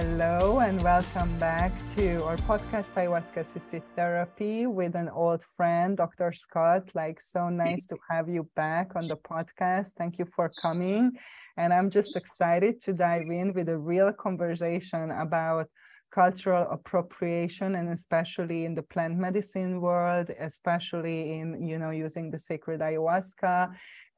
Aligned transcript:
Hello 0.00 0.60
and 0.60 0.80
welcome 0.82 1.36
back 1.38 1.72
to 1.96 2.22
our 2.22 2.36
podcast 2.36 2.92
Ayahuasca 2.94 3.38
Assisted 3.38 3.82
Therapy 3.96 4.64
with 4.64 4.94
an 4.94 5.08
old 5.08 5.42
friend, 5.42 5.96
Dr. 5.96 6.32
Scott. 6.32 6.94
Like, 6.94 7.20
so 7.20 7.48
nice 7.48 7.84
to 7.86 7.96
have 8.08 8.28
you 8.28 8.48
back 8.54 8.94
on 8.94 9.08
the 9.08 9.16
podcast. 9.16 9.94
Thank 9.98 10.20
you 10.20 10.26
for 10.36 10.52
coming. 10.62 11.18
And 11.56 11.74
I'm 11.74 11.90
just 11.90 12.14
excited 12.14 12.80
to 12.82 12.92
dive 12.92 13.26
in 13.28 13.52
with 13.54 13.68
a 13.70 13.76
real 13.76 14.12
conversation 14.12 15.10
about 15.10 15.66
cultural 16.10 16.66
appropriation 16.70 17.74
and 17.74 17.90
especially 17.90 18.64
in 18.64 18.74
the 18.74 18.82
plant 18.82 19.16
medicine 19.16 19.80
world 19.80 20.30
especially 20.40 21.38
in 21.38 21.66
you 21.66 21.78
know 21.78 21.90
using 21.90 22.30
the 22.30 22.38
sacred 22.38 22.80
ayahuasca. 22.80 23.70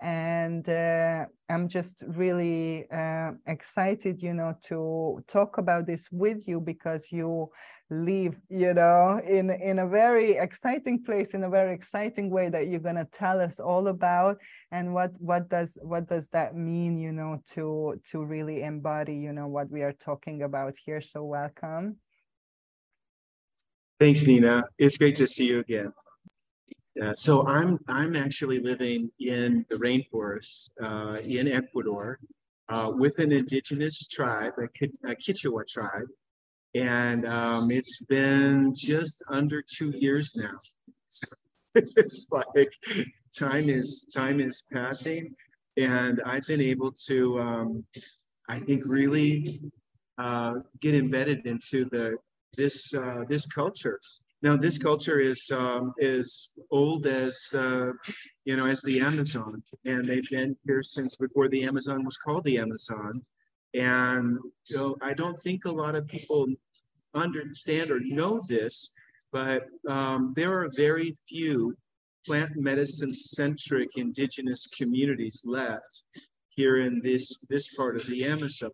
And 0.03 0.67
uh, 0.67 1.27
i'm 1.51 1.69
just 1.69 2.05
really 2.09 2.87
uh, 2.91 3.33
excited 3.47 4.23
you 4.23 4.33
know 4.33 4.55
to 4.69 5.23
talk 5.29 5.59
about 5.59 5.87
this 5.87 6.09
with 6.11 6.49
you 6.49 6.59
because 6.61 7.13
you 7.13 7.51
live 7.91 8.41
you 8.49 8.73
know 8.73 9.21
in 9.27 9.51
in 9.51 9.81
a 9.81 9.87
very 9.87 10.33
exciting 10.33 11.03
place 11.03 11.35
in 11.35 11.43
a 11.43 11.51
very 11.51 11.75
exciting 11.75 12.31
way 12.31 12.49
that 12.49 12.69
you're 12.69 12.79
going 12.79 12.95
to 12.95 13.09
tell 13.13 13.41
us 13.41 13.59
all 13.59 13.89
about. 13.89 14.39
And 14.71 14.95
what 14.95 15.13
what 15.19 15.49
does 15.49 15.77
what 15.83 16.09
does 16.09 16.29
that 16.29 16.55
mean 16.55 16.99
you 16.99 17.13
know 17.13 17.43
to 17.55 18.01
to 18.11 18.25
really 18.25 18.63
embody 18.63 19.17
you 19.17 19.33
know 19.33 19.49
what 19.49 19.71
we 19.71 19.83
are 19.83 19.93
talking 19.93 20.43
about 20.43 20.77
here? 20.85 21.01
So 21.01 21.25
welcome. 21.25 21.97
Thanks 23.99 24.25
nina. 24.25 24.65
It's 24.79 24.97
great 24.97 25.17
to 25.17 25.27
see 25.27 25.49
you 25.49 25.61
again. 25.61 25.93
Uh, 27.03 27.15
so 27.15 27.47
I'm 27.47 27.79
I'm 27.89 28.15
actually 28.15 28.61
living 28.61 29.11
in 29.19 29.67
the 29.69 29.77
rainforest 29.77 30.71
uh, 30.81 31.19
in 31.21 31.49
Ecuador 31.49 32.19
uh, 32.69 32.91
with 32.95 33.19
an 33.19 33.33
indigenous 33.33 34.07
tribe, 34.07 34.53
a, 34.59 34.65
a 35.11 35.15
Kichwa 35.15 35.67
tribe, 35.67 36.07
and 36.75 37.27
um, 37.27 37.71
it's 37.71 38.01
been 38.03 38.73
just 38.75 39.23
under 39.29 39.63
two 39.63 39.91
years 39.97 40.35
now. 40.37 40.59
So 41.09 41.27
it's 41.75 42.29
like 42.31 42.73
time 43.37 43.69
is 43.69 44.11
time 44.15 44.41
is 44.41 44.65
passing, 44.73 45.35
and 45.77 46.21
I've 46.25 46.47
been 46.47 46.61
able 46.61 46.93
to, 47.09 47.41
um, 47.41 47.85
I 48.49 48.61
think, 48.61 48.83
really 48.87 49.61
uh, 50.19 50.55
get 50.81 50.95
embedded 50.95 51.47
into 51.47 51.85
the 51.87 52.17
this 52.57 52.93
uh, 52.95 53.25
this 53.29 53.47
culture 53.47 54.01
now, 54.43 54.57
this 54.57 54.79
culture 54.79 55.21
is 55.21 55.51
um, 55.53 55.93
is 55.99 56.53
old 56.71 57.07
as 57.07 57.39
uh, 57.55 57.93
you 58.47 58.57
know 58.57 58.67
as 58.67 58.81
the 58.83 59.01
Amazon, 59.01 59.63
and 59.85 60.05
they've 60.05 60.29
been 60.31 60.57
here 60.65 60.83
since 60.83 61.17
before 61.17 61.49
the 61.49 61.65
Amazon 61.65 62.05
was 62.05 62.17
called 62.17 62.45
the 62.45 62.59
Amazon. 62.59 63.23
And 63.75 64.39
you 64.67 64.77
know, 64.77 64.97
I 65.03 65.15
don't 65.15 65.39
think 65.41 65.65
a 65.65 65.73
lot 65.73 65.95
of 65.95 66.07
people 66.07 66.47
understand 67.15 67.91
or 67.91 68.01
know 68.01 68.41
this, 68.49 68.93
but 69.33 69.65
um, 69.89 70.33
there 70.37 70.61
are 70.61 70.71
very 70.77 71.17
few 71.29 71.77
plant 72.27 72.53
medicine 72.57 73.15
centric 73.15 73.97
indigenous 73.97 74.67
communities 74.67 75.43
left 75.45 76.05
here 76.51 76.79
in 76.79 77.01
this 77.03 77.39
this 77.49 77.75
part 77.75 77.97
of 77.97 78.07
the 78.07 78.25
Amazon. 78.25 78.71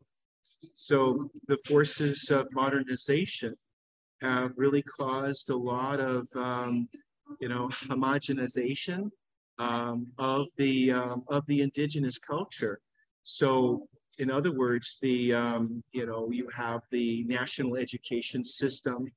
So 0.75 1.31
the 1.47 1.58
forces 1.58 2.31
of 2.31 2.47
modernization 2.53 3.55
have 4.22 4.53
really 4.56 4.83
caused 4.83 5.50
a 5.50 5.56
lot 5.56 6.00
of, 6.00 6.27
um, 6.34 6.88
you 7.41 7.48
know, 7.48 7.69
homogenization 7.69 9.10
um, 9.58 10.06
of 10.19 10.47
the 10.56 10.92
um, 10.92 11.25
of 11.28 11.47
the 11.47 11.62
indigenous 11.62 12.19
culture. 12.19 12.81
So, 13.22 13.88
in 14.19 14.31
other 14.31 14.53
words, 14.53 14.98
the 15.03 15.34
um, 15.34 15.82
you 15.93 16.06
know 16.06 16.31
you 16.31 16.49
have 16.54 16.82
the 16.91 17.25
national 17.25 17.77
education 17.77 18.44
system 18.44 19.10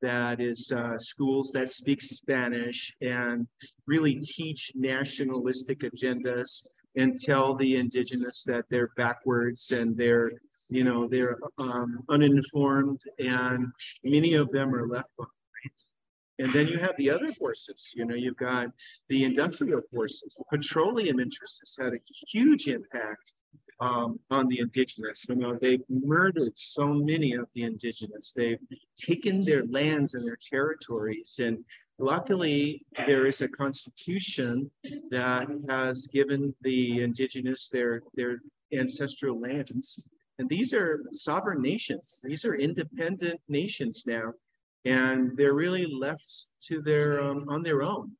that 0.00 0.40
is 0.40 0.70
uh, 0.70 0.98
schools 0.98 1.50
that 1.52 1.70
speak 1.70 2.02
Spanish 2.02 2.94
and 3.00 3.46
really 3.86 4.20
teach 4.20 4.72
nationalistic 4.74 5.80
agendas 5.80 6.66
and 6.96 7.18
tell 7.18 7.54
the 7.56 7.76
indigenous 7.76 8.44
that 8.44 8.64
they're 8.70 8.90
backwards 8.96 9.72
and 9.72 9.96
they're 9.96 10.30
you 10.68 10.84
know 10.84 11.08
they're 11.08 11.38
um, 11.58 12.00
uninformed 12.08 13.00
and 13.18 13.66
many 14.04 14.34
of 14.34 14.50
them 14.52 14.74
are 14.74 14.86
left 14.86 15.10
behind. 15.16 15.32
And 16.40 16.52
then 16.52 16.66
you 16.66 16.78
have 16.78 16.96
the 16.98 17.10
other 17.10 17.32
forces 17.32 17.92
you 17.96 18.04
know 18.04 18.14
you've 18.14 18.36
got 18.36 18.68
the 19.08 19.24
industrial 19.24 19.80
forces. 19.92 20.36
Petroleum 20.50 21.18
interests 21.18 21.60
has 21.60 21.84
had 21.84 21.94
a 21.94 21.98
huge 22.28 22.68
impact 22.68 23.34
um, 23.80 24.18
on 24.30 24.46
the 24.48 24.60
indigenous 24.60 25.26
you 25.28 25.36
know 25.36 25.54
they've 25.54 25.82
murdered 25.88 26.52
so 26.56 26.92
many 26.92 27.34
of 27.34 27.46
the 27.54 27.62
indigenous 27.62 28.32
they've 28.32 28.58
taken 28.96 29.40
their 29.40 29.64
lands 29.66 30.14
and 30.14 30.26
their 30.26 30.38
territories 30.50 31.40
and 31.42 31.64
Luckily, 31.98 32.84
there 33.06 33.26
is 33.26 33.40
a 33.40 33.48
constitution 33.48 34.70
that 35.10 35.46
has 35.68 36.08
given 36.08 36.52
the 36.62 37.02
indigenous 37.02 37.68
their, 37.68 38.02
their 38.14 38.40
ancestral 38.72 39.40
lands. 39.40 40.02
And 40.40 40.48
these 40.48 40.74
are 40.74 41.04
sovereign 41.12 41.62
nations. 41.62 42.20
These 42.24 42.44
are 42.44 42.56
independent 42.56 43.40
nations 43.48 44.02
now. 44.06 44.32
And 44.84 45.36
they're 45.36 45.54
really 45.54 45.86
left 45.86 46.48
to 46.62 46.82
their 46.82 47.22
um, 47.22 47.46
on 47.48 47.62
their 47.62 47.82
own. 47.82 48.10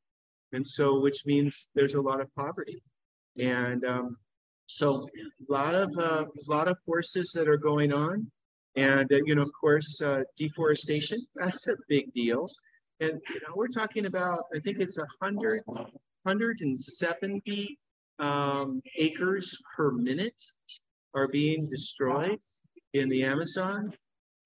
And 0.52 0.66
so, 0.66 1.00
which 1.00 1.26
means 1.26 1.66
there's 1.74 1.94
a 1.94 2.00
lot 2.00 2.20
of 2.20 2.32
poverty. 2.36 2.80
And 3.36 3.84
um, 3.84 4.16
so 4.66 5.08
a 5.48 5.52
lot 5.52 5.74
of 5.74 5.94
uh, 5.98 6.24
a 6.24 6.50
lot 6.50 6.68
of 6.68 6.76
forces 6.86 7.32
that 7.34 7.48
are 7.48 7.56
going 7.56 7.92
on. 7.92 8.30
And, 8.76 9.12
uh, 9.12 9.18
you 9.24 9.36
know, 9.36 9.42
of 9.42 9.52
course, 9.60 10.02
uh, 10.02 10.22
deforestation, 10.36 11.18
that's 11.36 11.68
a 11.68 11.76
big 11.88 12.12
deal. 12.12 12.48
And 13.00 13.20
you 13.28 13.40
know, 13.40 13.54
we're 13.54 13.68
talking 13.68 14.06
about, 14.06 14.44
I 14.54 14.58
think 14.58 14.78
it's 14.78 14.98
a 14.98 15.06
hundred, 15.22 15.62
hundred 16.26 16.58
and 16.60 16.78
seventy 16.78 17.78
um, 18.18 18.80
acres 18.96 19.56
per 19.76 19.90
minute 19.92 20.40
are 21.14 21.28
being 21.28 21.68
destroyed 21.68 22.38
in 22.92 23.08
the 23.08 23.24
Amazon 23.24 23.92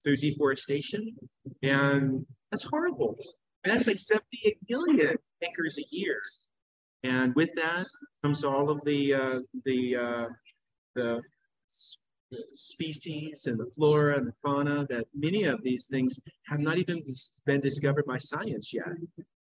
through 0.03 0.17
deforestation. 0.17 1.15
And 1.63 2.25
that's 2.51 2.63
horrible. 2.63 3.17
And 3.63 3.73
that's 3.73 3.87
like 3.87 3.99
78 3.99 4.57
million 4.69 5.15
acres 5.41 5.77
a 5.77 5.83
year. 5.91 6.21
And 7.03 7.33
with 7.35 7.53
that 7.55 7.85
comes 8.23 8.43
all 8.43 8.69
of 8.69 8.83
the 8.83 9.13
uh, 9.13 9.39
the 9.65 9.95
uh, 9.95 10.27
the 10.95 11.21
species 12.53 13.47
and 13.47 13.59
the 13.59 13.69
flora 13.75 14.17
and 14.17 14.27
the 14.27 14.33
fauna 14.43 14.85
that 14.89 15.05
many 15.15 15.43
of 15.43 15.63
these 15.63 15.87
things 15.87 16.19
have 16.45 16.59
not 16.59 16.77
even 16.77 17.03
been 17.45 17.59
discovered 17.59 18.05
by 18.05 18.17
science 18.17 18.73
yet. 18.73 18.87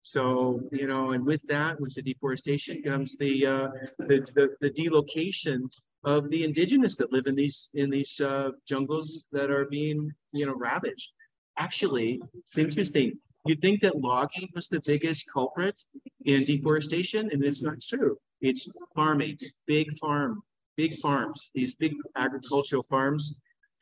So, 0.02 0.62
you 0.72 0.88
know, 0.88 1.12
and 1.12 1.26
with 1.26 1.44
that, 1.48 1.80
with 1.80 1.94
the 1.96 2.02
deforestation 2.02 2.82
comes 2.84 3.18
the, 3.18 3.46
uh, 3.46 3.70
the, 4.00 4.26
the, 4.34 4.56
the, 4.62 4.72
delocation 4.72 5.70
of 6.04 6.30
the 6.30 6.44
indigenous 6.44 6.96
that 6.98 7.12
live 7.12 7.28
in 7.28 7.36
these, 7.36 7.70
in 7.74 7.90
these 7.90 8.22
uh, 8.22 8.52
jungles 8.68 9.26
that 9.32 9.52
are 9.52 9.66
being, 9.66 10.12
you 10.32 10.46
know, 10.46 10.56
ravaged. 10.56 11.12
Actually, 11.58 12.22
it's 12.36 12.58
interesting. 12.58 13.20
You'd 13.46 13.62
think 13.62 13.82
that 13.82 13.98
logging 13.98 14.50
was 14.54 14.68
the 14.68 14.82
biggest 14.86 15.26
culprit 15.32 15.80
in 16.26 16.44
deforestation, 16.44 17.30
and 17.32 17.44
it's 17.44 17.64
not 17.64 17.80
true. 17.82 18.18
It's 18.42 18.72
farming, 18.96 19.38
big 19.66 19.92
farm 19.98 20.44
big 20.80 20.98
farms, 21.00 21.52
these 21.54 21.76
big 21.76 21.94
agricultural 22.16 22.84
farms, 22.84 23.38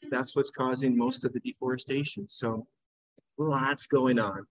that's 0.09 0.35
what's 0.35 0.49
causing 0.49 0.97
most 0.97 1.25
of 1.25 1.31
the 1.31 1.39
deforestation. 1.41 2.27
So 2.27 2.65
lots 3.37 3.85
going 3.85 4.17
on. 4.17 4.47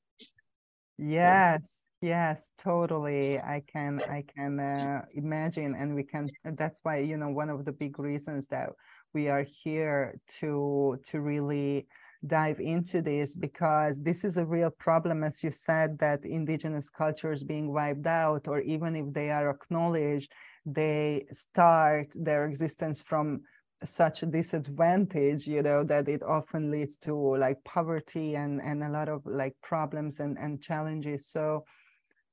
Yes, 0.97 1.87
so. 2.00 2.06
yes, 2.06 2.53
totally. 2.56 3.41
I 3.41 3.65
can, 3.66 4.01
I 4.09 4.22
can 4.33 4.60
uh, 4.60 5.04
imagine, 5.15 5.75
and 5.75 5.97
we 5.97 6.04
can. 6.04 6.28
That's 6.45 6.78
why 6.84 6.98
you 6.98 7.16
know 7.16 7.31
one 7.31 7.51
of 7.51 7.65
the 7.65 7.72
big 7.72 7.98
reasons 7.98 8.47
that 8.47 8.71
we 9.13 9.28
are 9.28 9.45
here 9.65 10.19
to 10.39 11.01
to 11.09 11.21
really 11.21 11.89
dive 12.27 12.60
into 12.60 13.03
this 13.03 13.34
because 13.34 14.01
this 14.01 14.24
is 14.24 14.36
a 14.36 14.45
real 14.45 14.71
problem 14.71 15.24
as 15.24 15.42
you 15.42 15.51
said 15.51 15.98
that 15.98 16.24
indigenous 16.24 16.89
cultures 16.89 17.42
being 17.42 17.72
wiped 17.72 18.07
out 18.07 18.48
or 18.48 18.60
even 18.60 18.95
if 18.95 19.13
they 19.13 19.30
are 19.30 19.51
acknowledged 19.51 20.33
they 20.65 21.24
start 21.33 22.09
their 22.15 22.47
existence 22.47 23.01
from 23.01 23.41
such 23.84 24.22
a 24.22 24.27
disadvantage 24.27 25.47
you 25.47 25.63
know 25.63 25.84
that 25.84 26.09
it 26.09 26.22
often 26.22 26.71
leads 26.71 26.97
to 26.97 27.15
like 27.36 27.63
poverty 27.65 28.34
and 28.34 28.60
and 28.62 28.83
a 28.83 28.89
lot 28.89 29.09
of 29.09 29.21
like 29.27 29.54
problems 29.62 30.21
and 30.21 30.39
and 30.39 30.62
challenges. 30.62 31.27
So 31.28 31.65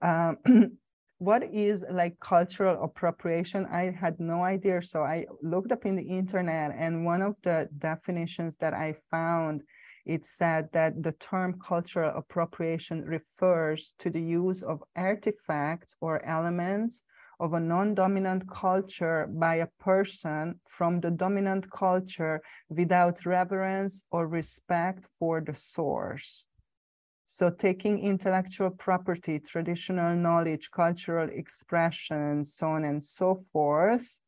um, 0.01 0.37
what 1.23 1.43
is 1.53 1.85
like 1.89 2.19
cultural 2.19 2.83
appropriation 2.83 3.65
i 3.67 3.83
had 4.03 4.19
no 4.19 4.43
idea 4.43 4.81
so 4.81 5.03
i 5.03 5.25
looked 5.41 5.71
up 5.71 5.85
in 5.85 5.95
the 5.95 6.09
internet 6.21 6.75
and 6.77 7.05
one 7.05 7.21
of 7.21 7.33
the 7.43 7.69
definitions 7.77 8.57
that 8.57 8.73
i 8.73 8.93
found 9.09 9.63
it 10.05 10.25
said 10.25 10.67
that 10.73 11.01
the 11.01 11.13
term 11.13 11.57
cultural 11.65 12.11
appropriation 12.13 13.05
refers 13.05 13.93
to 13.99 14.09
the 14.09 14.21
use 14.21 14.61
of 14.63 14.83
artifacts 14.97 15.95
or 16.01 16.25
elements 16.25 17.03
of 17.39 17.53
a 17.53 17.59
non-dominant 17.59 18.43
culture 18.49 19.27
by 19.27 19.55
a 19.55 19.67
person 19.79 20.59
from 20.67 20.99
the 20.99 21.11
dominant 21.11 21.71
culture 21.71 22.41
without 22.69 23.25
reverence 23.25 24.03
or 24.11 24.27
respect 24.27 25.05
for 25.17 25.41
the 25.41 25.55
source. 25.55 26.45
So 27.25 27.49
taking 27.49 27.99
intellectual 27.99 28.69
property, 28.69 29.39
traditional 29.39 30.15
knowledge, 30.15 30.69
cultural 30.71 31.29
expression, 31.29 32.43
so 32.43 32.67
on 32.67 32.83
and 32.83 33.03
so 33.03 33.35
forth, 33.35 34.19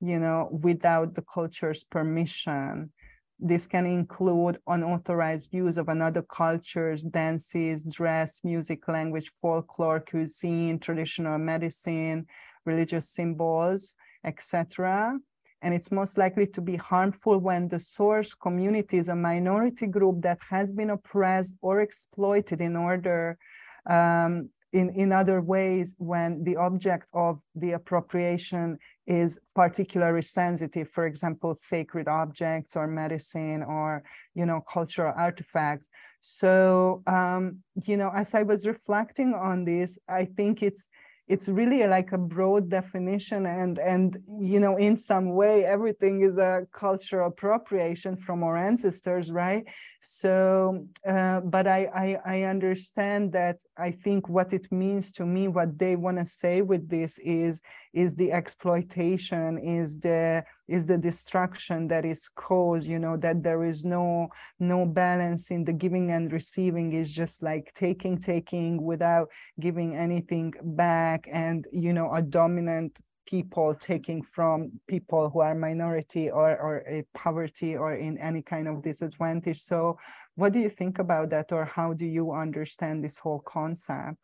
you 0.00 0.20
know, 0.20 0.48
without 0.62 1.14
the 1.14 1.22
culture's 1.22 1.84
permission. 1.84 2.92
This 3.40 3.66
can 3.66 3.86
include 3.86 4.58
unauthorized 4.66 5.52
use 5.52 5.76
of 5.76 5.88
another 5.88 6.22
culture's 6.22 7.02
dances, 7.02 7.84
dress, 7.84 8.40
music, 8.42 8.88
language, 8.88 9.30
folklore, 9.40 10.00
cuisine, 10.00 10.78
traditional 10.78 11.38
medicine, 11.38 12.26
religious 12.64 13.10
symbols, 13.10 13.94
etc. 14.24 15.18
And 15.62 15.74
it's 15.74 15.90
most 15.90 16.16
likely 16.18 16.46
to 16.48 16.60
be 16.60 16.76
harmful 16.76 17.38
when 17.38 17.68
the 17.68 17.80
source 17.80 18.34
community 18.34 18.98
is 18.98 19.08
a 19.08 19.16
minority 19.16 19.86
group 19.86 20.22
that 20.22 20.38
has 20.50 20.72
been 20.72 20.90
oppressed 20.90 21.56
or 21.60 21.80
exploited 21.80 22.60
in 22.60 22.76
order 22.76 23.38
um, 23.86 24.50
in, 24.72 24.90
in 24.90 25.12
other 25.12 25.40
ways 25.40 25.94
when 25.98 26.44
the 26.44 26.56
object 26.56 27.06
of 27.14 27.40
the 27.54 27.72
appropriation 27.72 28.78
is 29.06 29.40
particularly 29.54 30.20
sensitive, 30.20 30.90
for 30.90 31.06
example, 31.06 31.54
sacred 31.54 32.06
objects 32.06 32.76
or 32.76 32.86
medicine 32.86 33.62
or, 33.62 34.02
you 34.34 34.44
know, 34.44 34.60
cultural 34.60 35.14
artifacts. 35.16 35.88
So, 36.20 37.02
um, 37.06 37.60
you 37.84 37.96
know, 37.96 38.10
as 38.14 38.34
I 38.34 38.42
was 38.42 38.66
reflecting 38.66 39.32
on 39.32 39.64
this, 39.64 39.98
I 40.06 40.26
think 40.26 40.62
it's 40.62 40.88
it's 41.28 41.48
really 41.48 41.86
like 41.86 42.12
a 42.12 42.18
broad 42.18 42.68
definition 42.70 43.46
and 43.46 43.78
and 43.78 44.18
you 44.40 44.58
know 44.58 44.76
in 44.76 44.96
some 44.96 45.34
way 45.34 45.64
everything 45.64 46.22
is 46.22 46.38
a 46.38 46.66
cultural 46.72 47.28
appropriation 47.28 48.16
from 48.16 48.42
our 48.42 48.56
ancestors 48.56 49.30
right? 49.30 49.64
So 50.00 50.86
uh, 51.06 51.40
but 51.40 51.66
I, 51.66 51.80
I 51.94 52.18
i 52.24 52.42
understand 52.42 53.32
that 53.32 53.56
i 53.76 53.90
think 53.90 54.28
what 54.28 54.52
it 54.52 54.70
means 54.70 55.10
to 55.12 55.26
me 55.26 55.48
what 55.48 55.78
they 55.78 55.96
want 55.96 56.18
to 56.18 56.24
say 56.24 56.62
with 56.62 56.88
this 56.88 57.18
is 57.18 57.62
is 57.92 58.14
the 58.14 58.32
exploitation 58.32 59.58
is 59.58 59.98
the 59.98 60.44
is 60.68 60.86
the 60.86 60.98
destruction 60.98 61.88
that 61.88 62.04
is 62.04 62.28
caused 62.28 62.86
you 62.86 62.98
know 62.98 63.16
that 63.16 63.42
there 63.42 63.64
is 63.64 63.84
no 63.84 64.28
no 64.60 64.84
balance 64.84 65.50
in 65.50 65.64
the 65.64 65.72
giving 65.72 66.10
and 66.10 66.32
receiving 66.32 66.92
is 66.92 67.10
just 67.12 67.42
like 67.42 67.72
taking 67.74 68.18
taking 68.18 68.82
without 68.82 69.28
giving 69.58 69.96
anything 69.96 70.52
back 70.62 71.26
and 71.32 71.66
you 71.72 71.92
know 71.92 72.12
a 72.12 72.22
dominant 72.22 73.00
people 73.28 73.74
taking 73.74 74.22
from 74.22 74.72
people 74.86 75.28
who 75.28 75.40
are 75.40 75.54
minority 75.54 76.30
or 76.30 76.48
or 76.58 76.78
a 76.88 77.04
poverty 77.14 77.76
or 77.76 77.94
in 77.94 78.16
any 78.16 78.40
kind 78.40 78.66
of 78.66 78.82
disadvantage. 78.82 79.60
So 79.60 79.98
what 80.36 80.54
do 80.54 80.60
you 80.60 80.70
think 80.70 80.98
about 80.98 81.28
that 81.30 81.52
or 81.52 81.66
how 81.66 81.92
do 81.92 82.06
you 82.06 82.32
understand 82.32 83.04
this 83.04 83.18
whole 83.18 83.40
concept? 83.40 84.16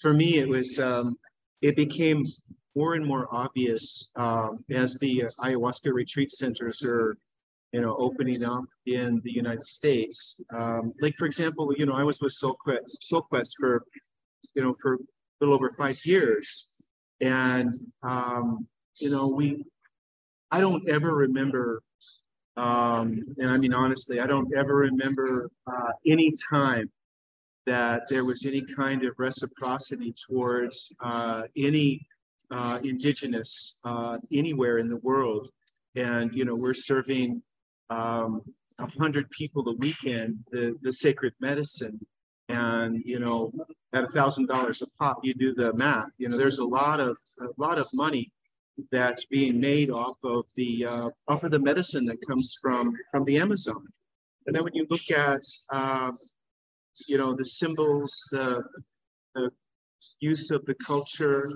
For 0.00 0.14
me 0.14 0.38
it 0.38 0.48
was 0.48 0.78
um, 0.78 1.16
it 1.60 1.74
became 1.74 2.22
more 2.76 2.94
and 2.94 3.06
more 3.06 3.28
obvious 3.30 4.10
um, 4.16 4.64
as 4.70 4.98
the 4.98 5.24
ayahuasca 5.40 5.92
retreat 5.92 6.30
centers 6.30 6.82
are, 6.84 7.16
you 7.72 7.80
know, 7.80 7.94
opening 7.98 8.44
up 8.44 8.64
in 8.86 9.20
the 9.24 9.32
United 9.32 9.62
States. 9.64 10.40
Um, 10.56 10.92
like 11.00 11.14
for 11.16 11.26
example, 11.26 11.72
you 11.76 11.86
know, 11.86 11.94
I 11.94 12.02
was 12.02 12.20
with 12.20 12.32
SoulQuest, 12.32 12.78
SoulQuest 13.12 13.52
for, 13.58 13.84
you 14.54 14.62
know, 14.62 14.74
for 14.80 14.94
a 14.94 14.98
little 15.40 15.54
over 15.54 15.70
five 15.70 15.98
years, 16.04 16.82
and 17.20 17.74
um, 18.02 18.66
you 19.00 19.10
know, 19.10 19.28
we, 19.28 19.64
I 20.50 20.60
don't 20.60 20.88
ever 20.88 21.14
remember, 21.14 21.82
um, 22.56 23.24
and 23.38 23.50
I 23.50 23.56
mean 23.56 23.74
honestly, 23.74 24.20
I 24.20 24.26
don't 24.26 24.52
ever 24.56 24.74
remember 24.74 25.50
uh, 25.66 25.92
any 26.06 26.32
time 26.50 26.90
that 27.66 28.02
there 28.08 28.24
was 28.24 28.44
any 28.46 28.62
kind 28.62 29.04
of 29.04 29.14
reciprocity 29.18 30.14
towards 30.28 30.94
uh, 31.02 31.42
any 31.56 32.06
uh, 32.50 32.78
indigenous 32.82 33.80
uh, 33.84 34.18
anywhere 34.32 34.78
in 34.78 34.88
the 34.88 34.98
world. 34.98 35.50
And, 35.96 36.34
you 36.34 36.44
know, 36.44 36.54
we're 36.56 36.74
serving 36.74 37.42
um, 37.90 38.42
100 38.76 39.30
people 39.30 39.68
a 39.68 39.76
weekend, 39.76 40.38
the, 40.50 40.76
the 40.82 40.92
sacred 40.92 41.32
medicine. 41.40 42.00
And, 42.48 43.02
you 43.04 43.20
know, 43.20 43.52
at 43.92 44.04
a 44.04 44.08
thousand 44.08 44.46
dollars 44.46 44.82
a 44.82 44.86
pop, 44.98 45.20
you 45.22 45.34
do 45.34 45.54
the 45.54 45.72
math, 45.74 46.12
you 46.18 46.28
know, 46.28 46.36
there's 46.36 46.58
a 46.58 46.64
lot 46.64 47.00
of, 47.00 47.16
a 47.40 47.48
lot 47.56 47.78
of 47.78 47.86
money 47.94 48.30
that's 48.90 49.24
being 49.26 49.60
made 49.60 49.90
off 49.90 50.18
of 50.24 50.46
the, 50.56 50.84
uh, 50.84 51.08
off 51.28 51.44
of 51.44 51.52
the 51.52 51.58
medicine 51.58 52.04
that 52.06 52.18
comes 52.26 52.56
from, 52.60 52.92
from 53.10 53.24
the 53.24 53.38
Amazon. 53.38 53.86
And 54.46 54.54
then 54.54 54.64
when 54.64 54.74
you 54.74 54.86
look 54.90 55.10
at, 55.10 55.42
uh, 55.70 56.10
you 57.06 57.16
know, 57.16 57.34
the 57.34 57.44
symbols, 57.44 58.12
the, 58.30 58.62
the 59.34 59.50
use 60.20 60.50
of 60.50 60.64
the 60.66 60.74
culture, 60.74 61.48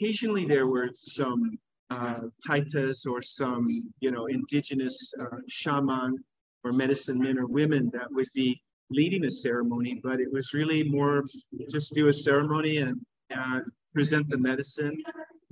occasionally 0.00 0.46
there 0.46 0.66
were 0.66 0.90
some 0.94 1.58
uh, 1.90 2.20
taitas 2.46 3.06
or 3.06 3.20
some, 3.22 3.66
you 4.00 4.10
know, 4.10 4.26
indigenous 4.26 5.12
uh, 5.20 5.38
shaman 5.48 6.16
or 6.64 6.72
medicine 6.72 7.18
men 7.18 7.38
or 7.38 7.46
women 7.46 7.90
that 7.92 8.10
would 8.10 8.28
be 8.34 8.60
leading 8.90 9.24
a 9.24 9.30
ceremony, 9.30 10.00
but 10.02 10.20
it 10.20 10.30
was 10.32 10.52
really 10.52 10.84
more 10.84 11.24
just 11.70 11.94
do 11.94 12.08
a 12.08 12.12
ceremony 12.12 12.78
and, 12.78 13.00
and 13.30 13.64
present 13.94 14.28
the 14.28 14.38
medicine 14.38 14.96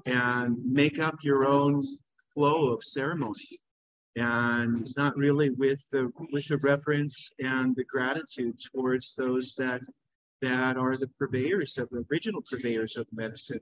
and 0.07 0.57
make 0.65 0.99
up 0.99 1.17
your 1.23 1.47
own 1.47 1.83
flow 2.35 2.69
of 2.69 2.83
ceremony. 2.85 3.59
And 4.17 4.77
not 4.97 5.17
really 5.17 5.51
with 5.51 5.81
the 5.93 6.11
with 6.33 6.49
the 6.49 6.57
reverence 6.59 7.31
and 7.39 7.77
the 7.77 7.85
gratitude 7.85 8.59
towards 8.75 9.15
those 9.15 9.55
that 9.59 9.81
that 10.43 10.77
are 10.77 10.97
the 10.97 11.09
purveyors 11.19 11.79
of 11.79 11.89
the 11.91 12.05
original 12.11 12.43
purveyors 12.43 12.97
of 12.97 13.07
medicine, 13.13 13.61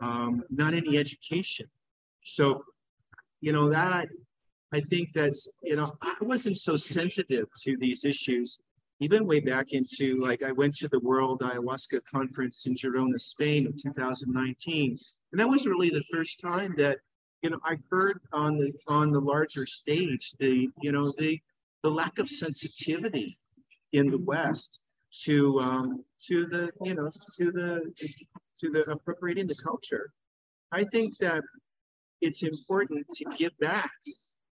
um, 0.00 0.42
not 0.50 0.74
any 0.74 0.98
education. 0.98 1.66
So, 2.24 2.64
you 3.40 3.52
know, 3.52 3.68
that 3.68 3.92
I, 3.92 4.06
I 4.72 4.80
think 4.80 5.12
that's, 5.12 5.48
you 5.62 5.76
know, 5.76 5.96
I 6.02 6.14
wasn't 6.20 6.58
so 6.58 6.76
sensitive 6.76 7.46
to 7.62 7.76
these 7.78 8.04
issues, 8.04 8.58
even 9.00 9.26
way 9.26 9.40
back 9.40 9.72
into 9.72 10.20
like 10.20 10.42
I 10.42 10.52
went 10.52 10.76
to 10.78 10.88
the 10.88 11.00
World 11.00 11.40
Ayahuasca 11.40 12.00
Conference 12.12 12.66
in 12.66 12.74
Girona, 12.74 13.18
Spain 13.18 13.66
in 13.66 13.74
2019. 13.80 14.98
And 15.32 15.40
that 15.40 15.48
was 15.48 15.66
really 15.66 15.90
the 15.90 16.04
first 16.12 16.40
time 16.40 16.74
that, 16.78 16.98
you 17.42 17.50
know, 17.50 17.60
I 17.64 17.78
heard 17.90 18.20
on 18.32 18.58
the 18.58 18.72
on 18.88 19.12
the 19.12 19.20
larger 19.20 19.64
stage 19.64 20.32
the, 20.40 20.68
you 20.80 20.90
know, 20.90 21.12
the 21.18 21.40
the 21.84 21.90
lack 21.90 22.18
of 22.18 22.28
sensitivity 22.28 23.38
in 23.92 24.10
the 24.10 24.18
West 24.18 24.82
to 25.24 25.60
um, 25.60 26.04
to 26.26 26.46
the 26.46 26.70
you 26.82 26.94
know 26.94 27.10
to 27.36 27.52
the 27.52 27.92
to 28.58 28.70
the 28.70 28.90
appropriating 28.90 29.46
the 29.46 29.56
culture. 29.56 30.10
I 30.72 30.84
think 30.84 31.16
that 31.18 31.42
it's 32.20 32.42
important 32.42 33.06
to 33.16 33.24
give 33.36 33.56
back. 33.58 33.90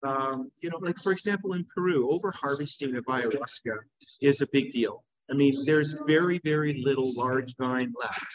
Um, 0.07 0.50
you 0.62 0.71
know, 0.71 0.78
like 0.81 0.99
for 0.99 1.12
example, 1.12 1.55
in 1.55 1.67
Peru, 1.75 2.11
over 2.11 2.31
harvesting 2.31 2.97
of 2.97 3.05
ayahuasca 3.07 3.76
is 4.21 4.40
a 4.40 4.47
big 4.52 4.71
deal. 4.71 5.05
I 5.31 5.35
mean, 5.35 5.64
there's 5.67 5.95
very, 6.07 6.40
very 6.43 6.81
little 6.83 7.12
large 7.14 7.55
vine 7.57 7.93
left. 8.00 8.26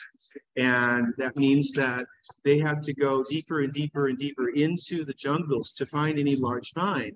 And 0.58 1.14
that 1.18 1.36
means 1.36 1.72
that 1.74 2.06
they 2.44 2.60
have 2.60 2.82
to 2.82 2.94
go 2.94 3.24
deeper 3.28 3.62
and 3.62 3.74
deeper 3.74 4.08
and 4.08 4.18
deeper 4.18 4.50
into 4.50 5.04
the 5.04 5.14
jungles 5.14 5.74
to 5.74 5.86
find 5.86 6.20
any 6.20 6.36
large 6.36 6.74
vine. 6.74 7.14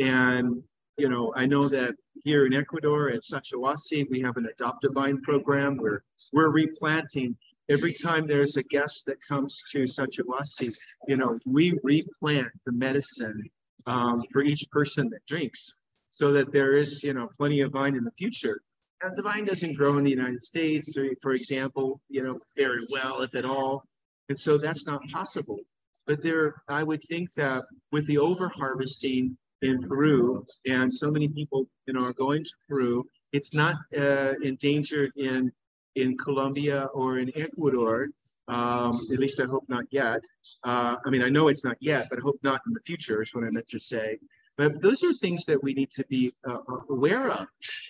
And 0.00 0.62
you 0.96 1.08
know, 1.08 1.32
I 1.36 1.46
know 1.46 1.68
that 1.68 1.94
here 2.24 2.46
in 2.46 2.54
Ecuador 2.54 3.10
at 3.10 3.22
Sachahuasi, 3.22 4.08
we 4.10 4.20
have 4.20 4.36
an 4.36 4.46
adopt 4.46 4.84
a 4.84 4.90
vine 4.90 5.20
program 5.22 5.76
where 5.76 6.04
we're 6.32 6.50
replanting. 6.50 7.36
Every 7.68 7.92
time 7.92 8.26
there's 8.26 8.56
a 8.56 8.62
guest 8.62 9.06
that 9.06 9.16
comes 9.26 9.62
to 9.72 9.84
Sachahuasi, 9.84 10.74
you 11.06 11.16
know, 11.16 11.38
we 11.46 11.78
replant 11.82 12.48
the 12.66 12.72
medicine 12.72 13.48
um, 13.86 14.22
for 14.32 14.42
each 14.42 14.68
person 14.70 15.08
that 15.10 15.24
drinks 15.26 15.74
so 16.10 16.32
that 16.32 16.52
there 16.52 16.74
is, 16.74 17.02
you 17.02 17.14
know, 17.14 17.28
plenty 17.38 17.60
of 17.60 17.72
vine 17.72 17.96
in 17.96 18.04
the 18.04 18.10
future. 18.12 18.60
And 19.00 19.16
the 19.16 19.22
vine 19.22 19.44
doesn't 19.44 19.74
grow 19.74 19.96
in 19.98 20.04
the 20.04 20.10
United 20.10 20.42
States, 20.42 20.96
or, 20.96 21.08
for 21.22 21.32
example, 21.32 22.00
you 22.08 22.22
know, 22.22 22.36
very 22.56 22.80
well, 22.92 23.22
if 23.22 23.34
at 23.34 23.44
all. 23.44 23.84
And 24.28 24.38
so 24.38 24.58
that's 24.58 24.86
not 24.86 25.00
possible. 25.10 25.58
But 26.06 26.22
there, 26.22 26.62
I 26.68 26.82
would 26.82 27.02
think 27.02 27.32
that 27.34 27.64
with 27.90 28.06
the 28.06 28.18
over 28.18 28.48
harvesting 28.48 29.36
in 29.62 29.82
Peru, 29.88 30.44
and 30.66 30.94
so 30.94 31.10
many 31.10 31.28
people, 31.28 31.66
you 31.86 31.94
know, 31.94 32.04
are 32.04 32.12
going 32.12 32.44
to 32.44 32.50
Peru. 32.68 33.04
It's 33.32 33.54
not 33.54 33.76
uh, 33.98 34.34
endangered 34.42 35.12
in 35.16 35.52
in 35.94 36.16
Colombia 36.16 36.88
or 36.94 37.18
in 37.18 37.30
Ecuador. 37.34 38.08
Um, 38.48 39.06
at 39.12 39.18
least 39.18 39.40
I 39.40 39.44
hope 39.44 39.64
not 39.68 39.84
yet. 39.90 40.22
Uh, 40.64 40.96
I 41.04 41.10
mean, 41.10 41.22
I 41.22 41.28
know 41.28 41.48
it's 41.48 41.64
not 41.64 41.76
yet, 41.80 42.08
but 42.10 42.18
I 42.18 42.22
hope 42.22 42.38
not 42.42 42.60
in 42.66 42.72
the 42.72 42.80
future 42.80 43.22
is 43.22 43.34
what 43.34 43.44
I 43.44 43.50
meant 43.50 43.66
to 43.68 43.78
say. 43.78 44.18
But 44.56 44.82
those 44.82 45.02
are 45.02 45.12
things 45.14 45.44
that 45.46 45.62
we 45.62 45.72
need 45.72 45.90
to 45.92 46.04
be 46.08 46.32
uh, 46.46 46.58
aware 46.90 47.30
of. 47.30 47.46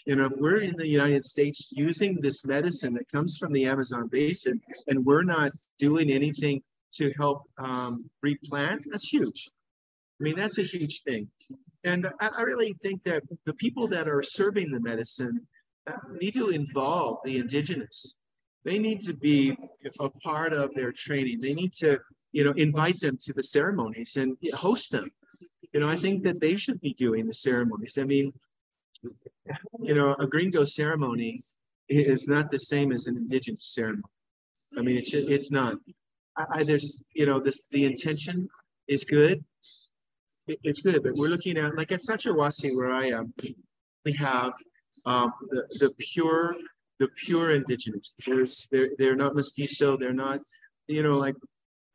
You 0.06 0.16
know, 0.16 0.30
we're 0.36 0.58
in 0.58 0.76
the 0.76 0.86
United 0.86 1.24
States 1.24 1.72
using 1.72 2.20
this 2.20 2.44
medicine 2.44 2.94
that 2.94 3.10
comes 3.10 3.36
from 3.36 3.52
the 3.52 3.64
Amazon 3.66 4.08
basin, 4.08 4.60
and 4.86 5.04
we're 5.04 5.24
not 5.24 5.50
doing 5.78 6.10
anything 6.10 6.62
to 6.92 7.12
help 7.16 7.42
um, 7.58 8.08
replant. 8.22 8.86
That's 8.90 9.08
huge. 9.08 9.50
I 10.22 10.24
mean, 10.24 10.36
that's 10.36 10.58
a 10.58 10.62
huge 10.62 11.02
thing. 11.02 11.26
And 11.82 12.06
I, 12.20 12.30
I 12.38 12.42
really 12.42 12.76
think 12.80 13.02
that 13.02 13.24
the 13.44 13.54
people 13.54 13.88
that 13.88 14.08
are 14.08 14.22
serving 14.22 14.70
the 14.70 14.78
medicine 14.78 15.48
uh, 15.88 15.94
need 16.20 16.34
to 16.34 16.50
involve 16.50 17.18
the 17.24 17.38
indigenous. 17.38 18.18
They 18.64 18.78
need 18.78 19.00
to 19.00 19.14
be 19.14 19.56
a 19.98 20.08
part 20.08 20.52
of 20.52 20.72
their 20.74 20.92
training. 20.92 21.40
They 21.40 21.54
need 21.54 21.72
to, 21.80 21.98
you 22.30 22.44
know, 22.44 22.52
invite 22.52 23.00
them 23.00 23.18
to 23.22 23.32
the 23.32 23.42
ceremonies 23.42 24.14
and 24.16 24.36
host 24.54 24.92
them. 24.92 25.10
You 25.72 25.80
know, 25.80 25.88
I 25.88 25.96
think 25.96 26.22
that 26.22 26.40
they 26.40 26.54
should 26.54 26.80
be 26.80 26.94
doing 26.94 27.26
the 27.26 27.34
ceremonies. 27.34 27.98
I 27.98 28.04
mean, 28.04 28.30
you 29.80 29.94
know, 29.96 30.14
a 30.20 30.28
gringo 30.28 30.62
ceremony 30.62 31.40
is 31.88 32.28
not 32.28 32.52
the 32.52 32.58
same 32.58 32.92
as 32.92 33.08
an 33.08 33.16
indigenous 33.16 33.74
ceremony. 33.74 34.04
I 34.78 34.82
mean, 34.82 34.98
it's 34.98 35.12
it's 35.12 35.50
not. 35.50 35.78
I, 36.36 36.44
I 36.58 36.62
there's 36.62 37.02
you 37.12 37.26
know 37.26 37.40
this 37.40 37.66
the 37.72 37.84
intention 37.86 38.48
is 38.86 39.02
good. 39.02 39.44
It, 40.46 40.58
it's 40.62 40.80
good, 40.80 41.02
but 41.02 41.14
we're 41.14 41.28
looking 41.28 41.56
at 41.56 41.76
like 41.76 41.92
at 41.92 42.00
Sachawasi 42.00 42.76
where 42.76 42.92
I 42.92 43.06
am, 43.08 43.32
we 44.04 44.12
have 44.14 44.52
um, 45.06 45.32
the 45.50 45.62
the 45.80 45.90
pure 45.98 46.56
the 46.98 47.08
pure 47.24 47.50
indigenous. 47.50 48.14
There's 48.26 48.68
they're 48.70 48.90
they're 48.98 49.16
not 49.16 49.34
mestizo. 49.34 49.96
They're 49.96 50.12
not 50.12 50.40
you 50.88 51.02
know 51.02 51.18
like 51.18 51.34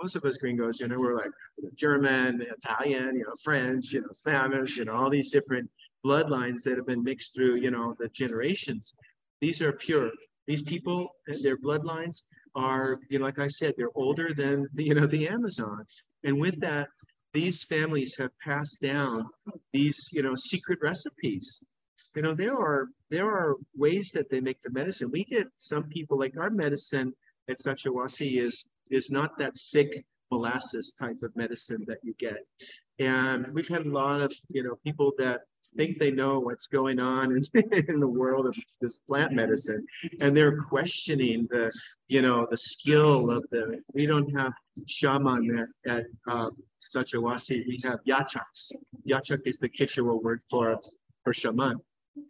most 0.02 0.16
of 0.16 0.26
us 0.26 0.38
gringos. 0.38 0.80
You 0.80 0.88
know 0.88 1.00
we're 1.00 1.16
like 1.16 1.32
German, 1.76 2.42
Italian, 2.42 3.16
you 3.16 3.24
know 3.26 3.34
French, 3.44 3.94
you 3.94 4.02
know 4.02 4.12
Spanish, 4.12 4.78
you 4.78 4.86
know 4.86 4.94
all 4.94 5.10
these 5.10 5.32
different 5.32 5.70
bloodlines 6.06 6.64
that 6.64 6.78
have 6.78 6.88
been 6.88 7.04
mixed 7.04 7.34
through 7.36 7.56
you 7.56 7.72
know 7.72 7.96
the 8.00 8.08
generations. 8.10 8.96
These 9.42 9.62
are 9.62 9.74
pure. 9.74 10.10
These 10.48 10.64
people, 10.64 11.10
their 11.44 11.58
bloodlines 11.58 12.24
are, 12.56 13.00
you 13.10 13.20
know, 13.20 13.26
like 13.26 13.38
I 13.38 13.50
said, 13.50 13.74
they're 13.78 13.96
older 13.96 14.34
than 14.34 14.68
the, 14.74 14.84
you 14.84 14.96
know, 14.96 15.06
the 15.06 15.28
Amazon. 15.28 15.86
And 16.24 16.40
with 16.40 16.60
that, 16.62 16.88
these 17.34 17.64
families 17.64 18.16
have 18.18 18.32
passed 18.44 18.82
down 18.82 19.26
these, 19.74 19.98
you 20.12 20.24
know, 20.24 20.34
secret 20.36 20.80
recipes. 20.82 21.66
You 22.16 22.22
know, 22.24 22.34
there 22.34 22.56
are 22.56 22.88
there 23.10 23.28
are 23.28 23.56
ways 23.76 24.12
that 24.14 24.30
they 24.30 24.42
make 24.42 24.62
the 24.64 24.72
medicine. 24.72 25.12
We 25.12 25.24
get 25.26 25.48
some 25.58 25.84
people 25.84 26.18
like 26.18 26.36
our 26.38 26.50
medicine 26.50 27.14
at 27.50 27.58
Sachawasi 27.58 28.44
is 28.44 28.66
is 28.90 29.12
not 29.12 29.38
that 29.38 29.54
thick 29.72 30.06
molasses 30.32 30.94
type 30.98 31.18
of 31.24 31.36
medicine 31.36 31.86
that 31.88 32.00
you 32.04 32.14
get. 32.18 32.38
And 33.00 33.48
we've 33.54 33.68
had 33.68 33.86
a 33.86 33.90
lot 33.90 34.22
of, 34.22 34.34
you 34.50 34.64
know, 34.64 34.76
people 34.84 35.14
that 35.18 35.42
think 35.76 35.98
they 35.98 36.12
know 36.12 36.40
what's 36.40 36.68
going 36.68 37.00
on 37.00 37.32
in, 37.32 37.62
in 37.88 38.00
the 38.00 38.08
world 38.08 38.48
of 38.48 38.56
this 38.82 39.00
plant 39.00 39.34
medicine. 39.34 39.86
And 40.20 40.36
they're 40.36 40.58
questioning 40.58 41.48
the 41.50 41.72
you 42.08 42.22
know 42.22 42.48
the 42.50 42.58
skill 42.58 43.30
of 43.32 43.46
the 43.52 43.82
we 43.94 44.06
don't 44.06 44.30
have 44.38 44.54
shaman 44.88 45.66
at, 45.86 45.92
at 45.92 46.06
uh, 46.28 46.50
Sachawasi 46.80 47.66
we 47.68 47.80
have 47.84 48.00
yachaks. 48.08 48.72
Yachak 49.10 49.42
is 49.46 49.58
the 49.58 49.70
Quechua 49.70 50.22
word 50.22 50.42
for 50.50 50.80
for 51.24 51.34
shaman. 51.34 51.78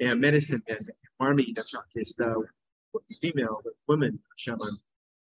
And 0.01 0.19
medicine 0.19 0.61
man 0.67 0.79
army 1.19 1.53
yachak 1.53 1.89
is 1.95 2.15
the 2.17 2.43
female 3.21 3.61
the 3.63 3.71
woman 3.87 4.19
shaman. 4.37 4.77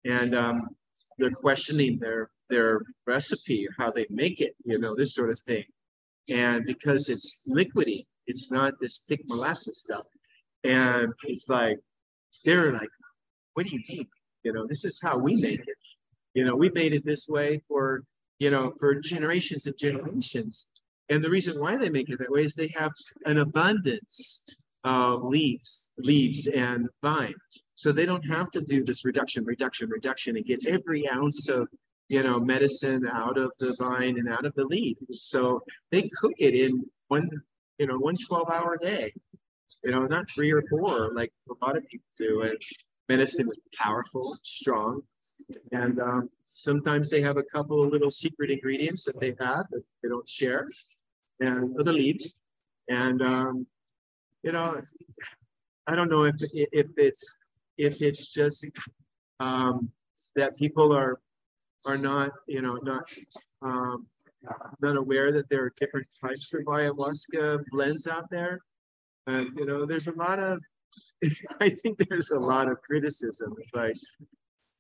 And 0.06 0.36
um, 0.36 0.70
they're 1.18 1.32
questioning 1.32 2.00
their 2.00 2.32
their 2.50 2.82
recipe 3.06 3.68
how 3.78 3.92
they 3.92 4.08
make 4.10 4.42
it 4.42 4.56
you 4.66 4.80
know 4.80 4.96
this 4.96 5.14
sort 5.14 5.30
of 5.30 5.40
thing 5.40 5.66
and 6.30 6.66
because 6.66 7.10
it's 7.10 7.48
liquidy, 7.50 8.06
it's 8.28 8.52
not 8.52 8.74
this 8.80 9.04
thick 9.08 9.22
molasses 9.28 9.82
stuff. 9.82 10.06
And 10.64 11.14
it's 11.24 11.50
like, 11.50 11.78
they're 12.46 12.74
like, 12.74 12.90
what 13.54 13.66
do 13.66 13.76
you 13.76 13.82
mean? 13.90 14.08
You 14.44 14.54
know, 14.54 14.66
this 14.68 14.86
is 14.86 15.00
how 15.02 15.18
we 15.18 15.36
make 15.36 15.60
it. 15.60 15.78
You 16.34 16.46
know, 16.46 16.56
we 16.56 16.70
made 16.70 16.94
it 16.94 17.06
this 17.06 17.28
way 17.28 17.62
for, 17.68 18.04
you 18.40 18.50
know, 18.52 18.74
for 18.80 18.96
generations 18.96 19.66
and 19.66 19.78
generations. 19.78 20.68
And 21.10 21.24
the 21.24 21.30
reason 21.30 21.60
why 21.60 21.76
they 21.76 21.90
make 21.90 22.10
it 22.10 22.20
that 22.20 22.32
way 22.32 22.46
is 22.46 22.54
they 22.54 22.72
have 22.78 22.92
an 23.26 23.40
abundance 23.40 24.46
of 24.84 25.24
leaves, 25.24 25.92
leaves 25.98 26.48
and 26.48 26.88
vine. 27.02 27.34
So 27.74 27.92
they 27.92 28.06
don't 28.06 28.24
have 28.24 28.52
to 28.52 28.62
do 28.62 28.84
this 28.84 29.06
reduction, 29.06 29.44
reduction, 29.44 29.90
reduction 29.90 30.36
and 30.38 30.46
get 30.46 30.66
every 30.66 31.10
ounce 31.10 31.50
of 31.50 31.68
you 32.10 32.24
know, 32.24 32.40
medicine 32.40 33.08
out 33.08 33.38
of 33.38 33.54
the 33.60 33.76
vine 33.80 34.18
and 34.18 34.28
out 34.28 34.46
of 34.46 34.54
the 34.56 34.66
leaf. 34.66 34.98
So 35.12 35.62
they 35.92 36.10
cook 36.20 36.34
it 36.40 36.56
in 36.56 36.84
one, 37.08 37.30
you 37.78 37.86
know, 37.86 37.98
one 37.98 38.16
12 38.18 38.50
hour 38.52 38.78
day, 38.82 39.14
you 39.84 39.92
know, 39.92 40.06
not 40.06 40.26
three 40.34 40.52
or 40.52 40.64
four 40.70 41.14
like 41.14 41.32
a 41.50 41.66
lot 41.66 41.78
of 41.78 41.88
people 41.88 42.08
do. 42.18 42.42
And 42.42 42.58
medicine 43.08 43.48
is 43.48 43.60
powerful, 43.78 44.38
strong. 44.44 45.04
And 45.72 46.00
um, 46.02 46.30
sometimes 46.46 47.10
they 47.10 47.22
have 47.22 47.38
a 47.38 47.44
couple 47.44 47.84
of 47.84 47.92
little 47.92 48.12
secret 48.12 48.50
ingredients 48.50 49.06
that 49.06 49.20
they 49.20 49.36
have 49.40 49.66
that 49.70 49.84
they 50.02 50.10
don't 50.10 50.28
share 50.28 50.68
and 51.40 51.80
other 51.80 51.94
leaves. 51.94 52.36
And, 52.90 53.22
um, 53.22 53.68
you 54.42 54.52
know, 54.52 54.82
I 55.86 55.96
don't 55.96 56.10
know 56.10 56.24
if, 56.24 56.36
if 56.54 56.88
it's, 56.98 57.38
if 57.78 58.02
it's 58.02 58.28
just 58.34 58.66
um, 59.40 59.92
that 60.36 60.58
people 60.58 60.92
are 60.92 61.20
are 61.86 61.98
not, 61.98 62.32
you 62.48 62.62
know, 62.62 62.76
not 62.84 63.12
um, 63.62 64.08
not 64.82 64.96
aware 64.96 65.32
that 65.32 65.50
there 65.50 65.64
are 65.64 65.74
different 65.80 66.08
types 66.20 66.54
of 66.54 66.62
ayahuasca 66.62 67.64
blends 67.72 68.08
out 68.08 68.30
there. 68.30 68.60
And 69.28 69.50
you 69.58 69.66
know, 69.66 69.86
there's 69.86 70.08
a 70.08 70.14
lot 70.14 70.40
of 70.40 70.60
I 71.60 71.70
think 71.70 71.98
there's 72.10 72.32
a 72.32 72.40
lot 72.40 72.70
of 72.70 72.82
criticism. 72.82 73.56
It's 73.60 73.74
like 73.74 73.96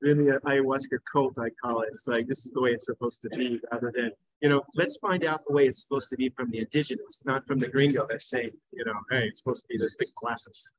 really 0.01 0.29
an 0.29 0.39
ayahuasca 0.45 0.99
cult, 1.11 1.37
I 1.39 1.49
call 1.61 1.81
it. 1.81 1.89
It's 1.91 2.07
like 2.07 2.27
this 2.27 2.45
is 2.45 2.51
the 2.51 2.61
way 2.61 2.71
it's 2.71 2.85
supposed 2.85 3.21
to 3.23 3.29
be, 3.29 3.59
rather 3.71 3.91
than, 3.95 4.11
you 4.41 4.49
know, 4.49 4.63
let's 4.75 4.97
find 4.97 5.25
out 5.25 5.41
the 5.47 5.53
way 5.53 5.67
it's 5.67 5.83
supposed 5.83 6.09
to 6.09 6.15
be 6.15 6.29
from 6.29 6.49
the 6.51 6.59
indigenous, 6.59 7.23
not 7.25 7.45
from 7.45 7.59
the 7.59 7.67
gringo 7.67 8.07
that's 8.09 8.29
saying, 8.29 8.51
you 8.71 8.85
know, 8.85 8.93
hey, 9.11 9.27
it's 9.27 9.41
supposed 9.41 9.61
to 9.61 9.67
be 9.69 9.77
this 9.77 9.95
big 9.95 10.09
glasses. 10.15 10.71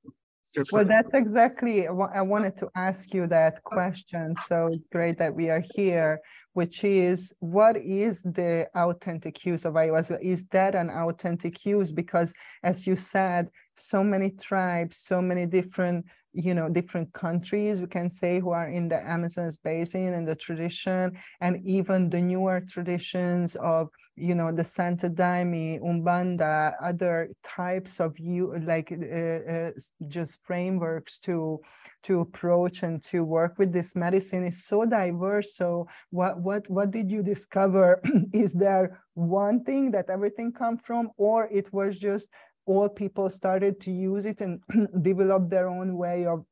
Well, 0.73 0.85
that's 0.85 1.15
exactly, 1.15 1.87
I 1.87 2.23
wanted 2.23 2.57
to 2.59 2.69
ask 2.75 3.15
you 3.15 3.27
that 3.29 3.63
question. 3.63 4.35
So 4.35 4.69
it's 4.73 4.87
great 4.87 5.19
that 5.19 5.35
we 5.35 5.49
are 5.49 5.63
here, 5.75 6.21
which 6.55 6.83
is 6.83 7.33
what 7.39 7.77
is 7.77 8.23
the 8.23 8.69
authentic 8.75 9.45
use 9.45 9.65
of 9.65 9.75
ayahuasca? 9.75 10.21
Is 10.21 10.47
that 10.47 10.75
an 10.75 10.91
authentic 10.91 11.65
use? 11.65 11.93
Because 11.93 12.33
as 12.63 12.87
you 12.87 12.97
said, 12.97 13.49
so 13.77 14.03
many 14.03 14.31
tribes, 14.31 14.97
so 14.97 15.23
many 15.23 15.47
different, 15.47 16.07
you 16.33 16.55
know, 16.55 16.69
different 16.69 17.13
countries, 17.13 17.81
we 17.81 17.87
can 17.87 18.11
say, 18.11 18.41
who 18.41 18.51
are 18.51 18.69
in 18.69 18.89
the 18.89 19.01
Amazon 19.09 19.51
basin 19.63 20.15
and 20.15 20.27
the 20.27 20.35
tradition, 20.35 21.17
and 21.41 21.65
even 21.65 22.11
the 22.11 22.21
newer 22.21 22.61
traditions 22.61 23.57
of 23.57 23.89
you 24.21 24.35
know 24.35 24.53
the 24.53 24.65
Santa 24.65 25.09
Daime, 25.09 25.81
Umbanda, 25.81 26.75
other 26.83 27.31
types 27.43 28.01
of 28.01 28.19
you 28.19 28.57
like 28.61 28.93
uh, 28.93 29.53
uh, 29.53 29.71
just 30.09 30.43
frameworks 30.43 31.19
to 31.21 31.61
to 32.03 32.21
approach 32.21 32.83
and 32.83 33.03
to 33.05 33.25
work 33.25 33.59
with 33.59 33.73
this 33.73 33.97
medicine 33.97 34.45
is 34.45 34.65
so 34.65 34.85
diverse. 34.85 35.55
So 35.57 35.89
what 36.11 36.39
what 36.41 36.69
what 36.69 36.91
did 36.91 37.11
you 37.11 37.23
discover? 37.23 38.01
is 38.33 38.53
there 38.53 39.03
one 39.15 39.65
thing 39.65 39.91
that 39.93 40.11
everything 40.11 40.53
come 40.53 40.77
from, 40.77 41.11
or 41.17 41.49
it 41.51 41.73
was 41.73 41.99
just 41.99 42.29
all 42.67 42.89
people 42.89 43.31
started 43.31 43.81
to 43.81 43.91
use 43.91 44.27
it 44.27 44.41
and 44.41 44.61
develop 45.03 45.49
their 45.49 45.69
own 45.69 45.97
way 45.97 46.27
of 46.27 46.45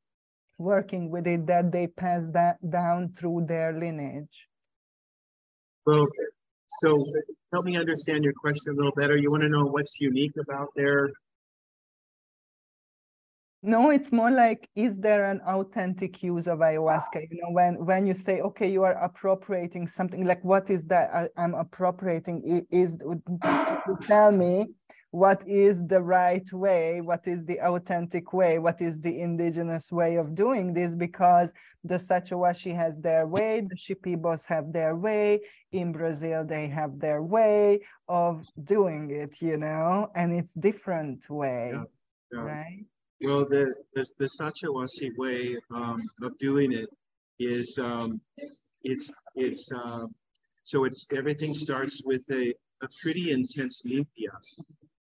working 0.59 1.11
with 1.11 1.27
it 1.27 1.47
that 1.47 1.71
they 1.71 1.87
passed 1.87 2.33
that 2.33 2.57
down 2.71 3.13
through 3.13 3.47
their 3.47 3.73
lineage? 3.73 4.49
Well, 5.87 6.07
so 6.69 7.05
help 7.53 7.65
me 7.65 7.77
understand 7.77 8.25
your 8.25 8.35
question 8.35 8.75
a 8.75 8.77
little 8.77 8.93
better. 8.93 9.17
You 9.17 9.31
want 9.31 9.43
to 9.43 9.49
know 9.49 9.65
what's 9.65 10.01
unique 10.01 10.33
about 10.41 10.69
their 10.77 11.11
no 13.63 13.91
it's 13.91 14.13
more 14.13 14.31
like 14.31 14.69
is 14.77 14.99
there 14.99 15.29
an 15.29 15.41
authentic 15.41 16.23
use 16.23 16.47
of 16.47 16.61
ayahuasca 16.61 17.27
you 17.29 17.43
know 17.43 17.51
when 17.51 17.75
when 17.85 18.07
you 18.07 18.15
say 18.15 18.41
okay 18.41 18.71
you 18.71 18.85
are 18.85 18.97
appropriating 19.03 19.85
something 19.85 20.25
like 20.25 20.43
what 20.45 20.71
is 20.71 20.85
that 20.85 21.13
I, 21.13 21.43
am 21.43 21.55
appropriating 21.55 22.65
is 22.71 22.97
tell 24.03 24.31
me 24.31 24.67
what 25.11 25.43
is 25.49 25.87
the 25.87 26.01
right 26.01 26.53
way, 26.53 27.01
what 27.01 27.27
is 27.27 27.47
the 27.47 27.59
authentic 27.61 28.33
way, 28.33 28.59
what 28.59 28.81
is 28.81 29.01
the 29.01 29.21
indigenous 29.21 29.91
way 29.91 30.17
of 30.17 30.35
doing 30.35 30.75
this, 30.75 30.95
because 30.95 31.53
the 31.83 31.95
Sachawashi 31.95 32.75
has 32.75 32.99
their 32.99 33.27
way, 33.27 33.63
the 33.63 33.77
Shipibos 33.77 34.45
have 34.47 34.73
their 34.73 34.97
way, 34.97 35.41
in 35.73 35.93
Brazil 35.93 36.45
they 36.45 36.69
have 36.69 36.99
their 36.99 37.23
way 37.23 37.81
of 38.09 38.45
doing 38.65 39.11
it, 39.11 39.41
you 39.41 39.57
know, 39.57 40.11
and 40.15 40.33
it's 40.33 40.53
different 40.53 41.29
way, 41.31 41.73
yeah, 41.73 41.83
yeah. 42.33 42.41
right? 42.41 42.85
Well, 43.23 43.47
the, 43.47 43.75
the, 43.95 44.07
the 44.19 44.27
Sachawashi 44.27 45.17
way 45.17 45.57
um, 45.75 46.03
of 46.23 46.39
doing 46.39 46.73
it 46.73 46.89
is, 47.39 47.79
um, 47.79 48.21
it's, 48.83 49.11
it's, 49.35 49.73
uh, 49.73 50.07
so 50.65 50.85
it's, 50.85 51.07
everything 51.17 51.55
starts 51.55 52.03
with 52.05 52.25
a, 52.31 52.53
a 52.83 52.89
pretty 53.03 53.33
intense 53.33 53.83
limpia 53.87 54.37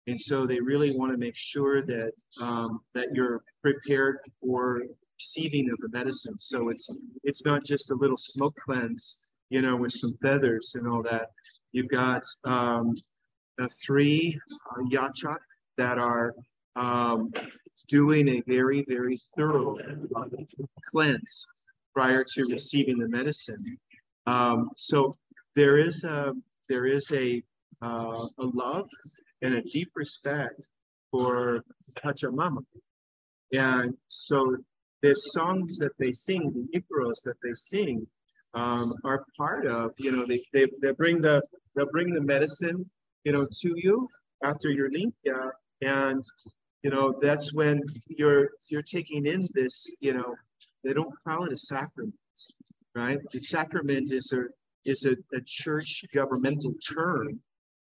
And 0.08 0.20
so 0.20 0.46
they 0.46 0.60
really 0.60 0.96
want 0.96 1.12
to 1.12 1.18
make 1.18 1.38
sure 1.38 1.82
that 1.84 2.12
um, 2.42 2.82
that 2.94 3.10
you're 3.14 3.42
prepared 3.62 4.18
for 4.42 4.82
receiving 5.20 5.70
of 5.70 5.78
the 5.80 5.98
medicine. 5.98 6.36
So 6.40 6.70
it's 6.70 6.90
it's 7.24 7.46
not 7.46 7.64
just 7.64 7.92
a 7.92 7.96
little 7.96 8.18
smoke 8.18 8.56
cleanse, 8.66 9.30
you 9.50 9.62
know, 9.62 9.76
with 9.76 9.94
some 9.94 10.18
feathers 10.22 10.76
and 10.76 10.88
all 10.88 11.04
that. 11.04 11.30
You've 11.72 11.90
got 11.90 12.24
um, 12.44 12.94
the 13.58 13.70
three 13.70 14.40
uh, 14.72 14.84
yachak 14.92 15.38
that 15.78 15.98
are 15.98 16.34
um, 16.76 17.32
doing 17.88 18.28
a 18.30 18.44
very, 18.48 18.86
very 18.88 19.18
thorough 19.38 19.78
cleanse 20.92 21.46
prior 21.94 22.24
to 22.24 22.44
receiving 22.50 22.98
the 22.98 23.08
medicine. 23.08 23.78
Um, 24.26 24.70
so 24.76 25.16
there 25.56 25.78
is 25.78 26.04
a 26.04 26.34
there 26.70 26.86
is 26.86 27.12
a 27.12 27.44
uh, 27.82 28.28
a 28.40 28.46
love 28.46 28.90
and 29.44 29.56
a 29.56 29.62
deep 29.62 29.92
respect 29.94 30.70
for 31.12 31.64
Pachamama. 32.04 32.64
And 33.52 33.94
so 34.08 34.58
the 35.04 35.14
songs 35.14 35.78
that 35.78 35.92
they 36.00 36.12
sing, 36.12 36.52
the 36.56 36.80
Icaros 36.80 37.22
that 37.26 37.36
they 37.44 37.54
sing, 37.54 38.08
um, 38.56 38.94
are 39.04 39.26
part 39.38 39.68
of, 39.68 39.92
you 39.98 40.12
know, 40.12 40.26
they, 40.26 40.44
they, 40.54 40.68
they 40.82 40.92
bring 40.92 41.22
the, 41.22 41.42
they'll 41.76 41.92
bring 41.92 42.14
the 42.14 42.22
medicine, 42.22 42.90
you 43.26 43.32
know, 43.32 43.46
to 43.62 43.74
you 43.76 44.08
after 44.44 44.70
your 44.72 44.90
limpia. 44.90 45.52
And, 45.82 46.24
you 46.84 46.90
know, 46.90 47.14
that's 47.22 47.54
when 47.54 47.82
you're, 48.08 48.52
you're 48.70 48.82
taking 48.84 49.26
in 49.26 49.48
this, 49.54 49.98
you 50.02 50.14
know, 50.14 50.36
they 50.84 50.94
don't 50.94 51.14
call 51.28 51.46
it 51.46 51.52
a 51.52 51.58
sacrament, 51.58 52.14
right? 52.96 53.20
The 53.32 53.42
sacrament 53.42 54.12
is 54.12 54.32
a, 54.34 54.44
is 54.86 55.06
a, 55.06 55.16
a 55.36 55.42
church 55.46 56.06
governmental 56.14 56.74
term 56.88 57.40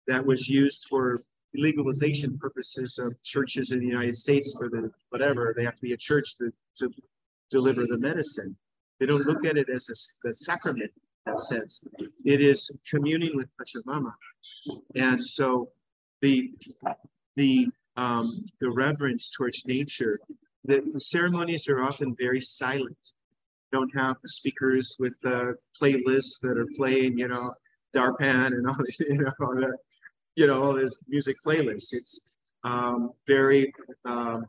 that 0.07 0.25
was 0.25 0.47
used 0.47 0.85
for 0.89 1.19
legalization 1.57 2.37
purposes 2.37 2.99
of 2.99 3.21
churches 3.23 3.71
in 3.71 3.79
the 3.79 3.87
United 3.87 4.15
States 4.15 4.55
for 4.57 4.69
the 4.69 4.91
whatever. 5.09 5.53
They 5.55 5.63
have 5.63 5.75
to 5.75 5.81
be 5.81 5.93
a 5.93 5.97
church 5.97 6.37
to, 6.37 6.51
to 6.77 6.91
deliver 7.49 7.85
the 7.85 7.97
medicine. 7.97 8.55
They 8.99 9.05
don't 9.05 9.25
look 9.25 9.45
at 9.45 9.57
it 9.57 9.69
as 9.69 9.89
a, 9.89 10.29
a 10.29 10.33
sacrament 10.33 10.91
that 11.25 11.39
sense. 11.39 11.83
It 12.23 12.41
is 12.41 12.77
communing 12.89 13.35
with 13.35 13.47
Pachamama. 13.57 14.13
And 14.95 15.23
so 15.23 15.69
the 16.21 16.51
the 17.35 17.67
um, 17.97 18.45
the 18.59 18.69
reverence 18.69 19.29
towards 19.29 19.65
nature, 19.65 20.19
the, 20.65 20.81
the 20.81 20.99
ceremonies 20.99 21.69
are 21.69 21.81
often 21.81 22.15
very 22.19 22.41
silent. 22.41 23.13
Don't 23.71 23.93
have 23.95 24.17
the 24.21 24.29
speakers 24.29 24.97
with 24.99 25.19
the 25.21 25.55
playlists 25.81 26.39
that 26.41 26.57
are 26.57 26.67
playing, 26.75 27.17
you 27.17 27.29
know, 27.29 27.53
Darpan 27.95 28.47
and 28.47 28.67
all, 28.67 28.75
you 28.99 29.17
know, 29.19 29.31
all 29.39 29.55
that 29.55 29.77
you 30.35 30.47
know, 30.47 30.77
this 30.77 30.99
music 31.07 31.37
playlists. 31.45 31.93
It's 31.93 32.31
um, 32.63 33.11
very 33.27 33.73
um, 34.05 34.45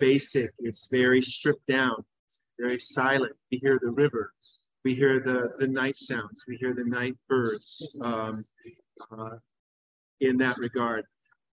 basic. 0.00 0.50
It's 0.58 0.88
very 0.90 1.20
stripped 1.20 1.66
down, 1.66 2.04
very 2.58 2.78
silent. 2.78 3.34
We 3.50 3.58
hear 3.58 3.78
the 3.82 3.90
river. 3.90 4.32
We 4.84 4.94
hear 4.94 5.20
the, 5.20 5.52
the 5.58 5.68
night 5.68 5.96
sounds. 5.96 6.44
We 6.48 6.56
hear 6.56 6.74
the 6.74 6.84
night 6.84 7.16
birds 7.28 7.96
um, 8.00 8.44
uh, 9.10 9.36
in 10.20 10.38
that 10.38 10.56
regard. 10.58 11.04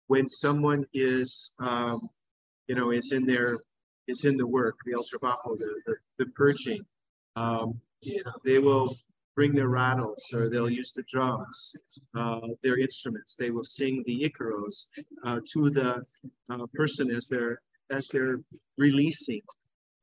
When 0.06 0.26
someone 0.28 0.86
is, 0.94 1.52
um, 1.60 2.08
you 2.68 2.74
know, 2.74 2.90
is 2.90 3.12
in 3.12 3.26
their, 3.26 3.58
is 4.06 4.24
in 4.24 4.36
the 4.38 4.46
work, 4.46 4.76
the 4.86 4.94
ultra 4.94 5.18
the, 5.20 5.82
the, 5.86 5.96
the 6.18 6.26
purging, 6.30 6.84
um, 7.36 7.78
you 8.00 8.22
know, 8.24 8.32
they 8.44 8.58
will 8.58 8.96
bring 9.38 9.54
their 9.54 9.68
rattles 9.68 10.32
or 10.34 10.50
they'll 10.50 10.68
use 10.68 10.92
the 10.92 11.04
drums, 11.04 11.76
uh, 12.16 12.40
their 12.64 12.76
instruments. 12.76 13.36
They 13.36 13.52
will 13.52 13.62
sing 13.62 14.02
the 14.04 14.28
icaros 14.28 14.86
uh, 15.24 15.38
to 15.52 15.70
the 15.70 16.02
uh, 16.50 16.66
person 16.74 17.08
as 17.14 17.28
they're 17.28 17.60
as 17.88 18.08
they're 18.08 18.40
releasing, 18.78 19.42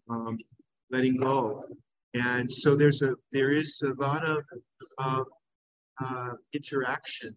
um, 0.09 0.37
letting 0.89 1.17
go. 1.17 1.65
And 2.13 2.49
so 2.49 2.77
there's 2.77 3.01
a 3.01 3.15
there 3.33 3.51
is 3.51 3.83
a 3.83 3.93
lot 4.01 4.23
of 4.23 4.37
uh, 4.97 6.33
interaction 6.53 7.35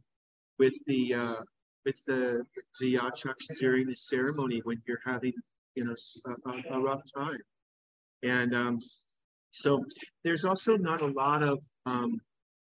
with 0.61 0.77
the 0.87 1.03
uh, 1.15 1.43
with 1.85 1.99
the 2.05 2.45
the 2.79 2.95
yachaks 2.95 3.47
during 3.59 3.89
the 3.89 3.97
ceremony 3.97 4.61
when 4.63 4.81
you're 4.87 5.05
having 5.05 5.35
you 5.75 5.85
know 5.85 5.97
a, 6.47 6.77
a 6.77 6.81
rough 6.81 7.03
time. 7.13 7.43
And 8.23 8.55
um, 8.55 8.79
so 9.51 9.85
there's 10.25 10.45
also 10.45 10.77
not 10.77 11.03
a 11.03 11.07
lot 11.07 11.43
of, 11.43 11.59
um, 11.87 12.21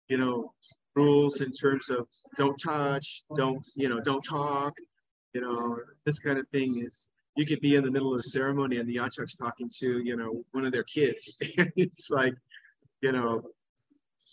you 0.08 0.18
know, 0.18 0.54
rules 0.96 1.42
in 1.42 1.52
terms 1.52 1.90
of 1.90 2.08
don't 2.38 2.58
touch, 2.58 3.24
don't, 3.38 3.66
you 3.76 3.90
know, 3.90 4.00
don't 4.02 4.24
talk, 4.24 4.74
you 5.34 5.42
know, 5.42 5.78
this 6.06 6.20
kind 6.20 6.38
of 6.38 6.48
thing 6.50 6.84
is, 6.86 7.10
you 7.38 7.46
could 7.46 7.62
be 7.62 7.76
in 7.76 7.84
the 7.86 7.92
middle 7.92 8.14
of 8.14 8.20
a 8.20 8.24
ceremony 8.24 8.78
and 8.78 8.90
the 8.90 8.98
yachak's 8.98 9.38
talking 9.38 9.70
to, 9.80 10.02
you 10.04 10.18
know, 10.18 10.44
one 10.52 10.66
of 10.66 10.74
their 10.74 10.84
kids. 10.84 11.38
it's 11.40 12.10
like, 12.10 12.34
you 13.02 13.14
know, 13.14 13.42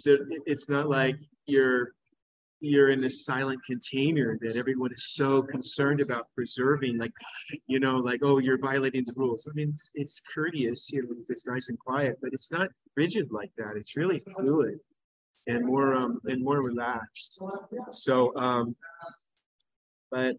it's 0.04 0.68
not 0.68 0.88
like 0.88 1.16
you're 1.46 1.92
you're 2.60 2.90
in 2.90 3.00
this 3.00 3.24
silent 3.24 3.60
container 3.64 4.38
that 4.40 4.56
everyone 4.56 4.92
is 4.92 5.14
so 5.14 5.42
concerned 5.42 6.00
about 6.00 6.26
preserving 6.34 6.98
like 6.98 7.12
you 7.66 7.78
know 7.78 7.96
like 7.96 8.20
oh 8.22 8.38
you're 8.38 8.58
violating 8.58 9.04
the 9.04 9.12
rules. 9.16 9.48
I 9.50 9.54
mean 9.54 9.76
it's 9.94 10.20
courteous 10.34 10.90
you 10.92 11.02
know 11.02 11.08
if 11.20 11.30
it's 11.30 11.46
nice 11.46 11.68
and 11.68 11.78
quiet 11.78 12.18
but 12.20 12.32
it's 12.32 12.50
not 12.50 12.68
rigid 12.96 13.30
like 13.30 13.52
that. 13.58 13.74
It's 13.76 13.96
really 13.96 14.18
fluid 14.18 14.80
and 15.46 15.64
more 15.64 15.94
um 15.94 16.20
and 16.24 16.42
more 16.42 16.62
relaxed. 16.62 17.40
So 17.92 18.36
um 18.36 18.76
but 20.10 20.36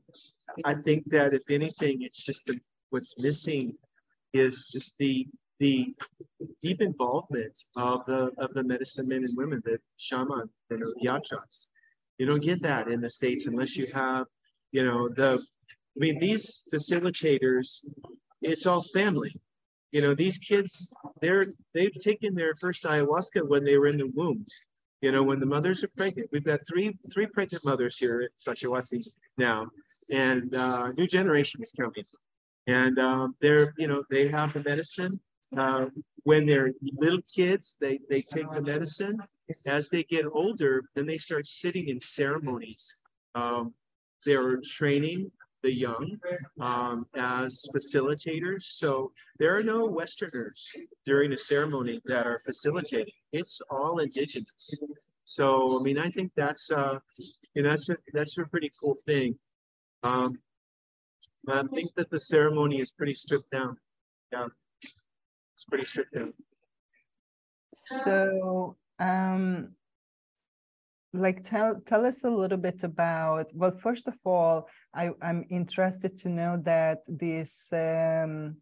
i 0.66 0.74
think 0.74 1.08
that 1.12 1.32
if 1.32 1.44
anything 1.52 2.02
it's 2.02 2.26
just 2.26 2.44
the, 2.48 2.60
what's 2.90 3.22
missing 3.22 3.72
is 4.34 4.70
just 4.74 4.98
the 4.98 5.28
the 5.60 5.94
deep 6.62 6.82
involvement 6.82 7.58
of 7.76 8.06
the 8.06 8.32
of 8.38 8.54
the 8.54 8.64
medicine 8.64 9.08
men 9.08 9.24
and 9.24 9.38
women, 9.38 9.62
the 9.66 9.78
shaman, 9.98 10.50
know, 10.72 10.94
the 11.02 11.08
yachaks. 11.08 11.68
You 12.20 12.26
don't 12.28 12.44
get 12.44 12.62
that 12.62 12.90
in 12.90 13.02
the 13.02 13.10
States 13.10 13.48
unless 13.48 13.76
you 13.76 13.88
have, 13.94 14.26
you 14.72 14.86
know, 14.86 15.10
the, 15.10 15.40
I 15.42 15.98
mean, 15.98 16.20
these 16.20 16.64
facilitators, 16.72 17.86
it's 18.42 18.66
all 18.66 18.84
family. 18.84 19.34
You 19.92 20.02
know, 20.02 20.14
these 20.14 20.38
kids, 20.38 20.94
they're, 21.22 21.48
they've 21.74 21.94
taken 22.04 22.36
their 22.36 22.54
first 22.56 22.84
ayahuasca 22.84 23.48
when 23.48 23.64
they 23.64 23.78
were 23.78 23.88
in 23.88 23.98
the 23.98 24.12
womb. 24.14 24.46
You 25.02 25.14
know, 25.14 25.24
when 25.24 25.40
the 25.40 25.46
mothers 25.46 25.82
are 25.84 25.90
pregnant, 25.96 26.30
we've 26.34 26.44
got 26.44 26.60
three 26.68 26.94
three 27.14 27.26
pregnant 27.28 27.64
mothers 27.64 27.98
here 27.98 28.22
at 28.22 28.32
Sachiawasi 28.38 29.08
now, 29.38 29.68
and 30.12 30.54
uh, 30.54 30.92
new 30.98 31.08
generation 31.08 31.62
is 31.62 31.72
coming. 31.72 32.04
And 32.68 33.00
um, 33.00 33.36
they're, 33.40 33.74
you 33.78 33.88
know, 33.88 34.04
they 34.10 34.28
have 34.28 34.52
the 34.52 34.62
medicine. 34.62 35.18
Uh, 35.58 35.86
when 36.24 36.46
they're 36.46 36.74
little 36.98 37.22
kids, 37.34 37.78
they 37.80 38.02
they 38.10 38.22
take 38.22 38.52
the 38.52 38.62
medicine, 38.62 39.18
as 39.68 39.90
they 39.90 40.04
get 40.04 40.26
older, 40.32 40.84
then 40.96 41.06
they 41.06 41.18
start 41.18 41.48
sitting 41.48 41.90
in 41.90 42.00
ceremonies. 42.02 42.96
Um, 43.36 43.74
they're 44.26 44.60
training 44.64 45.32
the 45.62 45.74
young 45.74 46.18
um, 46.60 47.06
as 47.16 47.64
facilitators. 47.76 48.64
So 48.64 49.12
there 49.38 49.56
are 49.56 49.64
no 49.64 49.86
Westerners 49.86 50.72
during 51.06 51.34
a 51.34 51.38
ceremony 51.38 52.02
that 52.06 52.26
are 52.26 52.40
facilitating. 52.46 53.14
It's 53.32 53.60
all 53.70 54.00
indigenous. 54.00 54.80
So 55.26 55.80
I 55.80 55.84
mean, 55.84 56.00
I 56.00 56.10
think 56.10 56.32
that's 56.36 56.72
uh, 56.72 57.00
you 57.54 57.64
know 57.64 57.70
that's 57.70 57.90
a 57.90 57.98
that's 58.14 58.38
a 58.38 58.46
pretty 58.46 58.72
cool 58.82 58.96
thing. 59.06 59.38
Um, 60.04 60.40
I 61.48 61.64
think 61.74 61.94
that 61.96 62.10
the 62.10 62.20
ceremony 62.20 62.80
is 62.80 62.92
pretty 62.92 63.14
stripped 63.14 63.52
down. 63.52 63.78
Yeah, 64.32 64.48
it's 65.54 65.66
pretty 65.66 65.86
stripped 65.86 66.14
down. 66.14 66.34
So 67.74 68.76
um, 69.00 69.70
like 71.14 71.44
tell 71.44 71.82
tell 71.86 72.06
us 72.06 72.24
a 72.24 72.30
little 72.30 72.58
bit 72.58 72.84
about 72.84 73.48
well 73.54 73.72
first 73.72 74.08
of 74.08 74.16
all 74.26 74.68
I, 74.94 75.10
i'm 75.22 75.44
interested 75.50 76.20
to 76.20 76.30
know 76.30 76.58
that 76.64 77.00
this 77.08 77.74
um, 77.74 78.58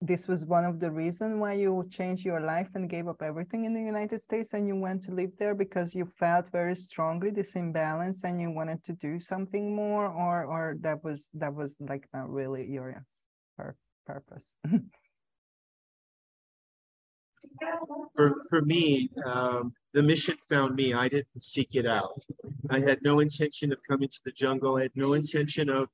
this 0.00 0.26
was 0.26 0.44
one 0.44 0.64
of 0.64 0.80
the 0.80 0.90
reasons 0.90 1.40
why 1.40 1.54
you 1.54 1.84
changed 1.88 2.24
your 2.24 2.40
life 2.40 2.70
and 2.74 2.88
gave 2.88 3.08
up 3.08 3.20
everything 3.20 3.64
in 3.64 3.74
the 3.74 3.82
united 3.82 4.20
states 4.20 4.52
and 4.52 4.68
you 4.68 4.76
went 4.76 5.02
to 5.04 5.10
live 5.10 5.32
there 5.38 5.56
because 5.56 5.94
you 5.94 6.06
felt 6.06 6.48
very 6.52 6.76
strongly 6.76 7.30
this 7.30 7.56
imbalance 7.56 8.22
and 8.22 8.40
you 8.40 8.50
wanted 8.50 8.82
to 8.84 8.92
do 8.92 9.18
something 9.18 9.74
more 9.74 10.06
or 10.06 10.44
or 10.44 10.76
that 10.80 11.02
was 11.02 11.30
that 11.34 11.52
was 11.52 11.76
like 11.80 12.08
not 12.14 12.30
really 12.30 12.64
your 12.64 13.04
purpose 14.06 14.56
for 18.16 18.34
for 18.48 18.62
me, 18.62 19.10
um, 19.26 19.72
the 19.92 20.02
mission 20.02 20.36
found 20.48 20.74
me. 20.74 20.94
I 20.94 21.08
didn't 21.08 21.42
seek 21.42 21.74
it 21.74 21.86
out. 21.86 22.22
I 22.70 22.80
had 22.80 22.98
no 23.02 23.20
intention 23.20 23.72
of 23.72 23.80
coming 23.88 24.08
to 24.08 24.20
the 24.24 24.32
jungle. 24.32 24.76
I 24.76 24.82
had 24.82 24.92
no 24.94 25.14
intention 25.14 25.68
of 25.68 25.88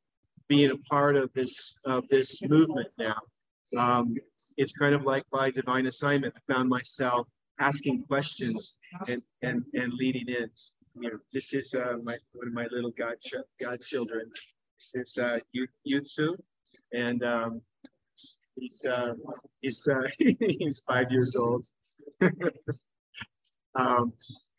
being 0.49 0.71
a 0.71 0.77
part 0.77 1.17
of 1.17 1.33
this 1.35 1.81
of 1.85 2.09
this 2.09 2.43
movement. 2.43 2.89
Now, 2.99 3.19
um, 3.77 4.17
it's 4.57 4.73
kind 4.73 4.95
of 4.95 5.03
like 5.05 5.25
by 5.31 5.51
divine 5.51 5.87
assignment. 5.87 6.35
I 6.37 6.53
found 6.53 6.69
myself 6.69 7.29
asking 7.61 8.05
questions 8.05 8.79
and 9.07 9.23
and 9.43 9.63
and 9.75 9.93
leading 9.93 10.29
in. 10.29 10.51
You 11.01 11.11
know, 11.13 11.19
this 11.33 11.53
is 11.55 11.75
uh, 11.75 11.97
my 12.03 12.17
one 12.33 12.49
of 12.49 12.55
my 12.55 12.67
little 12.71 12.93
god 12.99 13.17
godchildren, 13.61 14.31
This 14.95 15.09
is 15.09 15.19
uh, 15.19 15.39
Yutsu, 15.87 16.37
and 16.93 17.23
um, 17.23 17.63
he's 18.59 18.85
uh, 18.85 19.15
he's 19.61 19.87
uh, 19.89 20.03
he's 20.19 20.81
five 20.81 21.11
years 21.11 21.37
old. 21.37 21.67
um, 23.75 24.13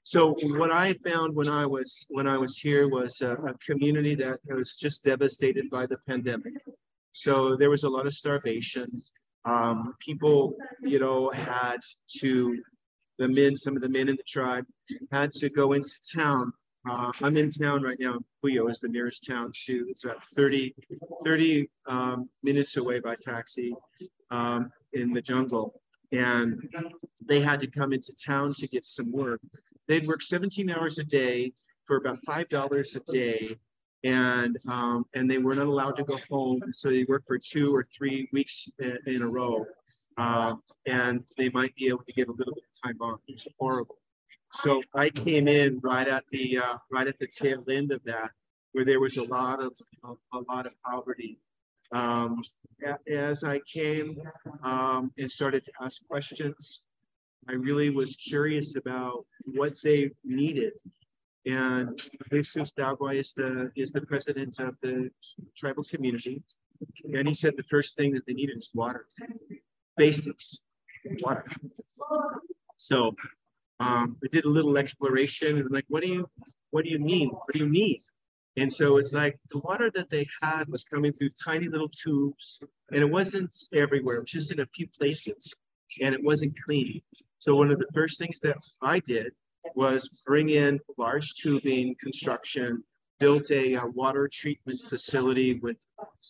so 0.04 0.36
what 0.58 0.72
I 0.72 0.94
found 1.06 1.36
when 1.36 1.50
I 1.50 1.66
was 1.66 2.08
when 2.10 2.28
I 2.28 2.38
was 2.38 2.58
here 2.58 2.88
was 2.90 3.22
a, 3.22 3.34
a 3.34 3.54
community 3.66 4.16
that 4.16 4.40
was 4.50 4.76
just 4.76 5.04
devastated 5.04 5.70
by 5.70 5.86
the 5.86 5.98
pandemic. 6.08 6.54
So 7.12 7.56
there 7.56 7.70
was 7.70 7.84
a 7.84 7.90
lot 7.90 8.06
of 8.06 8.14
starvation. 8.14 9.04
Um, 9.46 9.96
people, 10.00 10.56
you 10.82 11.00
know, 11.00 11.30
had 11.30 11.78
to 12.20 12.62
the 13.20 13.28
men, 13.28 13.56
some 13.56 13.76
of 13.76 13.82
the 13.82 13.90
men 13.90 14.10
in 14.10 14.16
the 14.16 14.24
tribe 14.28 14.66
had 15.12 15.32
to 15.34 15.50
go 15.50 15.74
into 15.74 15.94
town. 16.16 16.54
Uh, 16.88 17.12
I'm 17.22 17.36
in 17.38 17.50
town 17.50 17.82
right 17.84 17.98
now. 18.00 18.20
Puyo 18.44 18.70
is 18.70 18.80
the 18.80 18.88
nearest 18.88 19.26
town 19.28 19.52
to. 19.66 19.86
It's 19.90 20.06
about 20.06 20.24
30, 20.24 20.76
30 21.26 21.70
um, 21.88 22.30
minutes 22.44 22.78
away 22.78 23.00
by 23.00 23.16
taxi 23.16 23.76
um, 24.32 24.72
in 24.94 25.14
the 25.14 25.22
jungle. 25.22 25.82
And 26.12 26.70
they 27.26 27.40
had 27.40 27.60
to 27.62 27.68
come 27.68 27.94
into 27.94 28.14
town 28.16 28.54
to 28.54 28.68
get 28.68 28.86
some 28.86 29.12
work. 29.12 29.42
They'd 29.88 30.08
work 30.08 30.24
17 30.24 30.70
hours 30.70 30.98
a 30.98 31.04
day 31.04 31.52
for 31.86 31.98
about 31.98 32.20
$5 32.28 32.96
a 32.96 33.12
day 33.12 33.58
and 34.04 34.58
um, 34.68 35.06
and 35.14 35.30
they 35.30 35.40
were 35.40 35.56
not 35.56 35.68
allowed 35.68 35.96
to 35.98 36.04
go 36.04 36.18
home. 36.30 36.62
So 36.72 36.90
they 36.90 37.04
worked 37.04 37.28
for 37.28 37.38
two 37.38 37.76
or 37.76 37.84
three 37.84 38.30
weeks 38.32 38.70
in, 38.80 38.98
in 39.06 39.22
a 39.22 39.28
row, 39.28 39.66
uh, 40.18 40.56
and 40.86 41.24
they 41.38 41.50
might 41.50 41.76
be 41.76 41.88
able 41.88 42.04
to 42.08 42.14
get 42.14 42.28
a 42.28 42.32
little 42.32 42.54
bit 42.54 42.64
of 42.64 42.82
time 42.82 43.02
off. 43.02 43.20
It's 43.28 43.48
horrible. 43.60 43.98
So 44.52 44.82
I 44.96 45.10
came 45.10 45.48
in 45.48 45.80
right 45.84 46.08
at 46.08 46.24
the 46.32 46.58
uh, 46.58 46.78
right 46.92 47.08
at 47.08 47.20
the 47.20 47.28
tail 47.28 47.64
end 47.70 47.92
of 47.92 48.04
that, 48.06 48.32
where 48.72 48.86
there 48.86 49.00
was 49.00 49.18
a 49.18 49.24
lot 49.24 49.62
of 49.62 49.74
a, 50.04 50.14
a 50.38 50.42
lot 50.50 50.66
of 50.66 50.74
poverty. 50.84 51.40
Um, 51.92 52.42
as 53.08 53.44
I 53.44 53.60
came 53.60 54.16
um, 54.64 55.12
and 55.18 55.32
started 55.32 55.64
to 55.64 55.72
ask 55.82 56.06
questions, 56.08 56.82
I 57.48 57.54
really 57.54 57.90
was 57.90 58.16
curious 58.16 58.76
about 58.76 59.26
what 59.46 59.74
they 59.84 60.12
needed 60.24 60.74
and 61.46 62.00
Jesus 62.32 62.72
Dagua 62.74 63.16
is 63.16 63.34
the 63.34 63.72
is 63.76 63.92
the 63.92 64.02
president 64.02 64.60
of 64.60 64.76
the 64.82 65.10
tribal 65.58 65.84
community. 65.84 66.44
And 67.14 67.28
he 67.28 67.34
said 67.34 67.56
the 67.58 67.64
first 67.64 67.96
thing 67.96 68.14
that 68.14 68.26
they 68.26 68.34
needed 68.34 68.58
is 68.58 68.70
water. 68.74 69.06
Basics. 69.98 70.66
Water. 71.22 71.46
So 72.78 73.16
um, 73.80 74.18
did 74.32 74.46
a 74.46 74.50
little 74.50 74.78
exploration 74.78 75.58
and 75.58 75.72
like, 75.72 75.86
what 75.88 76.04
do 76.04 76.10
you 76.10 76.30
what 76.72 76.84
do 76.86 76.92
you 76.92 77.00
mean? 77.00 77.30
What 77.30 77.54
do 77.54 77.60
you 77.60 77.70
need? 77.70 78.02
And 78.58 78.72
so 78.72 78.98
it's 78.98 79.14
like 79.14 79.40
the 79.52 79.60
water 79.60 79.90
that 79.96 80.10
they 80.10 80.28
had 80.42 80.68
was 80.68 80.84
coming 80.84 81.14
through 81.14 81.30
tiny 81.44 81.68
little 81.68 81.90
tubes 81.90 82.60
and 82.92 83.02
it 83.02 83.10
wasn't 83.10 83.54
everywhere, 83.74 84.18
it 84.18 84.22
was 84.22 84.32
just 84.32 84.52
in 84.52 84.60
a 84.60 84.66
few 84.76 84.88
places 84.88 85.56
and 86.02 86.14
it 86.14 86.22
wasn't 86.24 86.54
clean. 86.66 87.02
So 87.40 87.56
one 87.56 87.72
of 87.72 87.80
the 87.80 87.88
first 87.94 88.20
things 88.20 88.40
that 88.42 88.58
I 88.82 89.00
did 89.00 89.32
was 89.76 90.22
bring 90.26 90.50
in 90.50 90.80
large 90.98 91.34
tubing 91.36 91.96
construction, 92.02 92.84
built 93.20 93.50
a, 93.52 93.74
a 93.74 93.82
uh, 93.82 93.88
water 93.88 94.30
treatment 94.32 94.80
facility 94.90 95.56
with 95.56 95.78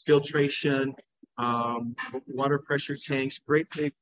filtration, 0.05 0.95
um, 1.38 1.95
water 2.27 2.59
pressure 2.59 2.95
tanks, 2.95 3.39
great 3.39 3.67
big 3.75 3.93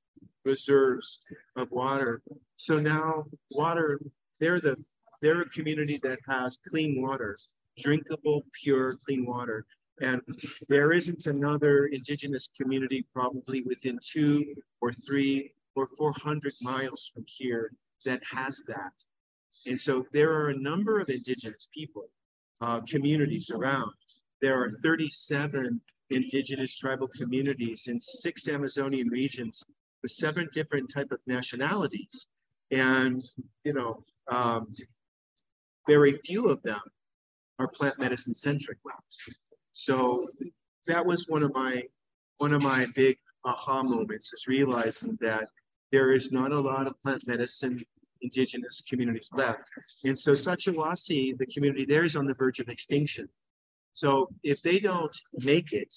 reserves 0.46 1.26
of 1.56 1.72
water. 1.72 2.22
So 2.56 2.80
now 2.80 3.26
water, 3.52 4.00
they're 4.40 4.60
the 4.60 4.76
they're 5.22 5.42
a 5.42 5.50
community 5.50 6.00
that 6.04 6.20
has 6.28 6.60
clean 6.70 7.02
water, 7.02 7.38
drinkable, 7.78 8.44
pure, 8.54 8.98
clean 9.06 9.26
water. 9.26 9.66
And 10.00 10.22
there 10.70 10.94
isn't 10.94 11.26
another 11.26 11.88
indigenous 11.88 12.50
community 12.56 13.06
probably 13.14 13.64
within 13.64 14.00
two 14.04 14.46
or 14.80 14.94
three 14.94 15.54
or 15.76 15.88
400 15.88 16.54
miles 16.62 17.10
from 17.14 17.26
here 17.28 17.72
that 18.06 18.22
has 18.30 18.64
that. 18.68 18.94
And 19.66 19.80
so 19.80 20.06
there 20.12 20.32
are 20.32 20.50
a 20.50 20.58
number 20.58 21.00
of 21.00 21.10
indigenous 21.10 21.68
people, 21.74 22.10
uh, 22.62 22.82
communities 22.82 23.50
around. 23.50 23.92
There 24.40 24.62
are 24.62 24.70
37 24.70 25.82
indigenous 26.10 26.78
tribal 26.78 27.08
communities 27.08 27.88
in 27.88 28.00
six 28.00 28.48
Amazonian 28.48 29.10
regions 29.10 29.64
with 30.02 30.12
seven 30.12 30.50
different 30.54 30.90
type 30.90 31.12
of 31.12 31.20
nationalities. 31.28 32.28
And, 32.72 33.24
you 33.64 33.74
know, 33.74 34.04
um, 34.30 34.74
very 35.88 36.14
few 36.14 36.50
of 36.50 36.62
them 36.64 36.82
are 37.60 37.68
plant 37.68 37.98
medicine 37.98 38.34
centric. 38.34 38.78
So 39.72 40.28
that 40.86 41.06
was 41.06 41.28
one 41.28 41.44
of 41.44 41.54
my 41.54 41.84
one 42.38 42.54
of 42.54 42.62
my 42.62 42.86
big 42.96 43.18
aha 43.46 43.82
moments 43.82 44.32
is 44.34 44.46
realizing 44.48 45.18
that 45.22 45.48
there 45.92 46.12
is 46.12 46.32
not 46.32 46.52
a 46.52 46.60
lot 46.60 46.86
of 46.86 47.02
plant 47.02 47.26
medicine 47.26 47.84
indigenous 48.22 48.82
communities 48.88 49.30
left. 49.34 49.70
And 50.04 50.18
so 50.18 50.34
Sachiawasi, 50.34 51.38
the 51.38 51.46
community 51.48 51.86
there 51.86 52.04
is 52.04 52.16
on 52.16 52.26
the 52.26 52.34
verge 52.34 52.60
of 52.60 52.70
extinction. 52.70 53.28
So 53.94 54.30
if 54.44 54.62
they 54.62 54.80
don't 54.80 55.16
make 55.44 55.74
it, 55.74 55.94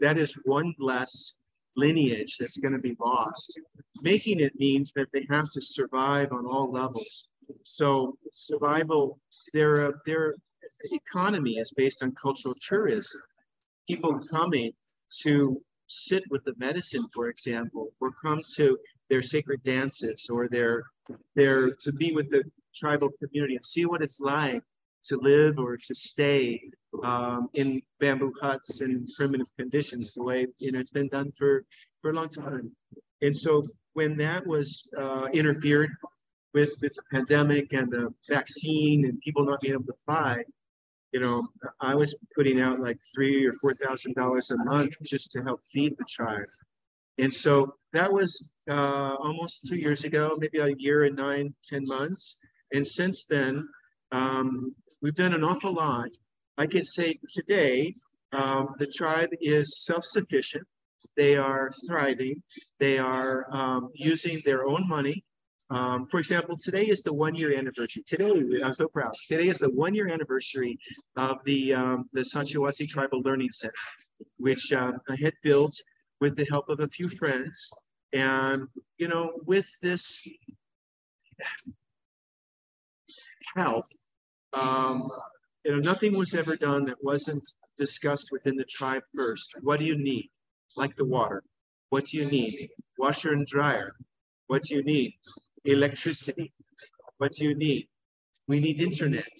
that 0.00 0.18
is 0.18 0.34
one 0.44 0.74
less 0.78 1.36
lineage 1.76 2.36
that's 2.38 2.56
going 2.56 2.72
to 2.72 2.78
be 2.78 2.96
lost. 3.00 3.60
Making 4.02 4.40
it 4.40 4.58
means 4.58 4.92
that 4.96 5.08
they 5.12 5.26
have 5.30 5.50
to 5.50 5.60
survive 5.60 6.32
on 6.32 6.46
all 6.46 6.70
levels. 6.70 7.28
So 7.62 8.16
survival, 8.32 9.20
their 9.52 10.00
their 10.06 10.34
economy 10.92 11.58
is 11.58 11.70
based 11.72 12.02
on 12.02 12.12
cultural 12.12 12.54
tourism. 12.66 13.20
People 13.88 14.18
coming 14.30 14.72
to 15.22 15.60
sit 15.86 16.24
with 16.30 16.44
the 16.44 16.54
medicine, 16.56 17.06
for 17.12 17.28
example, 17.28 17.90
or 18.00 18.12
come 18.12 18.40
to 18.56 18.78
their 19.10 19.22
sacred 19.22 19.62
dances 19.62 20.28
or 20.30 20.48
their 20.48 20.84
their 21.34 21.70
to 21.80 21.92
be 21.92 22.12
with 22.12 22.30
the 22.30 22.42
tribal 22.74 23.10
community 23.22 23.56
and 23.56 23.64
see 23.64 23.84
what 23.84 24.02
it's 24.02 24.20
like 24.20 24.62
to 25.04 25.16
live 25.18 25.58
or 25.58 25.76
to 25.76 25.94
stay 25.94 26.60
um, 27.02 27.48
in 27.54 27.82
bamboo 28.00 28.32
huts 28.40 28.80
and 28.80 29.08
primitive 29.16 29.48
conditions 29.58 30.12
the 30.12 30.22
way 30.22 30.46
you 30.58 30.72
know 30.72 30.78
it's 30.78 30.90
been 30.90 31.08
done 31.08 31.30
for 31.38 31.64
for 32.00 32.10
a 32.10 32.14
long 32.14 32.28
time 32.28 32.70
and 33.22 33.36
so 33.36 33.64
when 33.94 34.16
that 34.16 34.46
was 34.46 34.88
uh, 34.98 35.26
interfered 35.32 35.90
with 36.52 36.70
with 36.80 36.94
the 36.94 37.02
pandemic 37.12 37.72
and 37.72 37.90
the 37.90 38.12
vaccine 38.28 39.04
and 39.06 39.20
people 39.20 39.44
not 39.44 39.60
being 39.60 39.74
able 39.74 39.84
to 39.84 39.94
fly 40.04 40.42
you 41.12 41.20
know 41.20 41.46
i 41.80 41.94
was 41.94 42.14
putting 42.34 42.60
out 42.60 42.78
like 42.80 42.98
three 43.14 43.44
or 43.44 43.52
four 43.54 43.74
thousand 43.74 44.14
dollars 44.14 44.50
a 44.50 44.56
month 44.64 44.94
just 45.02 45.32
to 45.32 45.42
help 45.42 45.60
feed 45.72 45.94
the 45.98 46.04
tribe 46.04 46.46
and 47.18 47.32
so 47.32 47.74
that 47.92 48.12
was 48.12 48.50
uh, 48.68 49.14
almost 49.20 49.66
two 49.66 49.76
years 49.76 50.04
ago, 50.04 50.36
maybe 50.38 50.58
a 50.58 50.74
year 50.76 51.04
and 51.04 51.16
nine, 51.16 51.54
ten 51.64 51.84
months. 51.86 52.38
And 52.72 52.86
since 52.86 53.26
then, 53.26 53.68
um, 54.10 54.72
we've 55.00 55.14
done 55.14 55.34
an 55.34 55.44
awful 55.44 55.72
lot. 55.72 56.08
I 56.56 56.66
can 56.66 56.84
say 56.84 57.18
today, 57.28 57.94
um, 58.32 58.68
the 58.78 58.86
tribe 58.86 59.30
is 59.40 59.84
self-sufficient. 59.84 60.64
They 61.16 61.36
are 61.36 61.70
thriving. 61.86 62.42
They 62.78 62.98
are 62.98 63.46
um, 63.50 63.90
using 63.94 64.40
their 64.44 64.66
own 64.66 64.88
money. 64.88 65.24
Um, 65.70 66.06
for 66.06 66.18
example, 66.18 66.56
today 66.56 66.84
is 66.84 67.02
the 67.02 67.12
one-year 67.12 67.56
anniversary. 67.56 68.02
Today, 68.06 68.30
I'm 68.62 68.74
so 68.74 68.88
proud. 68.88 69.12
Today 69.28 69.48
is 69.48 69.58
the 69.58 69.70
one-year 69.70 70.08
anniversary 70.08 70.78
of 71.16 71.38
the 71.44 71.74
um, 71.74 72.04
the 72.12 72.20
Sachiawasi 72.20 72.86
Tribal 72.88 73.20
Learning 73.22 73.50
Center, 73.50 73.72
which 74.36 74.72
um, 74.72 74.98
I 75.08 75.16
had 75.16 75.34
built 75.42 75.74
with 76.20 76.36
the 76.36 76.46
help 76.50 76.68
of 76.68 76.80
a 76.80 76.88
few 76.88 77.08
friends. 77.08 77.70
And, 78.12 78.68
you 78.98 79.08
know, 79.08 79.32
with 79.44 79.68
this 79.82 80.26
help, 83.56 83.84
um, 84.52 85.08
you 85.64 85.72
know, 85.72 85.78
nothing 85.78 86.16
was 86.16 86.34
ever 86.34 86.56
done 86.56 86.84
that 86.86 87.02
wasn't 87.02 87.46
discussed 87.78 88.28
within 88.30 88.56
the 88.56 88.64
tribe 88.64 89.02
first. 89.14 89.54
What 89.62 89.80
do 89.80 89.86
you 89.86 89.96
need? 89.96 90.30
Like 90.76 90.94
the 90.96 91.04
water. 91.04 91.42
What 91.90 92.06
do 92.06 92.18
you 92.18 92.26
need? 92.26 92.70
Washer 92.98 93.32
and 93.32 93.46
dryer. 93.46 93.94
What 94.48 94.62
do 94.64 94.74
you 94.74 94.82
need? 94.82 95.14
Electricity. 95.64 96.52
What 97.18 97.32
do 97.32 97.44
you 97.44 97.54
need? 97.54 97.88
We 98.46 98.60
need 98.60 98.80
internet. 98.80 99.32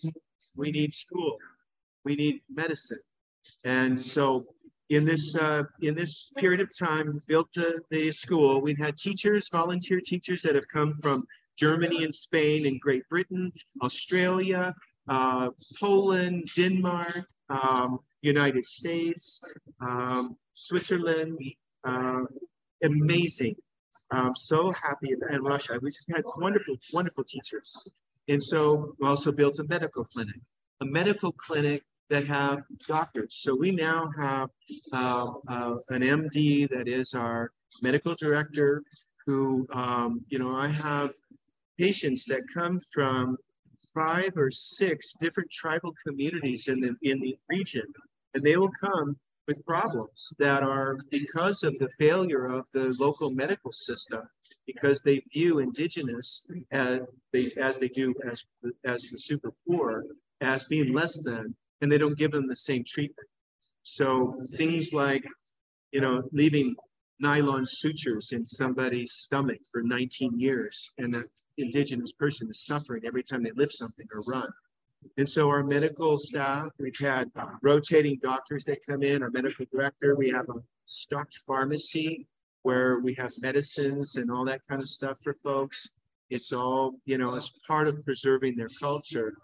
We 0.56 0.70
need 0.70 0.94
school. 0.94 1.36
We 2.04 2.14
need 2.14 2.40
medicine. 2.48 3.00
And 3.64 4.00
so 4.00 4.46
in 4.90 5.04
this 5.04 5.36
uh, 5.36 5.64
in 5.82 5.94
this 5.94 6.32
period 6.36 6.60
of 6.60 6.70
time, 6.76 7.10
we 7.12 7.20
built 7.26 7.48
the, 7.54 7.80
the 7.90 8.12
school. 8.12 8.60
We've 8.60 8.78
had 8.78 8.96
teachers, 8.96 9.48
volunteer 9.48 10.00
teachers 10.00 10.42
that 10.42 10.54
have 10.54 10.68
come 10.68 10.94
from 10.94 11.24
Germany 11.58 12.04
and 12.04 12.14
Spain 12.14 12.66
and 12.66 12.80
Great 12.80 13.08
Britain, 13.08 13.52
Australia, 13.82 14.74
uh, 15.08 15.50
Poland, 15.78 16.48
Denmark, 16.54 17.26
um, 17.48 17.98
United 18.22 18.64
States, 18.64 19.42
um, 19.80 20.36
Switzerland. 20.52 21.38
Uh, 21.84 22.22
amazing. 22.82 23.56
I'm 24.10 24.36
so 24.36 24.70
happy 24.72 25.14
in 25.30 25.42
Russia. 25.42 25.78
We 25.82 25.90
just 25.90 26.10
had 26.10 26.24
wonderful, 26.36 26.76
wonderful 26.92 27.24
teachers. 27.24 27.76
And 28.28 28.42
so 28.42 28.94
we 28.98 29.06
also 29.06 29.32
built 29.32 29.58
a 29.58 29.64
medical 29.64 30.04
clinic. 30.04 30.36
A 30.80 30.86
medical 30.86 31.32
clinic 31.32 31.82
that 32.10 32.26
have 32.26 32.62
doctors. 32.86 33.36
So 33.36 33.54
we 33.54 33.70
now 33.70 34.10
have 34.16 34.50
uh, 34.92 35.32
uh, 35.48 35.76
an 35.90 36.02
MD 36.02 36.68
that 36.68 36.86
is 36.88 37.14
our 37.14 37.50
medical 37.82 38.14
director 38.14 38.82
who, 39.26 39.66
um, 39.72 40.20
you 40.28 40.38
know, 40.38 40.54
I 40.54 40.68
have 40.68 41.10
patients 41.78 42.24
that 42.26 42.42
come 42.52 42.78
from 42.92 43.36
five 43.94 44.32
or 44.36 44.50
six 44.50 45.14
different 45.20 45.50
tribal 45.50 45.94
communities 46.06 46.68
in 46.68 46.80
the, 46.80 46.94
in 47.02 47.20
the 47.20 47.36
region, 47.48 47.86
and 48.34 48.42
they 48.42 48.56
will 48.56 48.72
come 48.80 49.16
with 49.46 49.64
problems 49.66 50.32
that 50.38 50.62
are 50.62 50.98
because 51.10 51.62
of 51.62 51.78
the 51.78 51.88
failure 51.98 52.46
of 52.46 52.64
the 52.72 52.94
local 52.98 53.30
medical 53.30 53.70
system, 53.72 54.22
because 54.66 55.02
they 55.02 55.22
view 55.32 55.58
indigenous 55.58 56.46
as 56.72 57.00
they, 57.32 57.52
as 57.58 57.78
they 57.78 57.88
do 57.88 58.14
as, 58.26 58.44
as 58.84 59.02
the 59.04 59.18
super 59.18 59.52
poor 59.66 60.04
as 60.40 60.64
being 60.64 60.92
less 60.92 61.22
than, 61.22 61.54
and 61.80 61.92
they 61.92 61.98
don't 61.98 62.18
give 62.18 62.32
them 62.32 62.46
the 62.46 62.56
same 62.56 62.82
treatment. 62.84 63.28
So 63.82 64.36
things 64.56 64.92
like, 64.92 65.24
you 65.92 66.00
know, 66.00 66.22
leaving 66.32 66.74
nylon 67.20 67.64
sutures 67.66 68.32
in 68.32 68.44
somebody's 68.44 69.12
stomach 69.12 69.60
for 69.70 69.82
19 69.82 70.38
years, 70.38 70.90
and 70.98 71.14
that 71.14 71.26
indigenous 71.58 72.12
person 72.12 72.48
is 72.50 72.64
suffering 72.64 73.02
every 73.06 73.22
time 73.22 73.42
they 73.42 73.52
lift 73.52 73.74
something 73.74 74.06
or 74.14 74.22
run. 74.26 74.48
And 75.16 75.28
so 75.28 75.48
our 75.48 75.62
medical 75.62 76.16
staff, 76.16 76.68
we've 76.78 76.98
had 76.98 77.30
rotating 77.62 78.18
doctors 78.22 78.64
that 78.64 78.78
come 78.88 79.02
in, 79.02 79.22
our 79.22 79.30
medical 79.30 79.66
director, 79.72 80.16
we 80.16 80.30
have 80.30 80.48
a 80.48 80.60
stocked 80.86 81.38
pharmacy 81.46 82.26
where 82.62 82.98
we 83.00 83.14
have 83.14 83.30
medicines 83.40 84.16
and 84.16 84.30
all 84.30 84.44
that 84.46 84.60
kind 84.68 84.80
of 84.80 84.88
stuff 84.88 85.18
for 85.22 85.36
folks. 85.44 85.90
It's 86.30 86.52
all, 86.52 86.94
you 87.04 87.18
know, 87.18 87.36
as 87.36 87.50
part 87.66 87.86
of 87.86 88.02
preserving 88.04 88.56
their 88.56 88.70
culture. 88.80 89.34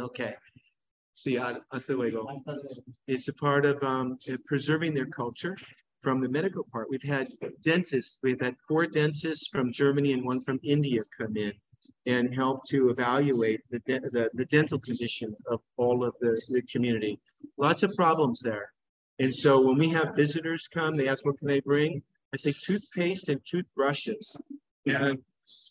Okay. 0.00 0.34
See, 1.12 1.34
hasta 1.34 1.94
luego. 1.94 2.26
It's 3.06 3.28
a 3.28 3.34
part 3.34 3.66
of 3.66 3.82
um, 3.82 4.18
preserving 4.46 4.94
their 4.94 5.06
culture 5.06 5.56
from 6.00 6.20
the 6.20 6.28
medical 6.28 6.64
part. 6.70 6.88
We've 6.90 7.02
had 7.02 7.28
dentists, 7.62 8.20
we've 8.22 8.40
had 8.40 8.56
four 8.66 8.86
dentists 8.86 9.48
from 9.48 9.72
Germany 9.72 10.12
and 10.12 10.24
one 10.24 10.42
from 10.42 10.60
India 10.62 11.02
come 11.16 11.36
in 11.36 11.52
and 12.06 12.34
help 12.34 12.66
to 12.68 12.88
evaluate 12.88 13.60
the, 13.70 13.80
de 13.80 14.00
the, 14.00 14.30
the, 14.34 14.44
dental 14.46 14.78
condition 14.78 15.34
of 15.46 15.60
all 15.76 16.04
of 16.04 16.14
the, 16.20 16.40
the 16.48 16.62
community. 16.62 17.18
Lots 17.58 17.82
of 17.82 17.94
problems 17.94 18.40
there. 18.40 18.72
And 19.18 19.34
so 19.34 19.60
when 19.60 19.76
we 19.76 19.88
have 19.90 20.14
visitors 20.14 20.68
come, 20.72 20.96
they 20.96 21.08
ask, 21.08 21.26
what 21.26 21.38
can 21.38 21.50
I 21.50 21.60
bring? 21.60 22.02
I 22.32 22.36
say 22.36 22.52
toothpaste 22.52 23.28
and 23.28 23.40
toothbrushes 23.44 24.36
and 24.86 25.18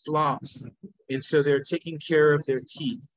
floss. 0.05 0.61
And 1.09 1.23
so 1.23 1.41
they're 1.41 1.63
taking 1.63 1.99
care 2.05 2.33
of 2.33 2.45
their 2.45 2.59
teeth. 2.59 3.07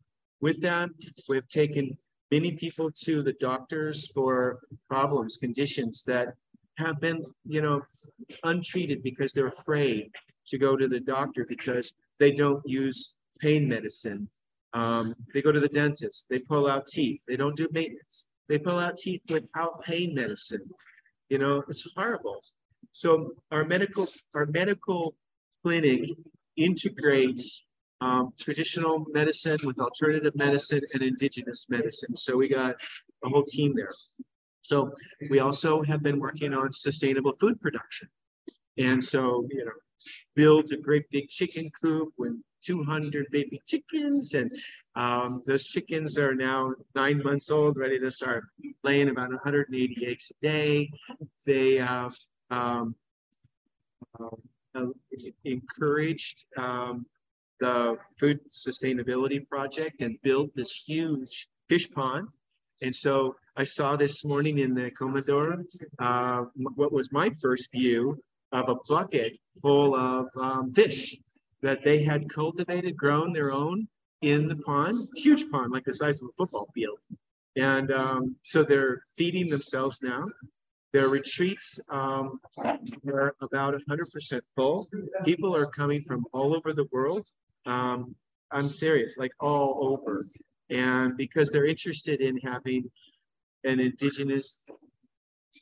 With 0.41 0.61
that, 0.63 0.91
we've 1.29 1.49
taken 1.49 1.99
many 2.31 2.53
people 2.53 2.91
to 3.05 3.23
the 3.23 3.35
doctors 3.35 4.11
for 4.15 4.61
problems, 4.89 5.37
conditions 5.37 6.05
that 6.07 6.35
have 6.81 7.01
been, 7.01 7.23
you 7.47 7.63
know, 7.63 7.83
untreated 8.45 9.03
because 9.03 9.33
they're 9.33 9.55
afraid 9.61 10.11
to 10.49 10.59
go 10.59 10.77
to 10.77 10.89
the 10.89 11.01
doctor 11.01 11.47
because 11.49 11.93
they 12.19 12.33
don't 12.33 12.63
use 12.67 13.17
pain 13.39 13.69
medicine. 13.69 14.29
Um, 14.73 15.15
they 15.33 15.43
go 15.43 15.53
to 15.53 15.61
the 15.61 15.69
dentist, 15.69 16.27
they 16.29 16.39
pull 16.39 16.69
out 16.69 16.87
teeth, 16.87 17.21
they 17.27 17.37
don't 17.37 17.57
do 17.57 17.69
maintenance. 17.73 18.29
They 18.49 18.59
pull 18.59 18.79
out 18.79 18.97
teeth 18.97 19.23
without 19.29 19.83
pain 19.83 20.15
medicine. 20.15 20.69
You 21.29 21.39
know, 21.39 21.63
it's 21.69 21.87
horrible. 21.97 22.43
So 22.93 23.33
our 23.53 23.65
medical 23.65 24.07
our 24.35 24.47
medical 24.47 25.15
clinic 25.63 26.11
integrates 26.57 27.65
um, 28.01 28.33
traditional 28.39 29.05
medicine 29.13 29.59
with 29.65 29.79
alternative 29.79 30.35
medicine 30.35 30.81
and 30.95 31.03
indigenous 31.03 31.67
medicine. 31.69 32.17
So 32.17 32.37
we 32.37 32.49
got 32.49 32.75
a 33.25 33.29
whole 33.29 33.45
team 33.45 33.75
there. 33.77 33.91
So 34.63 34.93
we 35.31 35.41
also 35.41 35.83
have 35.83 36.03
been 36.03 36.19
working 36.19 36.55
on 36.55 36.73
sustainable 36.73 37.33
food 37.41 37.61
production. 37.61 38.09
And 38.79 39.03
so, 39.03 39.47
you 39.51 39.65
know, 39.65 39.73
build 40.35 40.73
a 40.73 40.77
great 40.77 41.09
big 41.11 41.29
chicken 41.29 41.71
coop 41.81 42.13
with 42.19 42.33
200 42.65 43.27
baby 43.31 43.61
chickens. 43.67 44.35
And 44.35 44.51
um, 44.95 45.43
those 45.47 45.67
chickens 45.67 46.19
are 46.19 46.35
now 46.35 46.75
nine 46.95 47.23
months 47.23 47.51
old, 47.51 47.77
ready 47.77 47.99
to 47.99 48.11
start 48.11 48.45
laying 48.83 49.09
about 49.09 49.31
180 49.31 50.07
eggs 50.07 50.31
a 50.31 50.47
day. 50.47 50.91
They 51.47 51.77
have 51.77 52.15
um, 52.51 52.95
uh, 54.19 54.87
encouraged 55.45 56.45
um, 56.57 57.07
the 57.61 57.99
food 58.19 58.41
sustainability 58.51 59.47
project 59.49 60.03
and 60.03 60.21
built 60.23 60.51
this 60.55 60.75
huge 60.87 61.49
fish 61.69 61.91
pond. 61.91 62.29
And 62.83 62.95
so 62.95 63.37
I 63.57 63.65
saw 63.65 63.97
this 63.97 64.25
morning 64.25 64.59
in 64.59 64.75
the 64.75 64.91
Comedor 64.91 65.65
uh, 65.99 66.45
what 66.55 66.93
was 66.93 67.13
my 67.13 67.31
first 67.41 67.71
view 67.73 68.23
of 68.53 68.69
a 68.69 68.77
bucket 68.89 69.39
full 69.63 69.95
of 69.95 70.29
um, 70.41 70.71
fish 70.71 71.17
that 71.63 71.83
they 71.83 72.03
had 72.03 72.29
cultivated, 72.29 72.97
grown 72.97 73.33
their 73.33 73.53
own 73.53 73.87
in 74.23 74.49
the 74.49 74.57
pond, 74.57 75.09
huge 75.17 75.51
pond, 75.51 75.73
like 75.73 75.85
the 75.85 75.95
size 75.95 76.21
of 76.23 76.29
a 76.29 76.33
football 76.33 76.69
field. 76.75 76.99
And 77.57 77.93
um, 77.93 78.37
so 78.43 78.63
they're 78.63 79.03
feeding 79.17 79.49
themselves 79.49 80.03
now. 80.03 80.27
Their 80.93 81.09
retreats 81.09 81.79
um, 81.91 82.41
are 83.09 83.35
about 83.41 83.75
100% 83.89 84.41
full. 84.57 84.89
People 85.25 85.55
are 85.55 85.67
coming 85.67 86.03
from 86.03 86.25
all 86.33 86.57
over 86.57 86.73
the 86.73 86.87
world. 86.91 87.29
Um, 87.67 88.15
I'm 88.51 88.69
serious, 88.69 89.17
like 89.17 89.33
all 89.39 89.79
over. 89.81 90.25
And 90.71 91.17
because 91.17 91.51
they're 91.51 91.67
interested 91.67 92.21
in 92.21 92.39
having 92.39 92.91
an 93.65 93.81
indigenous, 93.81 94.65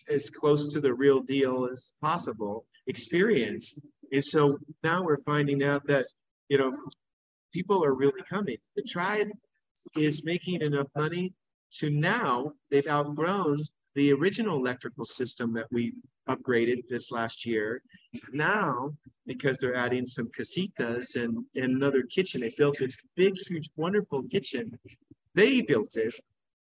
as 0.09 0.31
close 0.31 0.73
to 0.73 0.81
the 0.81 0.93
real 0.93 1.21
deal 1.21 1.69
as 1.71 1.93
possible 2.01 2.65
experience. 2.87 3.75
And 4.13 4.25
so 4.25 4.59
now 4.83 5.03
we're 5.03 5.23
finding 5.25 5.63
out 5.63 5.87
that, 5.87 6.07
you 6.49 6.59
know, 6.59 6.73
people 7.53 7.85
are 7.85 7.95
really 7.95 8.23
coming. 8.29 8.57
The 8.77 8.83
tribe 8.83 9.29
is 9.97 10.25
making 10.25 10.63
enough 10.63 10.89
money 10.97 11.35
to 11.79 11.91
now 11.91 12.53
they've 12.71 12.87
outgrown 12.87 13.65
the 13.99 14.13
original 14.13 14.57
electrical 14.57 15.05
system 15.05 15.53
that 15.53 15.67
we 15.73 15.93
upgraded 16.29 16.87
this 16.89 17.11
last 17.11 17.45
year. 17.45 17.83
Now, 18.33 18.93
because 19.27 19.59
they're 19.59 19.75
adding 19.75 20.07
some 20.07 20.29
casitas 20.29 21.17
and, 21.17 21.45
and 21.57 21.73
another 21.77 22.05
kitchen, 22.05 22.41
they 22.41 22.53
built 22.57 22.79
this 22.79 22.97
big, 23.17 23.35
huge, 23.49 23.69
wonderful 23.75 24.23
kitchen. 24.31 24.79
They 25.35 25.63
built 25.63 25.97
it. 25.97 26.15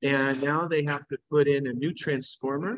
And 0.02 0.42
now 0.42 0.68
they 0.68 0.84
have 0.84 1.08
to 1.08 1.16
put 1.30 1.48
in 1.48 1.66
a 1.66 1.72
new 1.72 1.94
transformer. 1.94 2.76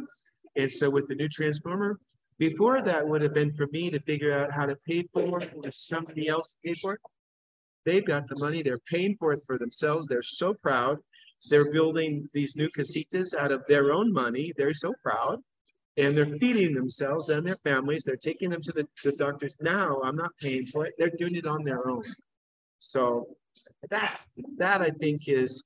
And 0.54 0.70
so 0.70 0.90
with 0.90 1.08
the 1.08 1.16
new 1.16 1.28
transformer, 1.28 1.98
before 2.38 2.80
that 2.82 3.04
would 3.08 3.22
have 3.22 3.34
been 3.34 3.52
for 3.52 3.66
me 3.72 3.90
to 3.90 3.98
figure 3.98 4.32
out 4.32 4.52
how 4.52 4.66
to 4.66 4.76
pay 4.86 5.02
for 5.12 5.40
it 5.40 5.54
or 5.56 5.72
somebody 5.72 6.28
else 6.28 6.54
to 6.54 6.58
pay 6.64 6.74
for 6.74 6.94
it. 6.94 7.00
They've 7.84 8.04
got 8.04 8.28
the 8.28 8.38
money, 8.38 8.62
they're 8.62 8.78
paying 8.78 9.16
for 9.18 9.32
it 9.32 9.40
for 9.44 9.58
themselves. 9.58 10.06
They're 10.06 10.22
so 10.22 10.54
proud. 10.54 10.98
They're 11.48 11.70
building 11.70 12.28
these 12.32 12.56
new 12.56 12.68
casitas 12.68 13.34
out 13.34 13.52
of 13.52 13.62
their 13.68 13.92
own 13.92 14.12
money. 14.12 14.52
They're 14.56 14.72
so 14.72 14.94
proud. 15.02 15.40
And 15.98 16.16
they're 16.16 16.26
feeding 16.26 16.74
themselves 16.74 17.30
and 17.30 17.46
their 17.46 17.56
families. 17.64 18.04
They're 18.04 18.16
taking 18.16 18.50
them 18.50 18.60
to 18.62 18.72
the, 18.72 18.86
the 19.02 19.12
doctors. 19.12 19.56
Now 19.60 20.00
I'm 20.02 20.16
not 20.16 20.36
paying 20.36 20.66
for 20.66 20.84
it. 20.84 20.94
They're 20.98 21.10
doing 21.10 21.36
it 21.36 21.46
on 21.46 21.64
their 21.64 21.88
own. 21.88 22.04
So 22.78 23.28
that 23.90 24.24
that 24.58 24.82
I 24.82 24.90
think 24.90 25.28
is 25.28 25.64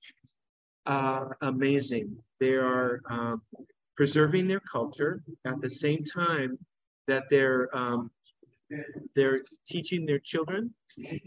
uh, 0.87 1.24
amazing. 1.40 2.16
They 2.38 2.54
are 2.54 3.00
um, 3.11 3.42
preserving 3.96 4.48
their 4.48 4.61
culture 4.61 5.22
at 5.44 5.61
the 5.61 5.70
same 5.70 6.04
time 6.04 6.59
that 7.06 7.24
they're 7.28 7.68
um, 7.76 8.11
they're 9.14 9.40
teaching 9.66 10.06
their 10.06 10.20
children 10.20 10.72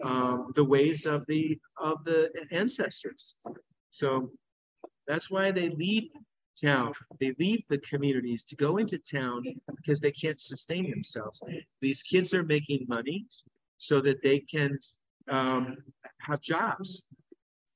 um, 0.04 0.52
the 0.56 0.64
ways 0.64 1.06
of 1.06 1.26
the 1.28 1.60
of 1.78 2.04
the 2.06 2.32
ancestors. 2.52 3.36
So 3.94 4.32
that's 5.06 5.30
why 5.30 5.52
they 5.52 5.70
leave 5.70 6.10
town. 6.60 6.94
They 7.20 7.36
leave 7.38 7.64
the 7.70 7.78
communities 7.78 8.44
to 8.46 8.56
go 8.56 8.78
into 8.78 8.98
town 8.98 9.44
because 9.76 10.00
they 10.00 10.12
can't 10.12 10.42
sustain 10.42 10.90
themselves. 10.90 11.44
These 11.80 12.02
kids 12.02 12.34
are 12.34 12.42
making 12.42 12.88
money 12.88 13.28
so 13.78 14.02
that 14.02 14.24
they 14.24 14.40
can 14.40 14.80
um, 15.30 15.78
have 16.18 16.42
jobs. 16.42 17.06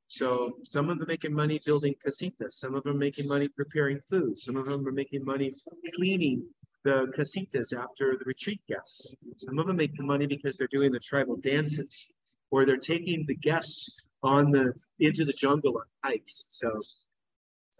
So 0.08 0.54
some 0.64 0.90
of 0.90 0.98
them 0.98 1.04
are 1.04 1.12
making 1.12 1.34
money 1.34 1.62
building 1.64 1.94
casitas. 2.04 2.54
Some 2.54 2.74
of 2.74 2.84
them 2.84 2.98
making 2.98 3.28
money 3.28 3.48
preparing 3.48 4.00
food. 4.10 4.40
Some 4.40 4.56
of 4.56 4.66
them 4.66 4.88
are 4.88 4.92
making 4.92 5.24
money 5.24 5.52
cleaning 5.96 6.48
the 6.84 7.14
casitas 7.16 7.78
after 7.78 8.18
the 8.18 8.26
retreat 8.26 8.62
guests. 8.68 9.16
Some 9.36 9.60
of 9.60 9.68
them 9.68 9.76
make 9.76 9.96
the 9.96 10.04
money 10.04 10.26
because 10.26 10.58
they're 10.58 10.76
doing 10.78 10.92
the 10.92 11.00
tribal 11.00 11.36
dances 11.36 12.08
or 12.50 12.66
they're 12.66 12.78
taking 12.78 13.24
the 13.28 13.36
guests 13.36 14.07
on 14.24 14.52
the 14.52 14.74
into 15.00 15.26
the 15.26 15.34
jungle 15.34 15.78
on 15.78 15.86
hikes. 16.04 16.48
So 16.50 16.80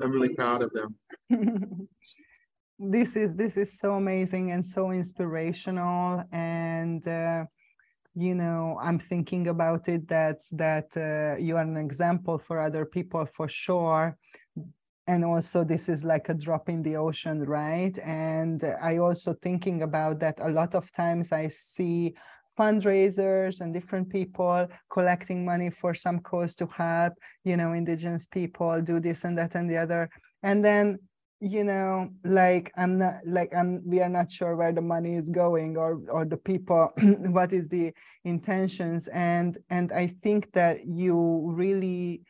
I'm 0.02 0.12
really 0.12 0.36
proud 0.36 0.62
of 0.62 0.72
them. 0.72 0.98
this 2.80 3.16
is 3.16 3.34
this 3.36 3.58
is 3.58 3.80
so 3.80 3.94
amazing 3.94 4.52
and 4.52 4.64
so 4.66 4.92
inspirational 4.92 6.24
and 6.32 7.08
uh, 7.08 7.44
you 8.16 8.36
know 8.36 8.78
i'm 8.82 9.00
thinking 9.00 9.48
about 9.48 9.88
it 9.90 10.08
that 10.08 10.42
that 10.52 10.96
uh, 10.96 11.36
you 11.40 11.56
are 11.58 11.64
an 11.64 11.78
example 11.78 12.38
for 12.38 12.60
other 12.60 12.86
people 12.86 13.26
for 13.26 13.48
sure 13.48 14.16
and 15.08 15.26
also 15.26 15.64
this 15.64 15.90
is 15.90 16.04
like 16.04 16.30
a 16.30 16.34
drop 16.34 16.70
in 16.70 16.84
the 16.84 16.96
ocean 16.96 17.44
right 17.44 17.98
and 18.04 18.64
i 18.82 18.98
also 18.98 19.34
thinking 19.42 19.82
about 19.82 20.20
that 20.20 20.40
a 20.42 20.50
lot 20.50 20.76
of 20.76 20.92
times 20.92 21.32
i 21.32 21.48
see 21.48 22.14
fundraisers 22.58 23.62
and 23.62 23.74
different 23.74 24.10
people 24.10 24.68
collecting 24.92 25.46
money 25.46 25.70
for 25.70 25.94
some 25.94 26.20
cause 26.20 26.56
to 26.56 26.68
help 26.68 27.14
you 27.44 27.56
know 27.58 27.74
indigenous 27.74 28.26
people 28.26 28.82
do 28.82 29.00
this 29.00 29.24
and 29.24 29.38
that 29.38 29.56
and 29.56 29.70
the 29.70 29.78
other. 29.78 30.10
And 30.44 30.64
then 30.64 31.00
you 31.40 31.64
know 31.64 32.10
like 32.24 32.72
i'm 32.78 32.98
not 32.98 33.18
like 33.24 33.54
i'm 33.56 33.80
we 33.86 34.02
are 34.02 34.10
not 34.10 34.32
sure 34.32 34.56
where 34.56 34.74
the 34.74 34.82
money 34.82 35.14
is 35.16 35.30
going 35.30 35.78
or 35.78 36.02
or 36.10 36.26
the 36.26 36.36
people 36.36 36.92
what 36.98 37.54
is 37.54 37.70
the 37.70 37.94
intentions. 38.24 39.08
And 39.10 39.58
and 39.70 39.92
i 39.92 40.08
think 40.24 40.52
that 40.54 40.88
you 40.88 41.52
really 41.54 42.24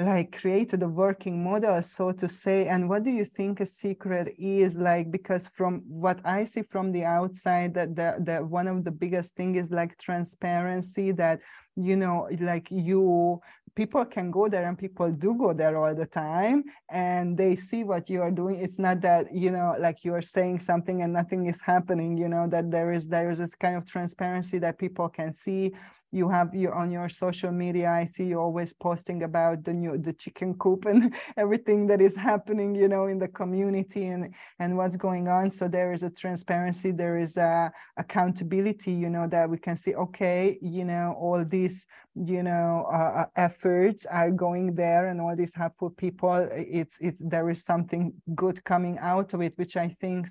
like 0.00 0.38
created 0.40 0.82
a 0.82 0.88
working 0.88 1.42
model 1.44 1.82
so 1.82 2.12
to 2.12 2.28
say. 2.28 2.66
And 2.66 2.88
what 2.88 3.04
do 3.04 3.10
you 3.10 3.24
think 3.24 3.60
a 3.60 3.66
secret 3.66 4.34
is? 4.38 4.78
Like 4.78 5.10
because 5.10 5.48
from 5.48 5.82
what 5.86 6.20
i 6.24 6.44
see 6.44 6.62
from 6.62 6.92
the 6.92 7.04
outside 7.04 7.74
that 7.74 7.94
the, 7.96 8.16
the 8.24 8.44
one 8.44 8.66
of 8.66 8.84
the 8.84 8.90
biggest 8.90 9.36
thing 9.36 9.56
is 9.56 9.70
like 9.70 9.98
transparency 9.98 11.12
that 11.12 11.40
you 11.76 11.96
know 11.96 12.28
like 12.40 12.68
you 12.70 13.40
people 13.74 14.04
can 14.04 14.30
go 14.30 14.48
there 14.48 14.66
and 14.68 14.76
people 14.78 15.10
do 15.10 15.34
go 15.34 15.52
there 15.52 15.76
all 15.76 15.94
the 15.94 16.06
time 16.06 16.64
and 16.90 17.36
they 17.36 17.54
see 17.54 17.84
what 17.84 18.10
you 18.10 18.20
are 18.20 18.30
doing. 18.30 18.56
It's 18.56 18.78
not 18.78 19.00
that 19.02 19.34
you 19.34 19.50
know 19.50 19.76
like 19.78 20.04
you 20.04 20.12
are 20.14 20.22
saying 20.22 20.58
something 20.58 21.02
and 21.02 21.12
nothing 21.12 21.46
is 21.46 21.60
happening 21.60 22.16
you 22.16 22.28
know 22.28 22.46
that 22.48 22.70
there 22.70 22.92
is 22.92 23.08
there 23.08 23.30
is 23.30 23.38
this 23.38 23.54
kind 23.54 23.76
of 23.76 23.88
transparency 23.88 24.58
that 24.58 24.78
people 24.78 25.08
can 25.08 25.32
see 25.32 25.72
you 26.12 26.28
have 26.28 26.54
you 26.54 26.70
on 26.72 26.90
your 26.90 27.08
social 27.08 27.52
media 27.52 27.90
i 27.90 28.04
see 28.04 28.24
you 28.24 28.38
always 28.38 28.72
posting 28.72 29.22
about 29.22 29.64
the 29.64 29.72
new 29.72 29.96
the 29.98 30.12
chicken 30.12 30.54
coop 30.54 30.84
and 30.84 31.14
everything 31.36 31.86
that 31.86 32.00
is 32.00 32.16
happening 32.16 32.74
you 32.74 32.88
know 32.88 33.06
in 33.06 33.18
the 33.18 33.28
community 33.28 34.06
and 34.06 34.34
and 34.58 34.76
what's 34.76 34.96
going 34.96 35.28
on. 35.28 35.50
So 35.50 35.68
there 35.68 35.92
is 35.92 36.02
a 36.02 36.10
transparency 36.10 36.90
there 36.90 37.18
is 37.18 37.36
a 37.36 37.72
accountability 37.96 38.92
you 38.92 39.10
know 39.10 39.26
that 39.28 39.48
we 39.48 39.58
can 39.58 39.76
see 39.76 39.94
okay 39.94 40.58
you 40.60 40.84
know 40.84 41.16
all 41.18 41.44
these 41.44 41.86
you 42.14 42.42
know 42.42 42.88
uh, 42.92 43.20
uh 43.20 43.26
efforts 43.36 44.06
are 44.06 44.30
going 44.30 44.74
there 44.74 45.08
and 45.08 45.20
all 45.20 45.36
these 45.36 45.54
helpful 45.54 45.90
people. 45.90 46.48
It's 46.52 46.98
it's 47.00 47.22
there 47.24 47.50
is 47.50 47.64
something 47.64 48.12
good 48.34 48.62
coming 48.64 48.98
out 48.98 49.34
of 49.34 49.40
it 49.42 49.54
which 49.56 49.76
i 49.76 49.88
think 50.00 50.26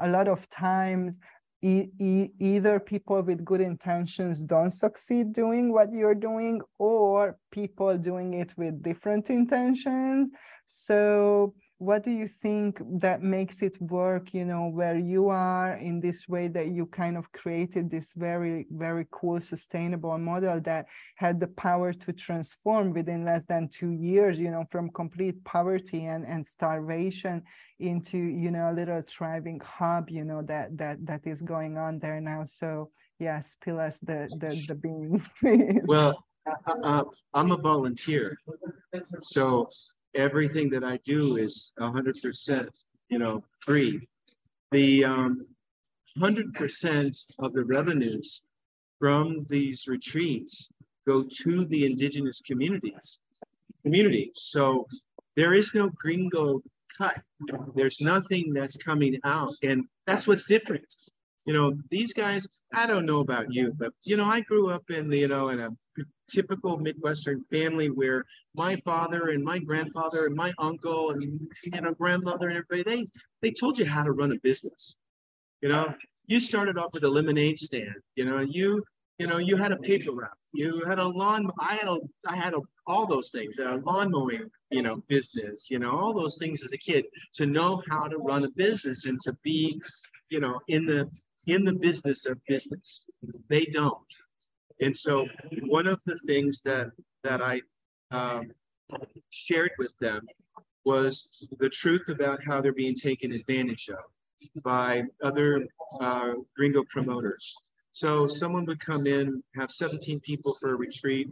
a 0.00 0.08
lot 0.08 0.28
of 0.28 0.48
times 0.50 1.18
e- 1.64 2.30
either 2.38 2.78
people 2.80 3.22
with 3.22 3.44
good 3.44 3.60
intentions 3.60 4.42
don't 4.42 4.70
succeed 4.70 5.32
doing 5.32 5.72
what 5.72 5.92
you're 5.92 6.14
doing 6.14 6.60
or 6.78 7.38
people 7.50 7.96
doing 7.98 8.34
it 8.34 8.52
with 8.56 8.82
different 8.82 9.30
intentions. 9.30 10.30
So 10.66 11.54
what 11.78 12.04
do 12.04 12.10
you 12.10 12.28
think 12.28 12.80
that 13.00 13.22
makes 13.22 13.60
it 13.60 13.80
work 13.80 14.32
you 14.32 14.44
know 14.44 14.68
where 14.68 14.96
you 14.96 15.28
are 15.28 15.76
in 15.76 16.00
this 16.00 16.28
way 16.28 16.46
that 16.46 16.68
you 16.68 16.86
kind 16.86 17.16
of 17.16 17.30
created 17.32 17.90
this 17.90 18.12
very 18.16 18.66
very 18.70 19.06
cool 19.10 19.40
sustainable 19.40 20.16
model 20.16 20.60
that 20.60 20.86
had 21.16 21.40
the 21.40 21.48
power 21.48 21.92
to 21.92 22.12
transform 22.12 22.92
within 22.92 23.24
less 23.24 23.44
than 23.46 23.68
two 23.68 23.90
years 23.90 24.38
you 24.38 24.50
know 24.50 24.64
from 24.70 24.88
complete 24.90 25.42
poverty 25.44 26.06
and, 26.06 26.24
and 26.26 26.46
starvation 26.46 27.42
into 27.80 28.18
you 28.18 28.50
know 28.50 28.70
a 28.70 28.74
little 28.74 29.02
thriving 29.06 29.60
hub 29.60 30.08
you 30.10 30.24
know 30.24 30.42
that 30.42 30.76
that 30.76 31.04
that 31.04 31.26
is 31.26 31.42
going 31.42 31.76
on 31.76 31.98
there 31.98 32.20
now? 32.20 32.44
So 32.44 32.90
yeah 33.18 33.40
spill 33.40 33.80
us 33.80 33.98
the 34.00 34.28
the, 34.38 34.64
the 34.68 34.74
beans 34.74 35.28
please. 35.40 35.80
Well 35.84 36.24
uh, 36.46 37.04
i'm 37.32 37.52
a 37.52 37.56
volunteer. 37.56 38.38
So 39.20 39.68
everything 40.14 40.70
that 40.70 40.84
I 40.84 40.98
do 41.04 41.36
is 41.36 41.72
100%, 41.78 42.68
you 43.08 43.18
know, 43.18 43.44
free. 43.60 44.06
The 44.70 45.04
um, 45.04 45.46
100% 46.18 47.26
of 47.40 47.52
the 47.52 47.64
revenues 47.64 48.42
from 48.98 49.44
these 49.48 49.86
retreats 49.88 50.70
go 51.06 51.24
to 51.42 51.64
the 51.66 51.84
indigenous 51.86 52.40
communities. 52.40 53.20
Community. 53.82 54.30
So 54.34 54.86
there 55.36 55.54
is 55.54 55.74
no 55.74 55.90
gringo 55.90 56.62
cut. 56.96 57.20
There's 57.74 58.00
nothing 58.00 58.54
that's 58.54 58.76
coming 58.76 59.18
out, 59.24 59.54
and 59.62 59.84
that's 60.06 60.26
what's 60.26 60.46
different. 60.46 60.86
You 61.46 61.52
know, 61.52 61.74
these 61.90 62.14
guys. 62.14 62.48
I 62.72 62.86
don't 62.86 63.04
know 63.04 63.20
about 63.20 63.52
you, 63.52 63.74
but 63.76 63.92
you 64.02 64.16
know, 64.16 64.24
I 64.24 64.40
grew 64.40 64.70
up 64.70 64.90
in 64.90 65.12
you 65.12 65.28
know 65.28 65.48
in 65.48 65.60
a 65.60 65.68
typical 66.30 66.78
Midwestern 66.78 67.44
family 67.50 67.90
where 67.90 68.24
my 68.54 68.76
father 68.84 69.28
and 69.28 69.44
my 69.44 69.58
grandfather 69.58 70.26
and 70.26 70.34
my 70.34 70.52
uncle 70.58 71.10
and 71.10 71.40
you 71.64 71.80
know 71.80 71.92
grandmother 71.94 72.48
and 72.48 72.58
everybody 72.58 72.82
they 72.82 73.06
they 73.42 73.50
told 73.50 73.78
you 73.78 73.84
how 73.84 74.04
to 74.04 74.12
run 74.12 74.32
a 74.32 74.38
business. 74.42 74.98
You 75.60 75.68
know, 75.68 75.94
you 76.26 76.40
started 76.40 76.78
off 76.78 76.92
with 76.92 77.04
a 77.04 77.08
lemonade 77.08 77.58
stand. 77.58 77.94
You 78.16 78.26
know, 78.26 78.40
you 78.40 78.82
you 79.18 79.26
know 79.26 79.38
you 79.38 79.56
had 79.56 79.72
a 79.72 79.76
paper 79.76 80.12
route. 80.12 80.30
You 80.52 80.84
had 80.84 80.98
a 80.98 81.06
lawn. 81.06 81.50
I 81.58 81.74
had 81.74 81.88
a 81.88 81.98
I 82.26 82.36
had 82.36 82.54
a, 82.54 82.60
all 82.86 83.06
those 83.06 83.30
things. 83.30 83.58
A 83.58 83.76
lawn 83.84 84.10
mowing. 84.10 84.50
You 84.70 84.82
know, 84.82 85.02
business. 85.08 85.70
You 85.70 85.78
know, 85.78 85.90
all 85.90 86.14
those 86.14 86.38
things 86.38 86.64
as 86.64 86.72
a 86.72 86.78
kid 86.78 87.06
to 87.34 87.46
know 87.46 87.82
how 87.90 88.08
to 88.08 88.18
run 88.18 88.44
a 88.44 88.50
business 88.50 89.06
and 89.06 89.20
to 89.20 89.36
be, 89.42 89.80
you 90.30 90.40
know, 90.40 90.60
in 90.68 90.86
the 90.86 91.08
in 91.46 91.64
the 91.64 91.74
business 91.74 92.26
of 92.26 92.38
business. 92.46 93.04
They 93.48 93.64
don't. 93.66 93.98
And 94.80 94.96
so 94.96 95.26
one 95.66 95.86
of 95.86 96.00
the 96.04 96.18
things 96.26 96.60
that 96.62 96.90
that 97.22 97.40
I 97.40 97.62
um, 98.10 98.50
shared 99.30 99.72
with 99.78 99.96
them 99.98 100.26
was 100.84 101.28
the 101.58 101.68
truth 101.68 102.08
about 102.08 102.44
how 102.44 102.60
they're 102.60 102.72
being 102.72 102.94
taken 102.94 103.32
advantage 103.32 103.88
of 103.88 104.04
by 104.62 105.04
other 105.22 105.66
uh, 106.00 106.32
gringo 106.54 106.84
promoters. 106.90 107.54
So 107.92 108.26
someone 108.26 108.66
would 108.66 108.80
come 108.80 109.06
in, 109.06 109.42
have 109.54 109.70
17 109.70 110.20
people 110.20 110.56
for 110.60 110.72
a 110.72 110.76
retreat, 110.76 111.28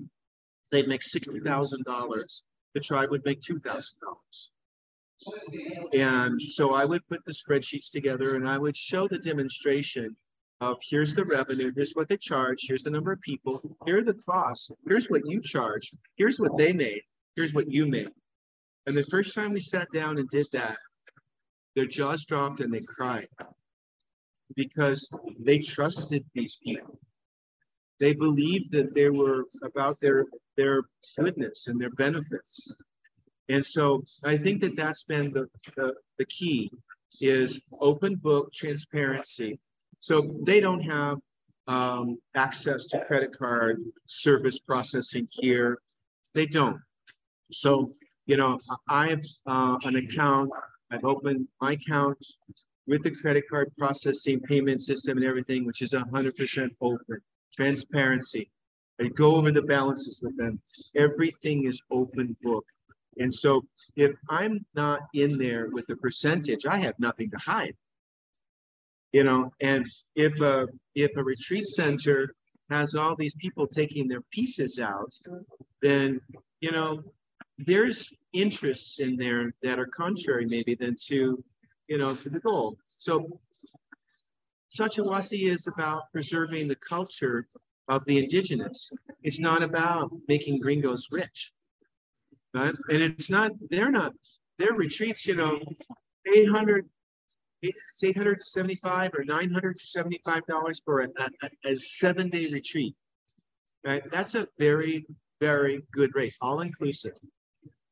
they'd 0.70 0.88
make 0.88 1.02
$60,000. 1.02 2.42
The 2.74 2.80
tribe 2.80 3.10
would 3.10 3.24
make 3.24 3.40
$2,000. 3.40 3.90
And 5.92 6.40
so 6.40 6.74
I 6.74 6.84
would 6.84 7.06
put 7.08 7.24
the 7.24 7.32
spreadsheets 7.32 7.90
together 7.90 8.36
and 8.36 8.48
I 8.48 8.58
would 8.58 8.76
show 8.76 9.06
the 9.06 9.18
demonstration 9.18 10.16
of 10.62 10.78
here's 10.80 11.12
the 11.12 11.24
revenue, 11.24 11.72
here's 11.74 11.92
what 11.94 12.08
they 12.08 12.16
charge, 12.16 12.58
here's 12.62 12.84
the 12.84 12.90
number 12.90 13.10
of 13.10 13.20
people, 13.20 13.60
here 13.84 13.98
are 13.98 14.04
the 14.04 14.14
costs, 14.14 14.70
here's 14.86 15.10
what 15.10 15.22
you 15.24 15.40
charge, 15.40 15.90
here's 16.16 16.38
what 16.38 16.56
they 16.56 16.72
made, 16.72 17.02
here's 17.34 17.52
what 17.52 17.68
you 17.68 17.84
made. 17.86 18.10
And 18.86 18.96
the 18.96 19.04
first 19.04 19.34
time 19.34 19.52
we 19.52 19.60
sat 19.60 19.88
down 19.92 20.18
and 20.18 20.28
did 20.28 20.46
that, 20.52 20.76
their 21.74 21.86
jaws 21.86 22.24
dropped 22.24 22.60
and 22.60 22.72
they 22.72 22.80
cried 22.96 23.26
because 24.54 25.10
they 25.40 25.58
trusted 25.58 26.24
these 26.32 26.58
people. 26.64 26.98
They 27.98 28.14
believed 28.14 28.70
that 28.72 28.94
they 28.94 29.10
were 29.10 29.46
about 29.64 29.98
their 30.00 30.26
their 30.56 30.82
goodness 31.18 31.66
and 31.66 31.80
their 31.80 31.90
benefits. 31.90 32.72
And 33.48 33.64
so 33.66 34.04
I 34.22 34.36
think 34.36 34.60
that 34.60 34.76
that's 34.76 35.04
been 35.04 35.32
the, 35.32 35.46
the, 35.76 35.94
the 36.18 36.26
key 36.26 36.70
is 37.20 37.60
open 37.80 38.14
book 38.16 38.52
transparency 38.52 39.58
so 40.02 40.32
they 40.40 40.58
don't 40.58 40.80
have 40.80 41.18
um, 41.68 42.18
access 42.34 42.86
to 42.86 43.04
credit 43.04 43.38
card 43.38 43.80
service 44.04 44.58
processing 44.58 45.28
here. 45.30 45.78
They 46.34 46.44
don't. 46.44 46.80
So, 47.52 47.92
you 48.26 48.36
know, 48.36 48.58
I 48.88 49.10
have 49.10 49.22
uh, 49.46 49.76
an 49.84 49.94
account. 49.94 50.50
I've 50.90 51.04
opened 51.04 51.46
my 51.60 51.74
account 51.74 52.18
with 52.88 53.04
the 53.04 53.12
credit 53.12 53.44
card 53.48 53.70
processing 53.78 54.40
payment 54.40 54.82
system 54.82 55.18
and 55.18 55.26
everything, 55.26 55.64
which 55.64 55.82
is 55.82 55.92
100% 55.92 56.70
open. 56.80 57.20
Transparency. 57.54 58.50
I 59.00 59.06
go 59.06 59.36
over 59.36 59.52
the 59.52 59.62
balances 59.62 60.18
with 60.20 60.36
them. 60.36 60.60
Everything 60.96 61.66
is 61.66 61.80
open 61.92 62.36
book. 62.42 62.64
And 63.18 63.32
so 63.32 63.62
if 63.94 64.12
I'm 64.28 64.66
not 64.74 65.02
in 65.14 65.38
there 65.38 65.68
with 65.70 65.86
the 65.86 65.94
percentage, 65.94 66.66
I 66.66 66.78
have 66.78 66.98
nothing 66.98 67.30
to 67.30 67.38
hide 67.38 67.76
you 69.12 69.24
know 69.24 69.52
and 69.60 69.86
if 70.16 70.40
a 70.40 70.66
if 70.94 71.16
a 71.16 71.22
retreat 71.22 71.66
center 71.66 72.34
has 72.70 72.94
all 72.94 73.14
these 73.16 73.34
people 73.36 73.66
taking 73.66 74.08
their 74.08 74.22
pieces 74.32 74.80
out 74.80 75.12
then 75.80 76.20
you 76.60 76.72
know 76.72 77.02
there's 77.58 78.12
interests 78.32 78.98
in 78.98 79.16
there 79.16 79.52
that 79.62 79.78
are 79.78 79.86
contrary 79.86 80.46
maybe 80.48 80.74
than 80.74 80.96
to 81.08 81.42
you 81.88 81.98
know 81.98 82.14
to 82.14 82.30
the 82.30 82.40
goal 82.40 82.76
so 82.84 83.40
Satyawasi 84.74 85.50
is 85.52 85.66
about 85.66 86.10
preserving 86.12 86.66
the 86.66 86.76
culture 86.76 87.46
of 87.88 88.04
the 88.06 88.18
indigenous. 88.18 88.90
It's 89.22 89.38
not 89.38 89.62
about 89.62 90.10
making 90.28 90.60
gringos 90.60 91.08
rich. 91.10 91.52
Right? 92.54 92.74
And 92.88 93.02
it's 93.02 93.28
not, 93.28 93.52
they're 93.70 93.90
not, 93.90 94.12
their 94.58 94.72
retreats, 94.72 95.26
you 95.26 95.36
know, 95.36 95.60
800 96.34 96.88
it's 97.62 98.02
875 98.02 99.12
or 99.16 99.24
975 99.24 100.46
dollars 100.46 100.82
for 100.84 101.02
a, 101.02 101.08
a, 101.18 101.70
a 101.70 101.76
seven 101.76 102.28
day 102.28 102.48
retreat 102.52 102.94
right 103.84 104.02
that's 104.10 104.34
a 104.34 104.48
very 104.58 105.06
very 105.40 105.82
good 105.92 106.14
rate 106.14 106.34
all 106.40 106.60
inclusive 106.60 107.14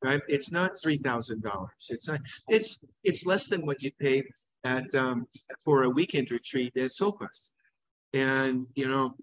right? 0.03 0.23
It's 0.29 0.51
not 0.51 0.81
three 0.81 0.97
thousand 0.97 1.43
dollars. 1.43 1.89
It's 1.89 2.09
not. 2.09 2.21
It's 2.49 2.81
it's 3.05 3.27
less 3.27 3.49
than 3.49 3.67
what 3.67 3.83
you 3.83 3.91
pay 4.01 4.25
at 4.65 4.95
um, 4.95 5.27
for 5.65 5.85
a 5.85 5.91
weekend 5.91 6.31
retreat 6.31 6.77
at 6.77 6.93
Soul 6.93 7.13
Quest. 7.13 7.53
And 8.13 8.67
you 8.75 8.89
know, 8.89 9.15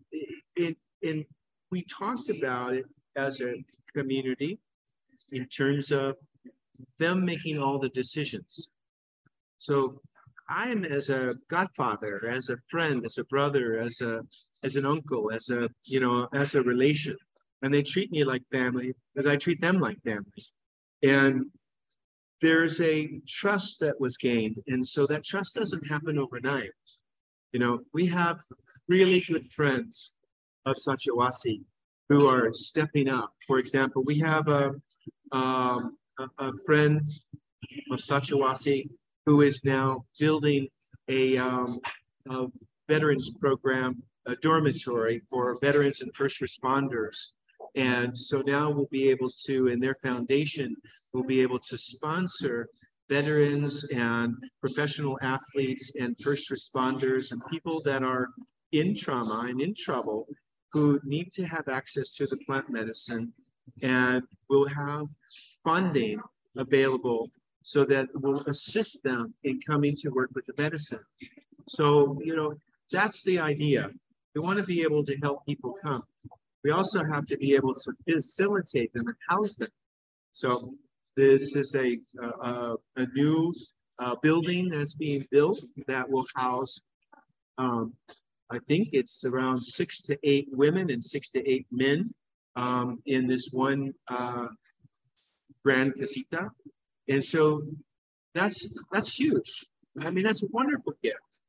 it, 0.55 0.77
it, 1.01 1.27
we 1.71 1.83
talked 1.83 2.29
about 2.29 2.73
it 2.73 2.85
as 3.15 3.41
a 3.41 3.63
community 3.95 4.59
in 5.31 5.45
terms 5.47 5.91
of 5.91 6.15
them 6.99 7.25
making 7.25 7.59
all 7.59 7.79
the 7.79 7.89
decisions. 7.89 8.71
So 9.57 10.01
I 10.49 10.69
am 10.69 10.85
as 10.85 11.09
a 11.09 11.35
godfather, 11.49 12.29
as 12.29 12.49
a 12.49 12.57
friend, 12.69 13.03
as 13.05 13.17
a 13.17 13.25
brother, 13.25 13.79
as 13.79 14.01
a 14.01 14.21
as 14.63 14.75
an 14.75 14.85
uncle, 14.85 15.31
as 15.31 15.49
a 15.49 15.69
you 15.83 15.99
know, 15.99 16.27
as 16.33 16.55
a 16.55 16.63
relation, 16.63 17.17
and 17.61 17.73
they 17.73 17.83
treat 17.83 18.11
me 18.11 18.23
like 18.23 18.43
family 18.51 18.93
as 19.17 19.27
I 19.27 19.35
treat 19.35 19.61
them 19.61 19.79
like 19.79 20.01
family. 20.03 20.43
And 21.03 21.47
there's 22.41 22.79
a 22.81 23.19
trust 23.27 23.79
that 23.81 23.99
was 23.99 24.17
gained, 24.17 24.57
and 24.67 24.85
so 24.87 25.05
that 25.07 25.23
trust 25.23 25.55
doesn't 25.55 25.87
happen 25.87 26.17
overnight. 26.17 26.71
You 27.51 27.59
know, 27.59 27.79
we 27.93 28.05
have 28.07 28.37
really 28.87 29.21
good 29.21 29.51
friends 29.51 30.15
of 30.65 30.75
Satyawasi 30.75 31.61
who 32.09 32.27
are 32.27 32.53
stepping 32.53 33.09
up. 33.09 33.33
For 33.47 33.57
example, 33.57 34.03
we 34.05 34.19
have 34.19 34.47
a 34.47 34.71
um, 35.31 35.97
a, 36.19 36.29
a 36.39 36.53
friend 36.65 37.01
of 37.91 37.99
Satyawasi 37.99 38.89
who 39.27 39.41
is 39.41 39.65
now 39.65 40.05
building 40.17 40.69
a, 41.09 41.37
um, 41.37 41.79
a 42.29 42.47
veterans 42.87 43.29
program, 43.41 44.01
a 44.25 44.37
dormitory 44.37 45.21
for 45.29 45.57
veterans 45.61 46.01
and 46.01 46.15
first 46.15 46.41
responders. 46.41 47.33
And 47.75 48.17
so 48.17 48.41
now 48.47 48.71
we'll 48.71 48.87
be 48.89 49.09
able 49.09 49.29
to, 49.45 49.67
in 49.67 49.81
their 49.81 49.95
foundation, 49.95 50.73
we'll 51.11 51.25
be 51.25 51.41
able 51.41 51.59
to 51.59 51.77
sponsor 51.77 52.69
veterans 53.09 53.83
and 53.93 54.33
professional 54.61 55.19
athletes 55.21 55.91
and 55.99 56.15
first 56.23 56.49
responders 56.49 57.33
and 57.33 57.41
people 57.51 57.81
that 57.83 58.03
are 58.03 58.29
in 58.71 58.95
trauma 58.95 59.47
and 59.49 59.59
in 59.59 59.73
trouble 59.77 60.25
who 60.71 61.01
need 61.03 61.31
to 61.33 61.45
have 61.45 61.67
access 61.67 62.13
to 62.13 62.25
the 62.27 62.37
plant 62.45 62.69
medicine 62.69 63.33
and 63.81 64.23
we'll 64.49 64.67
have 64.67 65.05
funding 65.63 66.19
available 66.57 67.29
so 67.67 67.83
that 67.83 68.07
will 68.13 68.41
assist 68.47 69.03
them 69.03 69.33
in 69.43 69.59
coming 69.59 69.93
to 69.93 70.07
work 70.11 70.29
with 70.33 70.45
the 70.45 70.53
medicine. 70.57 71.05
So, 71.67 72.17
you 72.23 72.33
know, 72.33 72.53
that's 72.93 73.23
the 73.23 73.39
idea. 73.41 73.89
We 74.33 74.39
want 74.39 74.57
to 74.59 74.63
be 74.63 74.83
able 74.83 75.03
to 75.03 75.17
help 75.17 75.45
people 75.45 75.75
come. 75.83 76.03
We 76.63 76.71
also 76.71 77.03
have 77.03 77.25
to 77.25 77.37
be 77.37 77.55
able 77.55 77.75
to 77.75 77.91
facilitate 78.09 78.93
them 78.93 79.07
and 79.07 79.17
house 79.27 79.55
them. 79.55 79.67
So 80.31 80.75
this 81.17 81.57
is 81.57 81.75
a, 81.75 81.99
a, 82.41 82.75
a 82.95 83.05
new 83.13 83.53
uh, 83.99 84.15
building 84.23 84.69
that's 84.69 84.95
being 84.95 85.25
built 85.29 85.59
that 85.87 86.09
will 86.09 86.25
house, 86.37 86.79
um, 87.57 87.91
I 88.49 88.59
think 88.59 88.91
it's 88.93 89.25
around 89.25 89.57
six 89.57 90.01
to 90.03 90.17
eight 90.23 90.47
women 90.53 90.89
and 90.89 91.03
six 91.03 91.27
to 91.31 91.45
eight 91.45 91.67
men 91.69 92.05
um, 92.55 92.99
in 93.05 93.27
this 93.27 93.49
one 93.51 93.93
uh, 94.07 94.47
grand 95.65 95.95
casita. 95.95 96.49
And 97.09 97.23
so 97.23 97.63
that's 98.33 98.67
that's 98.91 99.13
huge. 99.13 99.65
I 100.01 100.11
mean, 100.11 100.23
that's 100.23 100.43
a 100.43 100.47
wonderful 100.51 100.93
gift. 101.03 101.41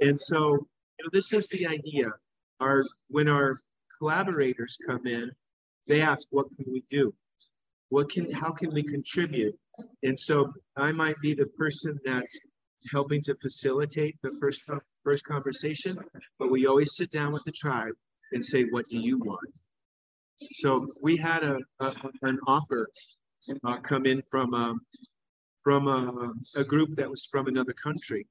And 0.00 0.18
so, 0.18 0.52
you 0.98 1.04
know, 1.04 1.10
this 1.12 1.32
is 1.32 1.48
the 1.48 1.66
idea. 1.66 2.10
Our 2.60 2.84
when 3.08 3.28
our 3.28 3.54
collaborators 3.98 4.76
come 4.86 5.06
in, 5.06 5.30
they 5.86 6.00
ask, 6.02 6.28
what 6.30 6.46
can 6.56 6.66
we 6.70 6.84
do? 6.88 7.14
What 7.88 8.10
can 8.10 8.30
how 8.30 8.52
can 8.52 8.72
we 8.72 8.82
contribute? 8.82 9.56
And 10.02 10.18
so 10.18 10.52
I 10.76 10.92
might 10.92 11.16
be 11.22 11.34
the 11.34 11.46
person 11.46 11.98
that's 12.04 12.38
helping 12.92 13.20
to 13.22 13.34
facilitate 13.36 14.16
the 14.22 14.36
first 14.40 14.62
first 15.04 15.24
conversation, 15.24 15.98
but 16.38 16.50
we 16.50 16.66
always 16.66 16.94
sit 16.96 17.10
down 17.10 17.32
with 17.32 17.44
the 17.44 17.52
tribe 17.52 17.94
and 18.32 18.44
say, 18.44 18.64
what 18.64 18.84
do 18.90 18.98
you 18.98 19.18
want? 19.18 19.50
So 20.54 20.86
we 21.02 21.16
had 21.16 21.42
a, 21.42 21.58
a 21.80 21.94
an 22.22 22.38
offer 22.46 22.88
uh, 23.64 23.76
come 23.78 24.06
in 24.06 24.22
from 24.22 24.54
um, 24.54 24.80
from 25.62 25.88
a, 25.88 26.60
a 26.60 26.64
group 26.64 26.94
that 26.94 27.10
was 27.10 27.26
from 27.30 27.46
another 27.46 27.72
country, 27.72 28.26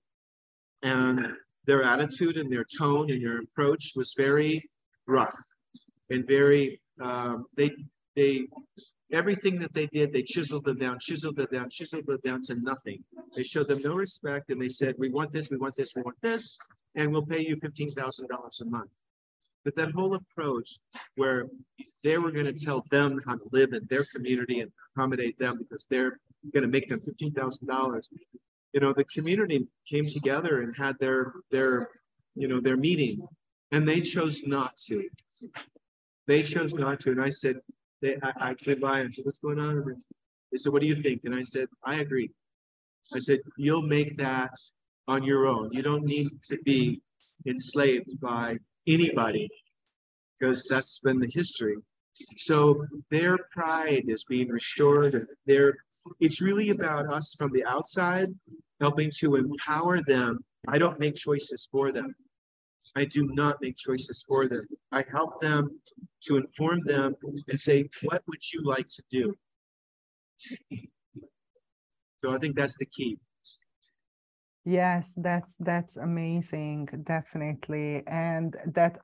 and 0.84 1.28
their 1.66 1.84
attitude 1.84 2.38
and 2.38 2.52
their 2.52 2.66
tone 2.78 3.12
and 3.12 3.24
their 3.24 3.40
approach 3.40 3.92
was 3.96 4.14
very 4.18 4.70
rough 5.06 5.36
and 6.10 6.26
very 6.26 6.82
um, 7.02 7.46
they 7.56 7.72
they 8.16 8.48
everything 9.12 9.60
that 9.60 9.74
they 9.74 9.86
did 9.88 10.12
they 10.12 10.24
chiseled 10.24 10.66
them 10.66 10.78
down 10.78 10.98
chiseled 11.00 11.36
them 11.36 11.48
down 11.52 11.70
chiseled 11.70 12.06
them 12.08 12.20
down 12.24 12.42
to 12.42 12.56
nothing. 12.56 13.04
They 13.36 13.44
showed 13.44 13.68
them 13.68 13.82
no 13.84 13.94
respect 13.94 14.50
and 14.50 14.62
they 14.62 14.70
said 14.70 14.96
we 14.98 15.10
want 15.10 15.32
this 15.32 15.50
we 15.52 15.58
want 15.58 15.76
this 15.76 15.94
we 15.96 16.02
want 16.02 16.18
this 16.22 16.58
and 16.96 17.12
we'll 17.12 17.26
pay 17.26 17.46
you 17.46 17.56
$15000 17.58 18.62
a 18.62 18.66
month 18.66 18.90
but 19.68 19.76
that 19.76 19.92
whole 19.92 20.14
approach 20.14 20.80
where 21.18 21.50
they 22.02 22.18
were 22.18 22.32
going 22.32 22.46
to 22.46 22.54
tell 22.54 22.86
them 22.90 23.20
how 23.26 23.36
to 23.36 23.44
live 23.52 23.74
in 23.74 23.86
their 23.90 24.06
community 24.16 24.62
and 24.62 24.72
accommodate 24.96 25.38
them 25.40 25.58
because 25.58 25.86
they're 25.90 26.22
going 26.54 26.64
to 26.64 26.70
make 26.70 26.88
them 26.88 27.02
$15,000. 27.02 28.02
You 28.72 28.80
know, 28.80 28.94
the 28.94 29.04
community 29.04 29.68
came 29.86 30.08
together 30.08 30.62
and 30.62 30.74
had 30.74 30.98
their, 31.00 31.34
their, 31.52 31.90
you 32.34 32.48
know, 32.48 32.62
their 32.62 32.78
meeting 32.78 33.28
and 33.74 33.86
they 33.86 34.00
chose 34.00 34.44
not 34.46 34.78
to. 34.88 35.04
They 36.28 36.44
chose 36.44 36.74
not 36.74 37.02
to. 37.02 37.12
And 37.12 37.22
I 37.22 37.30
said, 37.30 37.58
they, 38.02 38.16
I, 38.24 38.52
I 38.52 38.54
came 38.54 38.80
by 38.80 39.00
and 39.02 39.14
said, 39.14 39.26
what's 39.26 39.40
going 39.40 39.60
on? 39.60 39.80
And 39.80 40.02
they 40.50 40.58
said, 40.60 40.72
what 40.72 40.82
do 40.82 40.88
you 40.88 41.04
think? 41.04 41.24
And 41.26 41.36
I 41.36 41.42
said, 41.42 41.68
I 41.84 41.96
agree. 41.96 42.32
I 43.14 43.20
said, 43.20 43.40
you'll 43.58 43.82
make 43.82 44.16
that 44.16 44.52
on 45.10 45.24
your 45.24 45.46
own. 45.46 45.74
You 45.74 45.82
don't 45.82 46.06
need 46.06 46.42
to 46.44 46.58
be 46.64 47.02
enslaved 47.46 48.18
by 48.22 48.60
anybody 48.88 49.50
because 50.40 50.66
that's 50.66 51.00
been 51.00 51.20
the 51.20 51.28
history. 51.28 51.76
So 52.38 52.86
their 53.12 53.38
pride 53.52 54.04
is 54.08 54.24
being 54.24 54.50
restored. 54.50 55.28
Their, 55.46 55.76
it's 56.20 56.42
really 56.42 56.70
about 56.70 57.12
us 57.12 57.36
from 57.38 57.52
the 57.52 57.64
outside 57.66 58.30
helping 58.80 59.12
to 59.20 59.36
empower 59.36 60.02
them. 60.02 60.40
I 60.68 60.78
don't 60.78 61.00
make 61.00 61.16
choices 61.16 61.68
for 61.72 61.92
them. 61.92 62.16
I 62.96 63.06
do 63.06 63.28
not 63.34 63.58
make 63.62 63.76
choices 63.78 64.24
for 64.28 64.48
them. 64.48 64.66
I 64.92 65.04
help 65.12 65.40
them 65.42 65.80
to 66.24 66.38
inform 66.38 66.82
them 66.86 67.16
and 67.50 67.60
say, 67.60 67.90
what 68.04 68.22
would 68.28 68.40
you 68.54 68.62
like 68.64 68.88
to 68.88 69.04
do? 69.12 69.36
So 72.18 72.34
I 72.34 72.38
think 72.38 72.56
that's 72.56 72.78
the 72.78 72.86
key. 72.86 73.18
Yes, 74.68 75.14
that's 75.16 75.56
that's 75.62 75.96
amazing, 75.96 76.90
definitely. 77.04 78.04
And 78.06 78.54
that 78.66 79.00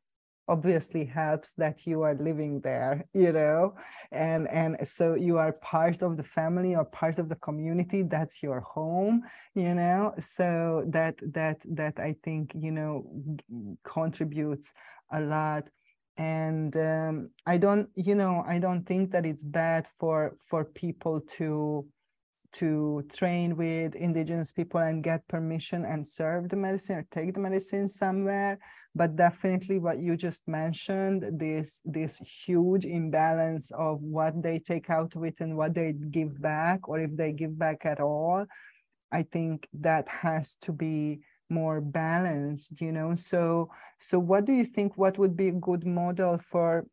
obviously 0.49 1.05
helps 1.05 1.53
that 1.53 1.87
you 1.87 2.01
are 2.01 2.15
living 2.15 2.59
there 2.59 3.05
you 3.13 3.31
know 3.31 3.73
and 4.11 4.45
and 4.49 4.77
so 4.85 5.15
you 5.15 5.37
are 5.37 5.53
part 5.53 6.03
of 6.03 6.17
the 6.17 6.23
family 6.23 6.75
or 6.75 6.83
part 6.83 7.17
of 7.17 7.29
the 7.29 7.35
community 7.37 8.03
that's 8.03 8.43
your 8.43 8.59
home 8.59 9.23
you 9.55 9.73
know 9.73 10.13
so 10.19 10.83
that 10.87 11.15
that 11.33 11.61
that 11.65 11.97
i 11.99 12.13
think 12.23 12.51
you 12.55 12.71
know 12.71 13.05
contributes 13.83 14.73
a 15.13 15.21
lot 15.21 15.63
and 16.17 16.75
um, 16.77 17.29
i 17.45 17.57
don't 17.57 17.89
you 17.95 18.13
know 18.15 18.43
i 18.47 18.59
don't 18.59 18.85
think 18.85 19.11
that 19.11 19.25
it's 19.25 19.43
bad 19.43 19.87
for 19.99 20.35
for 20.49 20.65
people 20.65 21.21
to 21.21 21.85
to 22.53 23.03
train 23.13 23.55
with 23.55 23.95
indigenous 23.95 24.51
people 24.51 24.79
and 24.79 25.03
get 25.03 25.27
permission 25.27 25.85
and 25.85 26.07
serve 26.07 26.49
the 26.49 26.55
medicine 26.55 26.97
or 26.97 27.07
take 27.11 27.33
the 27.33 27.39
medicine 27.39 27.87
somewhere. 27.87 28.59
But 28.95 29.15
definitely 29.15 29.79
what 29.79 29.99
you 29.99 30.15
just 30.15 30.47
mentioned 30.47 31.39
this 31.39 31.81
this 31.83 32.17
huge 32.17 32.85
imbalance 32.85 33.71
of 33.71 34.03
what 34.03 34.41
they 34.41 34.59
take 34.59 34.89
out 34.89 35.15
of 35.15 35.23
it 35.23 35.39
and 35.39 35.57
what 35.57 35.73
they 35.73 35.93
give 35.93 36.39
back 36.41 36.87
or 36.87 36.99
if 36.99 37.15
they 37.15 37.31
give 37.31 37.57
back 37.57 37.85
at 37.85 37.99
all 37.99 38.45
i 39.11 39.23
think 39.23 39.67
that 39.73 40.07
has 40.07 40.55
to 40.55 40.71
be 40.71 41.19
more 41.49 41.81
balanced 41.81 42.81
you 42.81 42.91
know? 42.91 43.15
So 43.15 43.69
so 43.99 44.19
what 44.19 44.45
do 44.45 44.53
you 44.53 44.65
think 44.65 44.97
what 44.97 45.17
would 45.17 45.37
be 45.37 45.49
a 45.49 45.51
good 45.69 45.85
model 45.85 46.39
for 46.39 46.85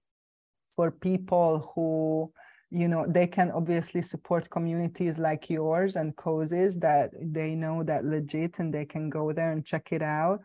for 0.77 0.91
people 0.91 1.73
who 1.75 2.33
you 2.71 2.89
know 2.89 3.05
they 3.09 3.27
can 3.27 3.51
obviously 3.51 4.03
support 4.03 4.49
communities 4.51 5.19
like 5.19 5.51
yours 5.51 5.97
and 5.97 6.15
causes 6.17 6.77
that 6.79 7.11
they 7.21 7.55
know 7.55 7.83
that 7.83 8.05
legit 8.05 8.59
and 8.59 8.73
they 8.73 8.85
can 8.85 9.11
go 9.11 9.33
there 9.33 9.51
and 9.53 9.65
check 9.65 9.93
it 9.93 10.03
out. 10.03 10.41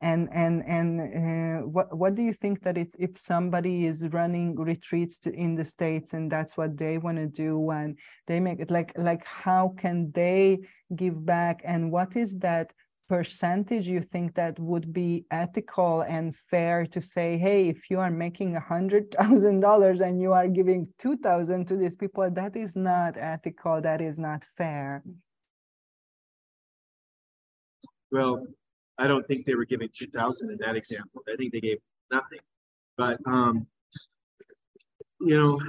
And 0.00 0.28
and 0.32 0.62
and 0.66 1.00
uh, 1.00 1.66
what 1.66 1.96
what 1.96 2.14
do 2.14 2.22
you 2.22 2.32
think 2.32 2.62
that 2.62 2.76
if, 2.76 2.88
if 2.98 3.18
somebody 3.18 3.86
is 3.86 4.06
running 4.08 4.54
retreats 4.56 5.18
to, 5.20 5.32
in 5.32 5.54
the 5.54 5.64
states 5.64 6.12
and 6.12 6.30
that's 6.30 6.56
what 6.56 6.76
they 6.76 6.98
want 6.98 7.18
to 7.18 7.26
do 7.26 7.70
and 7.70 7.98
they 8.26 8.38
make 8.38 8.60
it 8.60 8.70
like 8.70 8.92
like 8.96 9.24
how 9.24 9.74
can 9.78 10.12
they 10.12 10.58
give 10.94 11.24
back 11.24 11.62
and 11.64 11.90
what 11.90 12.16
is 12.16 12.38
that 12.40 12.72
percentage 13.08 13.86
you 13.86 14.00
think 14.00 14.34
that 14.34 14.58
would 14.58 14.92
be 14.92 15.26
ethical 15.30 16.00
and 16.02 16.34
fair 16.34 16.86
to 16.86 17.02
say 17.02 17.36
hey 17.36 17.68
if 17.68 17.90
you 17.90 18.00
are 18.00 18.10
making 18.10 18.56
a 18.56 18.60
hundred 18.60 19.10
thousand 19.18 19.60
dollars 19.60 20.00
and 20.00 20.20
you 20.20 20.32
are 20.32 20.48
giving 20.48 20.88
two 20.98 21.16
thousand 21.18 21.66
to 21.66 21.76
these 21.76 21.94
people 21.94 22.28
that 22.30 22.56
is 22.56 22.74
not 22.74 23.16
ethical 23.16 23.80
that 23.80 24.00
is 24.00 24.18
not 24.18 24.42
fair. 24.56 25.02
Well 28.10 28.46
i 28.96 29.06
don't 29.06 29.26
think 29.26 29.44
they 29.44 29.56
were 29.56 29.64
giving 29.64 29.88
2000 29.92 30.50
in 30.50 30.58
that 30.58 30.76
example. 30.76 31.22
I 31.30 31.36
think 31.36 31.52
they 31.52 31.60
gave 31.60 31.78
nothing. 32.10 32.40
But 32.96 33.18
um 33.26 33.66
you 35.20 35.38
know 35.38 35.60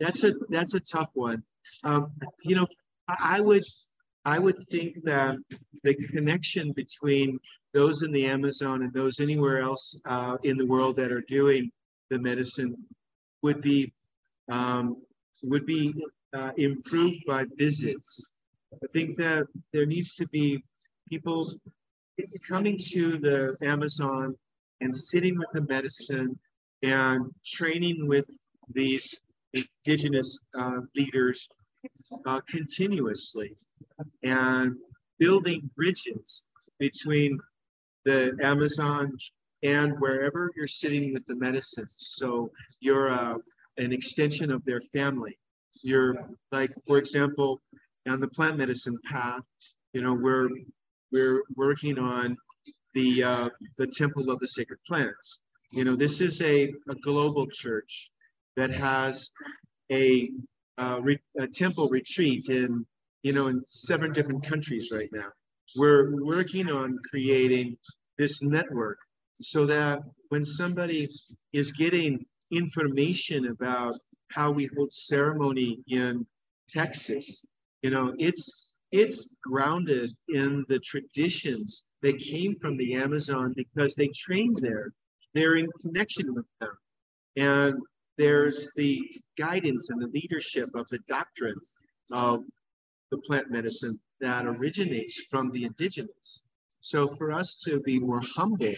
that's 0.00 0.24
a 0.24 0.32
that's 0.48 0.74
a 0.74 0.80
tough 0.80 1.10
one. 1.12 1.42
Um 1.82 2.12
you 2.44 2.56
know 2.56 2.66
I, 3.08 3.36
I 3.36 3.40
would 3.40 3.64
I 4.24 4.38
would 4.38 4.58
think 4.58 5.04
that 5.04 5.36
the 5.82 5.94
connection 5.94 6.72
between 6.72 7.38
those 7.74 8.02
in 8.02 8.10
the 8.12 8.26
Amazon 8.26 8.82
and 8.82 8.92
those 8.92 9.20
anywhere 9.20 9.60
else 9.60 10.00
uh, 10.06 10.38
in 10.42 10.56
the 10.56 10.66
world 10.66 10.96
that 10.96 11.12
are 11.12 11.20
doing 11.22 11.70
the 12.10 12.18
medicine 12.18 12.76
would 13.42 13.60
be 13.60 13.92
um, 14.50 14.96
would 15.42 15.66
be 15.66 15.94
uh, 16.34 16.52
improved 16.56 17.22
by 17.26 17.44
visits. 17.56 18.38
I 18.72 18.86
think 18.92 19.16
that 19.16 19.46
there 19.72 19.86
needs 19.86 20.14
to 20.16 20.26
be 20.28 20.64
people 21.08 21.52
coming 22.48 22.78
to 22.92 23.18
the 23.18 23.56
Amazon 23.62 24.36
and 24.80 24.94
sitting 24.94 25.38
with 25.38 25.48
the 25.52 25.62
medicine 25.62 26.38
and 26.82 27.30
training 27.44 28.06
with 28.06 28.26
these 28.72 29.14
indigenous 29.52 30.40
uh, 30.58 30.80
leaders 30.96 31.48
uh, 32.26 32.40
continuously 32.48 33.56
and 34.22 34.76
building 35.18 35.70
bridges 35.76 36.44
between 36.78 37.38
the 38.04 38.36
Amazon 38.42 39.12
and 39.62 39.98
wherever 39.98 40.50
you're 40.56 40.66
sitting 40.66 41.12
with 41.12 41.26
the 41.26 41.34
medicines. 41.34 41.94
So 41.98 42.50
you're 42.80 43.10
uh, 43.10 43.36
an 43.78 43.92
extension 43.92 44.50
of 44.50 44.64
their 44.64 44.80
family. 44.80 45.38
You're 45.82 46.28
like, 46.52 46.72
for 46.86 46.98
example, 46.98 47.62
on 48.06 48.20
the 48.20 48.28
plant 48.28 48.58
medicine 48.58 48.98
path, 49.10 49.42
you 49.92 50.02
know, 50.02 50.14
we're 50.14 50.48
we're 51.12 51.42
working 51.56 51.98
on 51.98 52.36
the 52.94 53.22
uh, 53.22 53.48
the 53.78 53.86
temple 53.86 54.30
of 54.30 54.38
the 54.40 54.48
sacred 54.48 54.80
plants. 54.86 55.40
You 55.72 55.84
know, 55.84 55.96
this 55.96 56.20
is 56.20 56.40
a, 56.42 56.72
a 56.88 56.94
global 57.02 57.46
church 57.48 58.10
that 58.56 58.70
has 58.70 59.30
a, 59.90 60.30
uh, 60.78 61.00
re- 61.02 61.20
a 61.38 61.46
temple 61.46 61.88
retreat 61.88 62.48
in 62.48 62.84
you 63.24 63.32
know, 63.32 63.48
in 63.48 63.60
seven 63.64 64.12
different 64.12 64.44
countries 64.44 64.90
right 64.92 65.08
now. 65.10 65.28
We're 65.76 66.22
working 66.22 66.70
on 66.70 66.98
creating 67.10 67.76
this 68.18 68.42
network 68.42 68.98
so 69.40 69.66
that 69.66 70.00
when 70.28 70.44
somebody 70.44 71.08
is 71.52 71.72
getting 71.72 72.24
information 72.52 73.46
about 73.46 73.96
how 74.30 74.50
we 74.52 74.68
hold 74.76 74.92
ceremony 74.92 75.80
in 75.88 76.26
Texas, 76.68 77.44
you 77.82 77.90
know, 77.90 78.14
it's 78.18 78.70
it's 78.92 79.36
grounded 79.42 80.10
in 80.28 80.64
the 80.68 80.78
traditions 80.78 81.88
that 82.02 82.18
came 82.18 82.54
from 82.60 82.76
the 82.76 82.94
Amazon 82.94 83.52
because 83.56 83.96
they 83.96 84.08
trained 84.08 84.58
there. 84.62 84.92
They're 85.32 85.56
in 85.56 85.66
connection 85.82 86.32
with 86.32 86.44
them. 86.60 86.70
And 87.36 87.74
there's 88.16 88.70
the 88.76 89.00
guidance 89.36 89.90
and 89.90 90.00
the 90.00 90.08
leadership 90.08 90.70
of 90.74 90.86
the 90.88 91.00
doctrine 91.08 91.58
of 92.12 92.44
the 93.10 93.18
plant 93.18 93.50
medicine 93.50 93.98
that 94.20 94.46
originates 94.46 95.24
from 95.30 95.50
the 95.50 95.64
indigenous. 95.64 96.46
So 96.80 97.08
for 97.08 97.32
us 97.32 97.60
to 97.66 97.80
be 97.80 97.98
more 97.98 98.22
humble 98.36 98.74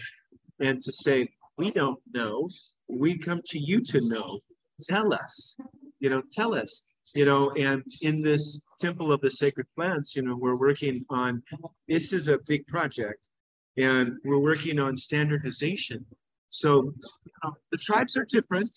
and 0.59 0.79
to 0.79 0.91
say, 0.91 1.29
we 1.57 1.71
don't 1.71 1.99
know, 2.13 2.47
we 2.87 3.17
come 3.17 3.41
to 3.45 3.59
you 3.59 3.81
to 3.81 4.01
know, 4.01 4.39
tell 4.81 5.13
us, 5.13 5.57
you 5.99 6.09
know, 6.09 6.21
tell 6.33 6.53
us, 6.55 6.95
you 7.15 7.25
know, 7.25 7.51
and 7.51 7.83
in 8.01 8.21
this 8.21 8.61
temple 8.79 9.11
of 9.11 9.21
the 9.21 9.29
sacred 9.29 9.67
plants, 9.75 10.15
you 10.15 10.21
know, 10.21 10.35
we're 10.35 10.55
working 10.55 11.05
on, 11.09 11.41
this 11.87 12.13
is 12.13 12.27
a 12.27 12.39
big 12.47 12.65
project 12.67 13.29
and 13.77 14.13
we're 14.23 14.39
working 14.39 14.79
on 14.79 14.95
standardization. 14.97 16.05
So 16.49 16.93
the 17.71 17.77
tribes 17.77 18.15
are 18.17 18.25
different, 18.25 18.75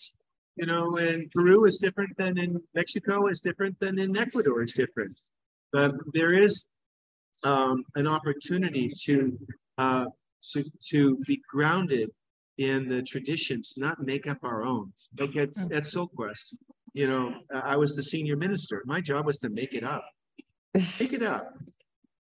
you 0.55 0.65
know, 0.65 0.97
in 0.97 1.29
Peru 1.33 1.65
is 1.65 1.77
different 1.77 2.15
than 2.17 2.37
in 2.37 2.61
Mexico 2.75 3.27
is 3.27 3.41
different 3.41 3.79
than 3.79 3.99
in 3.99 4.15
Ecuador 4.17 4.61
is 4.61 4.73
different. 4.73 5.11
But 5.71 5.95
there 6.13 6.33
is 6.33 6.69
um, 7.43 7.83
an 7.95 8.07
opportunity 8.07 8.89
to, 9.05 9.39
uh, 9.77 10.05
to, 10.51 10.63
to 10.89 11.17
be 11.25 11.41
grounded 11.49 12.09
in 12.57 12.87
the 12.87 13.01
traditions, 13.01 13.73
not 13.77 14.03
make 14.03 14.27
up 14.27 14.39
our 14.43 14.63
own. 14.63 14.91
Like 15.17 15.35
at, 15.35 15.49
hmm. 15.55 15.73
at 15.73 15.83
SoulQuest, 15.83 16.55
you 16.93 17.07
know, 17.07 17.33
I 17.53 17.77
was 17.77 17.95
the 17.95 18.03
senior 18.03 18.35
minister. 18.35 18.83
My 18.85 18.99
job 18.99 19.25
was 19.25 19.39
to 19.39 19.49
make 19.49 19.73
it 19.73 19.83
up. 19.83 20.05
Make 20.73 21.13
it 21.13 21.23
up. 21.23 21.53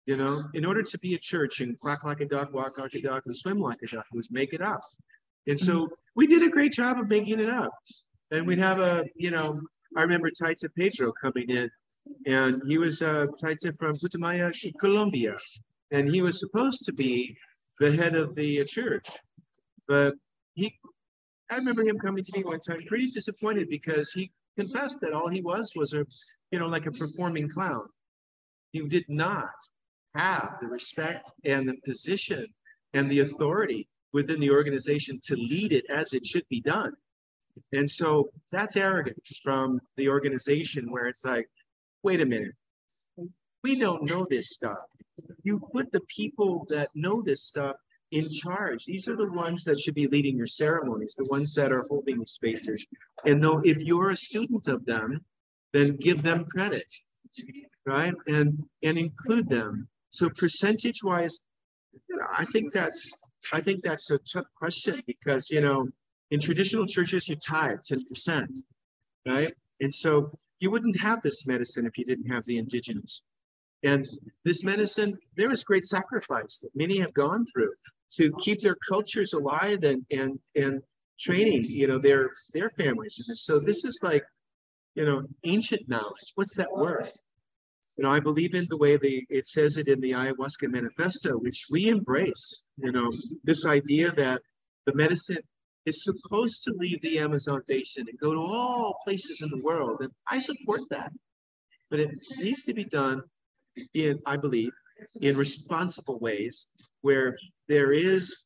You 0.06 0.18
know, 0.18 0.44
in 0.54 0.66
order 0.66 0.82
to 0.84 1.00
be 1.00 1.16
a 1.16 1.20
church 1.20 1.62
and 1.62 1.80
quack 1.80 2.04
like 2.04 2.22
a 2.22 2.26
duck, 2.26 2.54
walk 2.54 2.78
like 2.78 2.94
a 2.96 3.02
duck, 3.02 3.24
and 3.26 3.38
swim 3.38 3.60
like 3.60 3.78
a 3.84 3.88
duck, 3.88 4.06
was 4.14 4.32
make 4.32 4.54
it 4.54 4.62
up. 4.62 4.82
And 5.48 5.60
so 5.60 5.86
hmm. 5.86 5.94
we 6.16 6.28
did 6.28 6.44
a 6.44 6.50
great 6.50 6.72
job 6.72 7.00
of 7.00 7.10
making 7.10 7.40
it 7.40 7.50
up. 7.50 7.72
And 8.32 8.48
we'd 8.48 8.60
have 8.60 8.80
a, 8.80 9.06
you 9.16 9.30
know, 9.30 9.62
I 9.96 10.02
remember 10.02 10.30
Taita 10.30 10.70
Pedro 10.76 11.12
coming 11.22 11.50
in 11.50 11.70
and 12.26 12.62
he 12.68 12.78
was 12.78 13.02
uh, 13.02 13.28
Taita 13.42 13.78
from 13.78 13.96
Putumayo, 13.96 14.52
Colombia, 14.80 15.36
and 15.92 16.10
he 16.14 16.22
was 16.22 16.40
supposed 16.40 16.86
to 16.86 16.94
be 16.94 17.38
the 17.80 17.92
head 17.92 18.16
of 18.16 18.34
the 18.36 18.64
church, 18.66 19.08
but 19.88 20.16
he, 20.54 20.74
I 21.50 21.56
remember 21.56 21.84
him 21.84 21.98
coming 21.98 22.24
to 22.24 22.38
me 22.38 22.44
one 22.44 22.60
time, 22.60 22.82
pretty 22.88 23.10
disappointed 23.10 23.70
because 23.70 24.12
he 24.12 24.32
confessed 24.58 25.02
that 25.02 25.14
all 25.14 25.30
he 25.30 25.42
was 25.42 25.74
was 25.76 25.94
a, 25.94 26.06
you 26.52 26.60
know, 26.60 26.68
like 26.68 26.86
a 26.86 26.92
performing 26.92 27.50
clown. 27.50 27.88
He 28.72 28.82
did 28.88 29.06
not 29.10 29.50
have 30.16 30.58
the 30.62 30.68
respect 30.68 31.32
and 31.44 31.68
the 31.68 31.76
position 31.86 32.46
and 32.94 33.10
the 33.10 33.20
authority 33.20 33.90
within 34.14 34.40
the 34.40 34.52
organization 34.52 35.20
to 35.24 35.36
lead 35.36 35.74
it 35.74 35.86
as 35.90 36.14
it 36.14 36.26
should 36.26 36.48
be 36.50 36.62
done. 36.62 36.94
And 37.74 37.90
so 37.90 38.30
that's 38.52 38.76
arrogance 38.76 39.40
from 39.44 39.80
the 39.98 40.10
organization 40.10 40.92
where 40.92 41.06
it's 41.06 41.26
like, 41.26 41.50
wait 42.04 42.22
a 42.22 42.26
minute, 42.26 42.56
we 43.64 43.80
don't 43.80 44.04
know 44.04 44.26
this 44.30 44.50
stuff. 44.50 44.78
You 45.44 45.62
put 45.72 45.92
the 45.92 46.02
people 46.02 46.66
that 46.70 46.90
know 46.96 47.22
this 47.22 47.44
stuff 47.44 47.76
in 48.12 48.30
charge. 48.30 48.86
These 48.86 49.08
are 49.08 49.16
the 49.16 49.32
ones 49.32 49.64
that 49.64 49.80
should 49.80 49.96
be 49.96 50.08
leading 50.08 50.38
your 50.38 50.48
ceremonies, 50.48 51.16
the 51.18 51.26
ones 51.26 51.54
that 51.56 51.72
are 51.72 51.86
holding 51.90 52.20
the 52.20 52.26
spaces. 52.26 52.86
And 53.26 53.42
though 53.42 53.62
if 53.64 53.78
you're 53.80 54.10
a 54.10 54.18
student 54.18 54.68
of 54.68 54.86
them, 54.86 55.24
then 55.74 55.96
give 55.96 56.22
them 56.22 56.46
credit, 56.46 56.92
right? 57.86 58.14
And 58.28 58.64
and 58.84 58.98
include 58.98 59.50
them. 59.50 59.88
So 60.10 60.30
percentage 60.30 61.04
wise, 61.04 61.48
you 62.10 62.18
know, 62.18 62.26
I 62.38 62.46
think 62.46 62.74
that's 62.74 63.12
I 63.54 63.62
think 63.62 63.82
that's 63.82 64.12
a 64.12 64.20
tough 64.20 64.48
question 64.56 65.02
because 65.08 65.50
you 65.50 65.62
know 65.62 65.88
in 66.32 66.40
traditional 66.40 66.86
churches 66.86 67.28
you 67.28 67.36
tithe 67.36 67.80
10%, 67.90 68.48
right? 69.28 69.54
And 69.82 69.94
so 69.94 70.32
you 70.60 70.72
wouldn't 70.72 71.00
have 71.00 71.22
this 71.22 71.46
medicine 71.46 71.86
if 71.86 71.98
you 71.98 72.06
didn't 72.06 72.32
have 72.32 72.46
the 72.46 72.58
indigenous. 72.58 73.24
And 73.84 74.08
this 74.46 74.64
medicine, 74.64 75.18
there 75.38 75.52
is 75.52 75.64
great 75.64 75.86
sacrifice 75.86 76.60
that 76.60 76.70
many 76.76 77.00
have 77.00 77.14
gone 77.14 77.46
through 77.52 77.72
to 78.18 78.32
keep 78.40 78.62
their 78.62 78.78
cultures 78.88 79.34
alive 79.34 79.84
and 79.84 80.06
and 80.12 80.40
and 80.56 80.82
training, 81.20 81.64
you 81.64 81.88
know, 81.88 81.98
their 81.98 82.30
their 82.54 82.70
families. 82.72 83.20
So 83.34 83.60
this 83.60 83.84
is 83.84 84.00
like, 84.04 84.24
you 84.94 85.06
know, 85.06 85.24
ancient 85.46 85.90
knowledge. 85.90 86.32
What's 86.36 86.56
that 86.58 86.72
worth? 86.72 87.14
You 87.98 88.04
know, 88.04 88.12
I 88.12 88.20
believe 88.20 88.54
in 88.54 88.68
the 88.70 88.78
way 88.78 88.98
the 88.98 89.26
it 89.30 89.48
says 89.48 89.78
it 89.78 89.88
in 89.88 90.00
the 90.00 90.12
ayahuasca 90.12 90.70
manifesto, 90.70 91.38
which 91.38 91.66
we 91.72 91.88
embrace. 91.88 92.68
You 92.78 92.92
know, 92.92 93.12
this 93.44 93.66
idea 93.66 94.12
that 94.12 94.42
the 94.86 94.94
medicine 94.94 95.40
is 95.86 96.04
supposed 96.04 96.64
to 96.64 96.74
leave 96.78 97.02
the 97.02 97.20
Amazon 97.20 97.62
basin 97.68 98.06
and 98.08 98.20
go 98.20 98.34
to 98.34 98.40
all 98.40 98.98
places 99.04 99.42
in 99.42 99.50
the 99.50 99.64
world. 99.64 99.98
And 100.02 100.12
I 100.30 100.40
support 100.40 100.82
that. 100.90 101.12
But 101.90 102.00
it 102.00 102.12
needs 102.38 102.64
to 102.64 102.74
be 102.74 102.86
done 102.86 103.24
in, 103.94 104.20
I 104.26 104.38
believe, 104.38 104.72
in 105.22 105.36
responsible 105.36 106.20
ways 106.20 106.68
where 107.02 107.36
there 107.68 107.92
is 107.92 108.46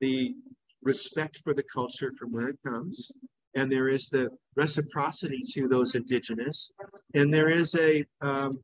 the 0.00 0.34
respect 0.82 1.40
for 1.42 1.52
the 1.52 1.64
culture 1.64 2.12
from 2.18 2.32
where 2.32 2.48
it 2.48 2.58
comes, 2.64 3.10
and 3.54 3.70
there 3.70 3.88
is 3.88 4.08
the 4.08 4.28
reciprocity 4.54 5.40
to 5.52 5.66
those 5.66 5.94
indigenous, 5.94 6.72
and 7.14 7.32
there 7.32 7.48
is 7.48 7.74
a, 7.74 8.04
um, 8.20 8.60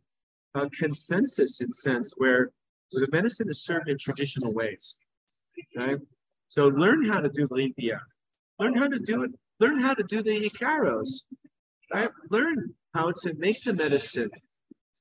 a 0.55 0.69
consensus 0.71 1.61
in 1.61 1.73
sense 1.73 2.15
where 2.19 2.51
the 2.93 3.09
medicine 3.11 3.49
is 3.49 3.65
served 3.65 3.89
in 3.89 3.99
traditional 3.99 4.53
ways. 4.53 4.99
Okay? 5.77 5.97
So 6.49 6.69
learn 6.69 7.05
how 7.07 7.21
to 7.21 7.31
do 7.31 7.49
limpia. 7.49 7.99
Learn 8.63 8.77
how 8.77 8.87
to 8.87 9.01
do 9.01 9.25
it. 9.25 9.33
Learn 9.59 9.81
how 9.81 9.95
to 9.95 10.05
do 10.05 10.23
the 10.23 10.49
Icaros. 10.49 11.11
Right? 11.93 12.11
Learn 12.31 12.75
how 12.95 13.13
to 13.23 13.35
make 13.39 13.65
the 13.65 13.73
medicine. 13.73 14.31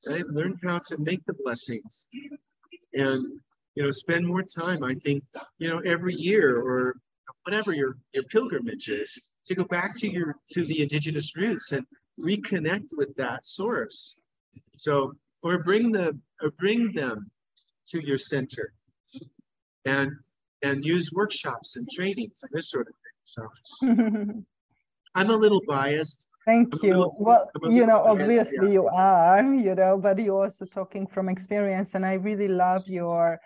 Right? 0.09 0.25
Learn 0.27 0.57
how 0.63 0.79
to 0.87 0.97
make 0.97 1.23
the 1.25 1.35
blessings. 1.43 2.07
And 2.95 3.23
you 3.75 3.83
know, 3.83 3.91
spend 3.91 4.27
more 4.27 4.41
time. 4.43 4.83
I 4.83 4.95
think, 4.95 5.23
you 5.59 5.69
know, 5.69 5.79
every 5.85 6.15
year 6.15 6.59
or 6.59 6.95
whatever 7.43 7.71
your, 7.73 7.97
your 8.13 8.23
pilgrimage 8.23 8.89
is, 8.89 9.21
to 9.45 9.55
go 9.55 9.63
back 9.63 9.95
to 9.97 10.11
your 10.11 10.37
to 10.53 10.65
the 10.65 10.81
indigenous 10.81 11.35
roots 11.35 11.71
and 11.71 11.85
reconnect 12.19 12.89
with 12.97 13.15
that 13.15 13.45
source. 13.45 14.19
So, 14.77 15.13
or 15.43 15.63
bring 15.63 15.91
the 15.91 16.17
or 16.41 16.51
bring 16.59 16.91
them 16.93 17.29
to 17.89 18.05
your 18.05 18.17
center, 18.17 18.73
and 19.85 20.11
and 20.63 20.83
use 20.83 21.11
workshops 21.13 21.75
and 21.75 21.87
trainings 21.95 22.39
and 22.43 22.51
this 22.53 22.71
sort 22.71 22.87
of. 22.87 22.93
So, 23.23 23.47
I'm 25.15 25.29
a 25.29 25.35
little 25.35 25.61
biased. 25.67 26.29
Thank 26.45 26.73
I'm 26.73 26.79
you. 26.83 26.89
Little, 26.89 27.15
well, 27.19 27.49
you 27.69 27.85
know, 27.85 28.01
obviously 28.01 28.67
yeah. 28.67 28.73
you 28.73 28.87
are, 28.87 29.43
you 29.53 29.75
know, 29.75 29.97
but 29.97 30.17
you're 30.17 30.43
also 30.43 30.65
talking 30.65 31.05
from 31.05 31.29
experience, 31.29 31.93
and 31.95 32.05
I 32.05 32.13
really 32.13 32.47
love 32.47 32.87
your 32.87 33.39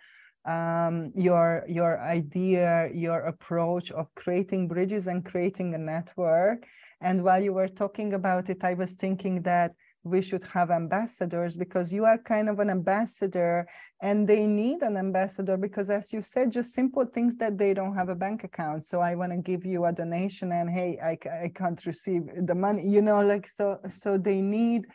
um, 0.45 1.11
your 1.15 1.63
your 1.67 1.99
idea, 2.01 2.89
your 2.93 3.21
approach 3.21 3.91
of 3.91 4.13
creating 4.15 4.67
bridges 4.67 5.07
and 5.07 5.25
creating 5.25 5.73
a 5.73 5.77
network. 5.77 6.65
And 7.01 7.23
while 7.23 7.43
you 7.43 7.53
were 7.53 7.67
talking 7.67 8.13
about 8.13 8.49
it, 8.49 8.63
I 8.63 8.73
was 8.73 8.95
thinking 8.95 9.41
that 9.41 9.71
we 10.05 10.21
should 10.21 10.43
have 10.43 10.69
ambassadors 10.69 11.57
because 11.57 11.91
you 11.91 12.05
are 12.05 12.17
kind 12.17 12.47
of 12.47 12.59
an 12.59 12.69
ambassador 12.69 13.67
and 14.01 14.27
they 14.27 14.45
need 14.45 14.83
an 14.83 14.97
ambassador 14.97 15.57
because 15.57 15.89
as 15.89 16.13
you 16.13 16.21
said 16.21 16.51
just 16.51 16.73
simple 16.73 17.05
things 17.05 17.37
that 17.37 17.57
they 17.57 17.73
don't 17.73 17.95
have 17.95 18.09
a 18.09 18.15
bank 18.15 18.43
account. 18.43 18.83
So 18.83 19.01
i 19.01 19.15
want 19.15 19.31
to 19.31 19.37
give 19.37 19.65
you 19.65 19.85
a 19.85 19.91
donation 19.91 20.51
and 20.51 20.69
hey 20.69 20.99
I, 21.03 21.17
I 21.45 21.51
can't 21.53 21.83
receive 21.85 22.23
the 22.45 22.55
money 22.55 22.87
you 22.87 23.01
know 23.01 23.21
like 23.21 23.47
so 23.47 23.79
so 23.89 24.17
they 24.17 24.41
need 24.41 24.85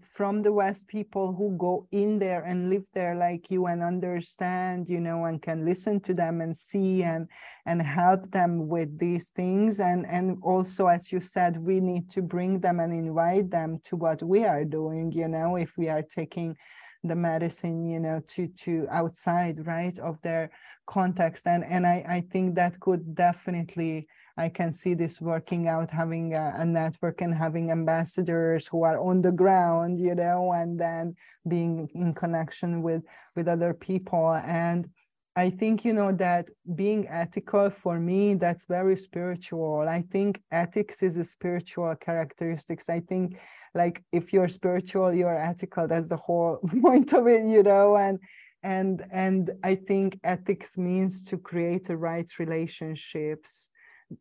from 0.00 0.42
the 0.42 0.52
west 0.52 0.86
people 0.86 1.32
who 1.32 1.56
go 1.58 1.88
in 1.90 2.20
there 2.20 2.44
and 2.44 2.70
live 2.70 2.84
there 2.94 3.16
like 3.16 3.50
you 3.50 3.66
and 3.66 3.82
understand 3.82 4.88
you 4.88 5.00
know 5.00 5.24
and 5.24 5.42
can 5.42 5.64
listen 5.64 5.98
to 5.98 6.14
them 6.14 6.40
and 6.40 6.56
see 6.56 7.02
and 7.02 7.26
and 7.66 7.82
help 7.82 8.30
them 8.30 8.68
with 8.68 8.96
these 8.98 9.30
things. 9.30 9.80
And 9.80 10.06
and 10.06 10.38
also 10.42 10.86
as 10.86 11.10
you 11.10 11.20
said 11.20 11.56
we 11.56 11.80
need 11.80 12.08
to 12.10 12.22
bring 12.22 12.60
them 12.60 12.78
and 12.78 12.92
invite 12.92 13.50
them 13.50 13.80
to 13.84 13.96
what 13.96 14.22
we 14.22 14.44
are 14.44 14.64
doing 14.64 15.10
you 15.12 15.26
know 15.28 15.56
if 15.56 15.76
we 15.76 15.88
are 15.88 16.02
taking 16.02 16.56
the 17.04 17.16
medicine 17.16 17.88
you 17.88 18.00
know 18.00 18.20
to 18.28 18.48
to 18.48 18.86
outside 18.90 19.66
right 19.66 19.98
of 19.98 20.20
their 20.22 20.50
context. 20.86 21.46
And 21.48 21.64
and 21.64 21.84
i 21.84 22.04
i 22.08 22.20
think 22.20 22.54
that 22.54 22.78
could 22.78 23.14
definitely 23.16 24.06
I 24.38 24.48
can 24.48 24.70
see 24.70 24.94
this 24.94 25.20
working 25.20 25.66
out, 25.66 25.90
having 25.90 26.34
a, 26.34 26.54
a, 26.58 26.64
network 26.64 27.20
and 27.22 27.34
having 27.34 27.72
ambassadors 27.72 28.68
who 28.68 28.84
are 28.84 28.96
on 29.00 29.20
the 29.20 29.32
ground, 29.32 29.98
you 29.98 30.14
know, 30.14 30.52
and 30.52 30.78
then 30.78 31.16
being 31.48 31.90
in 31.92 32.14
connection 32.14 32.80
with 32.82 33.02
with 33.34 33.48
other 33.48 33.74
people. 33.74 34.34
And 34.34 34.88
I 35.34 35.50
think, 35.50 35.84
you 35.84 35.92
know, 35.92 36.12
that 36.12 36.50
being 36.76 37.08
ethical 37.08 37.68
for 37.68 37.98
me, 37.98 38.34
that's 38.34 38.66
very 38.66 38.96
spiritual. 38.96 39.86
I 39.88 40.02
think 40.02 40.40
ethics 40.52 41.02
is 41.02 41.16
a 41.16 41.24
spiritual 41.24 41.96
characteristics. 41.96 42.88
I 42.88 43.00
think 43.00 43.38
like 43.74 44.04
if 44.12 44.32
you're 44.32 44.48
spiritual, 44.48 45.12
you're 45.12 45.40
ethical. 45.52 45.88
That's 45.88 46.08
the 46.08 46.16
whole 46.16 46.58
point 46.82 47.12
of 47.12 47.26
it, 47.26 47.44
you 47.44 47.64
know, 47.64 47.96
and 47.96 48.20
and 48.62 49.04
and 49.10 49.50
I 49.64 49.74
think 49.74 50.20
ethics 50.22 50.78
means 50.78 51.24
to 51.24 51.38
create 51.38 51.84
the 51.88 51.96
right 51.96 52.30
relationships 52.38 53.70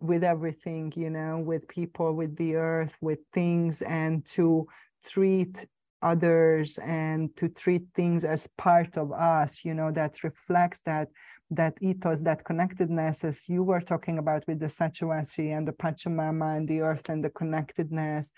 with 0.02 0.24
everything, 0.24 0.92
you 0.96 1.10
know, 1.10 1.40
with 1.40 1.68
people, 1.68 2.14
with 2.14 2.36
the 2.36 2.56
earth, 2.56 2.98
with 3.02 3.20
things, 3.34 3.82
and 3.82 4.26
to 4.26 4.68
treat 5.06 5.66
others 6.02 6.78
and 6.84 7.36
to 7.36 7.50
treat 7.50 7.84
things 7.96 8.24
as 8.24 8.48
part 8.58 8.98
of 8.98 9.12
us, 9.12 9.66
you 9.66 9.74
know, 9.74 9.92
that 9.92 10.24
reflects 10.24 10.82
that 10.82 11.10
that 11.50 11.78
ethos, 11.82 12.22
that 12.22 12.44
connectedness, 12.44 13.24
as 13.24 13.48
you 13.48 13.64
were 13.64 13.80
talking 13.80 14.18
about 14.18 14.46
with 14.48 14.60
the 14.60 14.66
Satyavasi 14.66 15.58
and 15.58 15.66
the 15.66 15.72
Pachamama 15.72 16.58
and 16.58 16.68
the 16.68 16.82
earth 16.82 17.08
and 17.10 17.24
the 17.24 17.30
connectedness. 17.30 18.34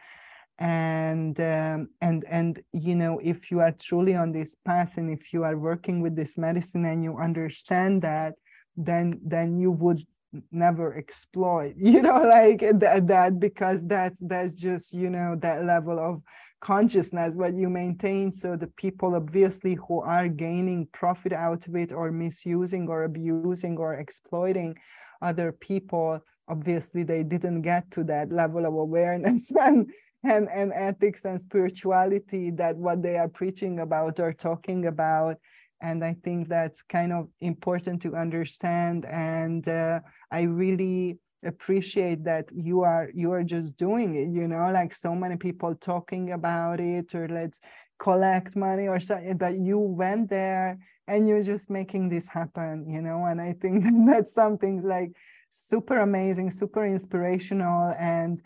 And 0.60 1.39
um, 1.39 1.89
and 2.02 2.24
and 2.30 2.62
you 2.72 2.95
know, 2.95 3.20
if 3.24 3.50
you 3.50 3.62
are 3.62 3.72
truly 3.72 4.16
on 4.16 4.32
this 4.32 4.56
path 4.56 4.97
and 4.97 5.10
if 5.10 5.34
you 5.34 5.43
are 5.43 5.58
working 5.58 6.02
with 6.02 6.16
this 6.16 6.38
medicine 6.38 6.86
and 6.86 7.04
you 7.04 7.18
understand 7.18 8.04
that, 8.04 8.36
then 8.78 9.20
then 9.24 9.58
you 9.58 9.72
would 9.72 10.06
never 10.51 10.95
exploit 10.95 11.73
you 11.77 12.01
know 12.01 12.21
like 12.21 12.61
that, 12.80 13.07
that 13.07 13.39
because 13.39 13.86
that's 13.88 14.19
that's 14.21 14.53
just 14.53 14.93
you 14.93 15.09
know 15.09 15.36
that 15.36 15.65
level 15.65 15.99
of 15.99 16.21
consciousness 16.61 17.36
what 17.36 17.53
you 17.55 17.69
maintain. 17.69 18.32
So 18.32 18.55
the 18.55 18.67
people 18.67 19.15
obviously 19.15 19.75
who 19.75 20.01
are 20.01 20.27
gaining 20.27 20.88
profit 20.91 21.32
out 21.32 21.65
of 21.67 21.75
it 21.75 21.93
or 21.93 22.11
misusing 22.11 22.89
or 22.89 23.03
abusing 23.03 23.77
or 23.77 23.95
exploiting 23.95 24.75
other 25.21 25.51
people 25.51 26.19
obviously 26.49 27.03
they 27.03 27.23
didn't 27.23 27.61
get 27.61 27.89
to 27.91 28.03
that 28.05 28.32
level 28.32 28.65
of 28.65 28.73
awareness 28.73 29.51
and 29.61 29.89
and, 30.23 30.49
and 30.53 30.73
ethics 30.73 31.23
and 31.23 31.39
spirituality 31.39 32.51
that 32.51 32.75
what 32.75 33.01
they 33.01 33.15
are 33.15 33.30
preaching 33.30 33.80
about 33.80 34.19
or 34.19 34.34
talking 34.34 34.86
about 34.86 35.38
and 35.82 36.03
i 36.03 36.15
think 36.23 36.47
that's 36.47 36.82
kind 36.84 37.13
of 37.13 37.27
important 37.41 38.01
to 38.01 38.15
understand. 38.15 39.05
And 39.05 39.67
uh, 39.67 39.99
i 40.32 40.41
really 40.41 41.17
appreciate 41.45 42.23
that 42.25 42.49
you 42.53 42.82
are 42.82 43.09
you 43.13 43.32
are 43.32 43.43
just 43.43 43.77
doing 43.77 44.15
it 44.15 44.27
you 44.27 44.45
know 44.45 44.69
like 44.73 44.93
so 44.93 45.15
many 45.15 45.38
people 45.38 45.73
talking 45.75 46.34
about 46.34 46.82
it 46.82 47.15
or 47.15 47.30
let's 47.30 47.61
collect 47.97 48.57
money 48.57 48.89
or 48.89 48.99
something 48.99 49.38
but 49.38 49.57
you 49.57 49.80
went 49.80 50.30
there 50.30 50.77
and 51.07 51.30
you're 51.30 51.43
just 51.43 51.69
making 51.69 52.09
this 52.09 52.27
happen 52.27 52.86
you 52.89 53.01
know? 53.01 53.25
And 53.25 53.39
i 53.39 53.53
think 53.53 53.86
that's 54.05 54.34
something 54.34 54.84
like 54.84 55.11
super 55.49 55.99
amazing 55.99 56.51
super 56.51 56.86
inspirational. 56.86 57.93
And 57.97 58.41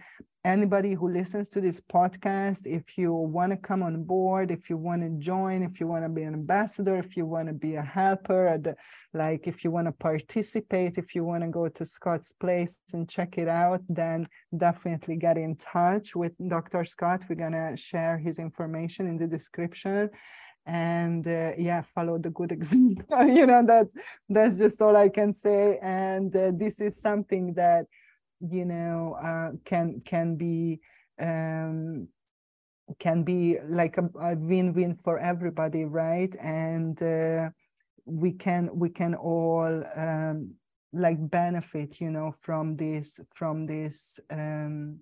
anybody 0.45 0.93
who 0.93 1.09
listens 1.09 1.49
to 1.49 1.61
this 1.61 1.79
podcast, 1.79 2.65
if 2.65 2.97
you 2.97 3.13
want 3.13 3.51
to 3.51 3.57
come 3.57 3.81
on 3.81 4.03
board, 4.03 4.51
if 4.51 4.69
you 4.69 4.77
want 4.77 5.01
to 5.01 5.09
join, 5.17 5.63
if 5.63 5.79
you 5.79 5.87
want 5.87 6.03
to 6.03 6.09
be 6.09 6.23
an 6.23 6.33
ambassador, 6.33 6.97
if 6.97 7.15
you 7.15 7.25
want 7.25 7.47
to 7.47 7.53
be 7.53 7.75
a 7.75 7.81
helper, 7.81 8.59
like 9.13 9.47
if 9.47 9.63
you 9.63 9.71
want 9.71 9.87
to 9.87 9.93
participate, 9.93 10.97
if 10.97 11.15
you 11.15 11.23
want 11.23 11.43
to 11.43 11.49
go 11.49 11.69
to 11.69 11.85
Scott's 11.85 12.33
place 12.33 12.79
and 12.93 13.09
check 13.09 13.37
it 13.37 13.47
out, 13.47 13.81
then 13.87 14.27
definitely 14.57 15.15
get 15.15 15.37
in 15.37 15.55
touch 15.55 16.15
with 16.15 16.33
Dr. 16.47 16.83
Scott. 16.83 17.23
We're 17.29 17.35
going 17.35 17.53
to 17.53 17.77
share 17.77 18.17
his 18.17 18.37
information 18.37 19.07
in 19.07 19.17
the 19.17 19.27
description 19.27 20.09
and 20.65 21.27
uh, 21.27 21.51
yeah 21.57 21.81
follow 21.81 22.17
the 22.17 22.29
good 22.29 22.49
example 22.49 23.25
you 23.27 23.45
know 23.45 23.65
that's 23.67 23.93
that's 24.29 24.55
just 24.55 24.81
all 24.81 24.95
i 24.95 25.09
can 25.09 25.33
say 25.33 25.77
and 25.81 26.33
uh, 26.37 26.51
this 26.55 26.79
is 26.79 27.01
something 27.01 27.53
that 27.53 27.85
you 28.49 28.65
know 28.65 29.17
uh, 29.23 29.51
can 29.65 30.01
can 30.05 30.35
be 30.35 30.79
um, 31.19 32.07
can 32.99 33.23
be 33.23 33.57
like 33.67 33.97
a, 33.97 34.09
a, 34.19 34.35
win-win 34.35 34.95
for 34.95 35.17
everybody 35.19 35.85
right? 35.85 36.35
And 36.41 37.01
uh, 37.01 37.49
we 38.05 38.33
can 38.33 38.69
we 38.73 38.89
can 38.89 39.15
all 39.15 39.83
um, 39.95 40.55
like 40.91 41.17
benefit 41.29 41.99
you 42.01 42.11
know 42.11 42.33
from 42.41 42.75
this 42.75 43.19
from 43.33 43.65
this 43.65 44.19
um, 44.29 44.99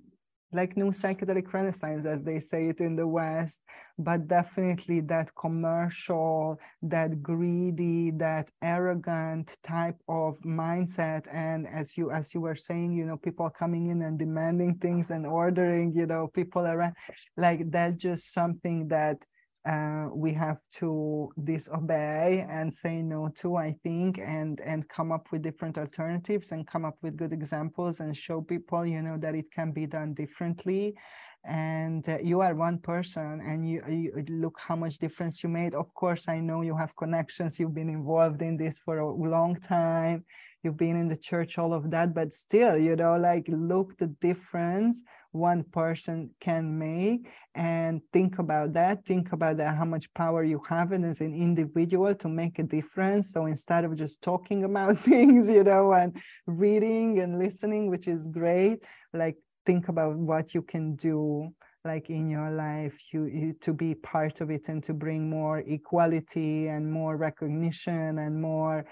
like 0.54 0.76
new 0.76 0.92
psychedelic 0.92 1.52
renaissance 1.54 2.06
as 2.06 2.24
they 2.24 2.40
say 2.40 2.68
it 2.68 2.80
in 2.80 2.96
the 2.96 3.08
west 3.08 3.62
but 4.04 4.28
definitely 4.28 5.00
that 5.02 5.34
commercial 5.36 6.60
that 6.82 7.22
greedy 7.22 8.12
that 8.12 8.50
arrogant 8.62 9.58
type 9.64 9.98
of 10.08 10.40
mindset. 10.42 11.28
And 11.32 11.68
as 11.68 11.98
you 11.98 12.12
as 12.12 12.34
you 12.34 12.42
were 12.42 12.56
saying 12.56 12.94
you 12.94 13.06
know 13.06 13.18
people 13.18 13.50
coming 13.50 13.88
in 13.90 14.02
and 14.02 14.18
demanding 14.18 14.76
things 14.76 15.12
and 15.12 15.26
ordering 15.26 15.94
you 15.94 16.06
know 16.06 16.28
people 16.28 16.66
around 16.66 16.96
like 17.38 17.70
that's 17.72 18.02
just 18.02 18.34
something 18.34 18.88
that 18.88 19.18
uh, 19.66 20.08
we 20.14 20.34
have 20.34 20.58
to 20.72 21.30
disobey 21.44 22.46
and 22.50 22.74
say 22.74 23.02
no 23.02 23.30
to 23.36 23.58
i 23.58 23.72
think 23.84 24.18
and 24.18 24.60
and 24.62 24.88
come 24.90 25.12
up 25.12 25.32
with 25.32 25.44
different 25.44 25.78
alternatives 25.78 26.52
and 26.52 26.66
come 26.66 26.84
up 26.84 26.98
with 27.04 27.16
good 27.16 27.32
examples 27.32 28.00
and 28.00 28.18
show 28.18 28.42
people 28.42 28.86
you 28.86 29.02
know 29.02 29.18
that 29.18 29.36
it 29.36 29.52
can 29.52 29.72
be 29.72 29.86
done 29.86 30.14
differently 30.14 30.96
and 31.44 32.08
uh, 32.08 32.18
you 32.24 32.42
are 32.42 32.54
one 32.54 32.78
person 32.78 33.42
and 33.44 33.68
you, 33.68 33.84
you 33.90 34.24
look 34.30 34.60
how 34.60 34.76
much 34.76 35.00
difference 35.00 35.42
you 35.42 35.50
made. 35.50 35.74
Of 35.74 35.94
course 35.94 36.26
i 36.28 36.40
know 36.40 36.62
you 36.62 36.76
have 36.78 36.96
connections. 36.96 37.60
You've 37.60 37.74
been 37.74 37.90
involved 37.90 38.42
in 38.42 38.58
this 38.58 38.78
for 38.78 39.00
a 39.00 39.12
long 39.12 39.60
time. 39.60 40.24
You've 40.64 40.78
been 40.78 40.96
in 40.96 41.08
the 41.08 41.18
church 41.18 41.58
all 41.58 41.74
of 41.74 41.90
that 41.92 42.14
but 42.14 42.34
still 42.34 42.78
you 42.78 42.96
know 42.96 43.18
like 43.18 43.46
look 43.48 43.98
the 43.98 44.08
difference 44.08 45.04
one 45.32 45.64
person 45.64 46.30
can 46.42 46.78
make 46.78 47.30
and 47.56 48.02
think 48.12 48.38
about 48.38 48.74
that. 48.74 49.06
Think 49.06 49.32
about 49.32 49.58
that 49.58 49.78
how 49.78 49.86
much 49.86 50.14
power 50.14 50.44
you 50.44 50.62
have 50.68 50.92
as 50.92 51.22
an 51.22 51.34
individual 51.34 52.14
to 52.16 52.28
make 52.28 52.60
a 52.60 52.64
difference. 52.64 53.32
So 53.32 53.46
instead 53.46 53.86
of 53.86 53.96
just 53.96 54.22
talking 54.22 54.64
about 54.72 55.00
things 55.00 55.50
you 55.50 55.64
know 55.64 55.94
and 55.94 56.16
reading 56.46 57.20
and 57.20 57.40
listening 57.40 57.90
which 57.90 58.08
is 58.08 58.28
great 58.28 58.80
like 59.14 59.38
think 59.66 59.88
about 59.88 60.16
what 60.16 60.54
you 60.54 60.62
can 60.62 60.96
do 60.96 61.54
like 61.84 62.10
in 62.10 62.30
your 62.30 62.52
life 62.52 62.96
you, 63.12 63.26
you 63.26 63.54
to 63.60 63.74
be 63.74 63.96
part 63.96 64.40
of 64.40 64.52
it 64.52 64.68
and 64.70 64.84
to 64.84 64.94
bring 64.94 65.30
more 65.30 65.60
equality 65.60 66.68
and 66.68 66.92
more 66.92 67.18
recognition 67.18 68.20
and 68.20 68.40
more 68.40 68.86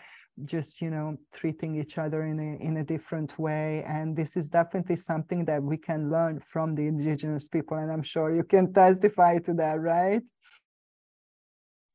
just 0.46 0.82
you 0.82 0.90
know 0.90 1.18
treating 1.34 1.76
each 1.76 1.98
other 1.98 2.24
in 2.24 2.40
a 2.40 2.64
in 2.64 2.78
a 2.78 2.84
different 2.84 3.38
way. 3.38 3.84
And 3.84 4.16
this 4.16 4.38
is 4.38 4.50
definitely 4.50 4.96
something 4.96 5.46
that 5.46 5.62
we 5.62 5.78
can 5.78 6.10
learn 6.10 6.40
from 6.40 6.76
the 6.76 6.88
indigenous 6.88 7.48
people 7.48 7.78
and 7.78 7.92
i'm 7.92 8.04
sure 8.04 8.34
you 8.36 8.44
can 8.44 8.74
testify 8.74 9.38
to 9.40 9.54
that 9.56 9.80
right? 9.80 10.24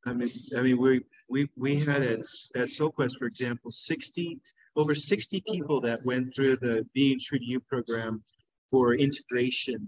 I 0.05 0.13
mean 0.13 0.29
i 0.57 0.61
mean 0.61 0.77
we 0.77 1.01
we 1.29 1.49
we 1.55 1.79
had 1.79 2.03
at, 2.03 2.19
at 2.55 2.69
Soul 2.69 2.91
Quest 2.91 3.17
for 3.17 3.25
example 3.25 3.71
60 3.71 4.39
over 4.75 4.93
60 4.93 5.41
people 5.49 5.79
that 5.81 5.99
went 6.05 6.33
through 6.35 6.57
the 6.57 6.85
being 6.93 7.17
true 7.19 7.39
to 7.39 7.45
you 7.45 7.59
program 7.59 8.23
for 8.75 8.95
integration 8.95 9.79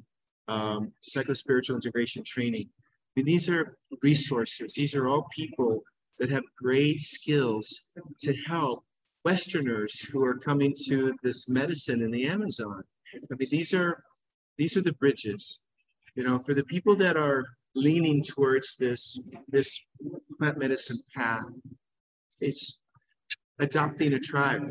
um, 0.47 0.91
psychospiritual 1.11 1.75
integration 1.75 2.23
training 2.23 2.67
I 2.69 3.11
mean, 3.17 3.25
these 3.25 3.49
are 3.49 3.77
resources 4.01 4.73
these 4.73 4.95
are 4.95 5.07
all 5.07 5.27
people 5.41 5.83
that 6.19 6.29
have 6.29 6.43
great 6.57 7.01
skills 7.01 7.65
to 8.19 8.33
help 8.53 8.83
Westerners 9.27 9.99
who 9.99 10.23
are 10.23 10.37
coming 10.37 10.73
to 10.87 11.13
this 11.21 11.49
medicine 11.49 12.01
in 12.01 12.11
the 12.11 12.25
Amazon. 12.27 12.81
I 13.13 13.35
mean, 13.37 13.49
these 13.51 13.73
are 13.73 14.03
these 14.57 14.77
are 14.77 14.81
the 14.89 14.93
bridges. 14.93 15.65
You 16.15 16.23
know, 16.23 16.39
for 16.45 16.53
the 16.53 16.63
people 16.63 16.95
that 17.03 17.17
are 17.17 17.43
leaning 17.75 18.23
towards 18.23 18.77
this 18.77 19.01
this 19.49 19.69
plant 20.37 20.57
medicine 20.57 20.99
path, 21.15 21.43
it's 22.39 22.81
adopting 23.59 24.13
a 24.13 24.19
tribe. 24.19 24.63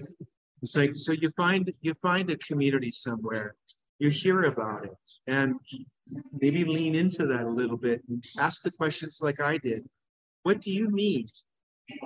It's 0.62 0.75
like 0.75 0.95
so 0.95 1.12
you 1.12 1.31
find 1.37 1.71
you 1.83 1.95
find 2.01 2.31
a 2.31 2.39
community 2.39 2.91
somewhere, 2.91 3.57
you 3.99 4.11
hear 4.11 4.44
about 4.44 4.84
it, 4.84 4.97
and 5.26 5.55
maybe 6.40 6.64
lean 6.64 6.94
into 6.94 7.26
that 7.26 7.42
a 7.42 7.51
little 7.51 7.76
bit 7.76 8.03
and 8.09 8.22
ask 8.38 8.62
the 8.62 8.70
questions 8.70 9.20
like 9.22 9.40
I 9.40 9.59
did. 9.59 9.84
What 10.42 10.61
do 10.61 10.70
you 10.70 10.90
need? 10.90 11.28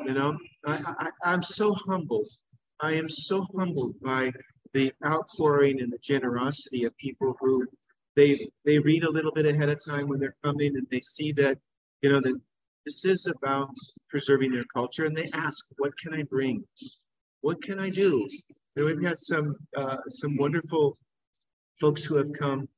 You 0.07 0.15
know, 0.15 0.39
I, 0.67 1.11
I, 1.25 1.35
am 1.35 1.43
so 1.43 1.75
humbled. 1.75 2.29
I 2.81 2.93
am 2.93 3.09
so 3.09 3.47
humbled 3.57 3.95
by 4.03 4.33
the 4.73 4.93
outpouring 5.05 5.81
and 5.81 5.93
the 5.93 5.99
generosity 5.99 6.85
of 6.85 6.97
people 6.97 7.35
who 7.41 7.67
they 8.17 8.49
they 8.65 8.79
read 8.79 9.05
a 9.05 9.11
little 9.11 9.33
bit 9.33 9.47
ahead 9.47 9.69
of 9.69 9.79
time 9.85 10.09
when 10.09 10.21
they're 10.21 10.37
coming 10.45 10.77
and 10.77 10.87
they 10.91 11.01
see 11.01 11.33
that, 11.33 11.59
you 12.03 12.11
know, 12.11 12.21
that 12.21 12.39
this 12.85 13.05
is 13.05 13.27
about 13.27 13.71
preserving 14.09 14.53
their 14.53 14.65
culture 14.65 15.07
and 15.07 15.17
they 15.17 15.29
ask, 15.33 15.67
what 15.79 15.97
can 15.99 16.15
I 16.15 16.23
bring? 16.25 16.65
What 17.41 17.63
can 17.63 17.79
I 17.79 17.91
do? 17.91 18.27
And 18.77 18.85
we've 18.85 19.03
got 19.03 19.19
some 19.19 19.57
uh, 19.77 19.97
some 20.09 20.37
wonderful 20.37 20.99
folks 21.81 22.05
who 22.05 22.17
have 22.17 22.33
come 22.33 22.69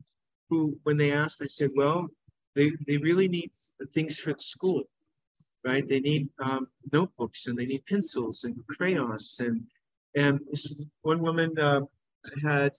who, 0.49 0.79
when 0.83 0.97
they 0.97 1.13
asked, 1.13 1.43
I 1.43 1.47
said, 1.47 1.71
well, 1.75 2.09
they, 2.55 2.73
they 2.87 2.99
really 2.99 3.29
need 3.29 3.51
things 3.93 4.19
for 4.19 4.35
the 4.35 4.41
school 4.41 4.85
right? 5.65 5.89
They 5.89 6.01
need 6.01 6.29
um, 6.43 6.67
notebooks 6.93 7.47
and 7.47 7.59
they 7.59 7.67
need 7.67 7.87
pencils 7.87 8.45
and 8.45 8.57
crayons. 8.67 9.41
And, 9.41 9.63
and 10.15 10.41
one 11.03 11.21
woman 11.21 11.59
uh, 11.59 11.83
had 12.43 12.73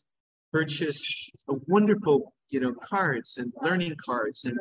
purchased 0.52 1.32
a 1.50 1.56
wonderful, 1.68 2.34
you 2.50 2.60
know, 2.60 2.74
cards 2.74 3.38
and 3.38 3.52
learning 3.62 3.96
cards 4.04 4.46
and, 4.46 4.58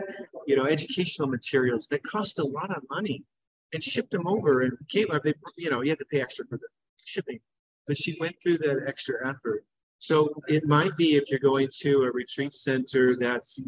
you 0.46 0.56
know, 0.56 0.66
educational 0.66 1.28
materials 1.28 1.88
that 1.88 2.02
cost 2.04 2.38
a 2.38 2.44
lot 2.44 2.74
of 2.74 2.82
money 2.90 3.24
and 3.72 3.82
shipped 3.82 4.10
them 4.10 4.26
over. 4.26 4.62
And 4.62 4.72
came, 4.88 5.08
they, 5.24 5.34
you 5.56 5.70
know, 5.70 5.82
you 5.82 5.90
had 5.90 5.98
to 5.98 6.06
pay 6.06 6.20
extra 6.20 6.46
for 6.46 6.56
the 6.56 6.68
shipping, 7.04 7.40
but 7.86 7.96
she 7.96 8.16
went 8.20 8.36
through 8.42 8.58
that 8.58 8.84
extra 8.86 9.28
effort. 9.28 9.64
So 10.02 10.34
it 10.48 10.64
might 10.66 10.96
be 10.96 11.14
if 11.14 11.30
you're 11.30 11.38
going 11.52 11.68
to 11.82 12.02
a 12.02 12.10
retreat 12.10 12.54
center 12.54 13.14
that's 13.14 13.62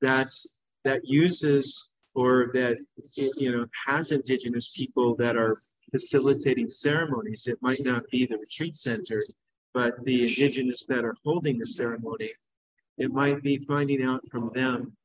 that's 0.00 0.60
that 0.82 1.00
uses 1.04 1.94
or 2.16 2.50
that 2.54 2.76
you 3.16 3.52
know 3.52 3.64
has 3.86 4.10
indigenous 4.10 4.72
people 4.76 5.14
that 5.22 5.36
are 5.36 5.54
facilitating 5.92 6.68
ceremonies. 6.70 7.46
It 7.46 7.58
might 7.62 7.84
not 7.84 8.02
be 8.10 8.26
the 8.26 8.36
retreat 8.36 8.74
center 8.74 9.22
but 9.72 9.92
the 10.02 10.22
indigenous 10.26 10.86
that 10.86 11.04
are 11.04 11.16
holding 11.24 11.58
the 11.58 11.66
ceremony 11.66 12.30
it 12.98 13.10
might 13.12 13.40
be 13.42 13.56
finding 13.58 14.02
out 14.04 14.22
from 14.30 14.50
them 14.54 14.96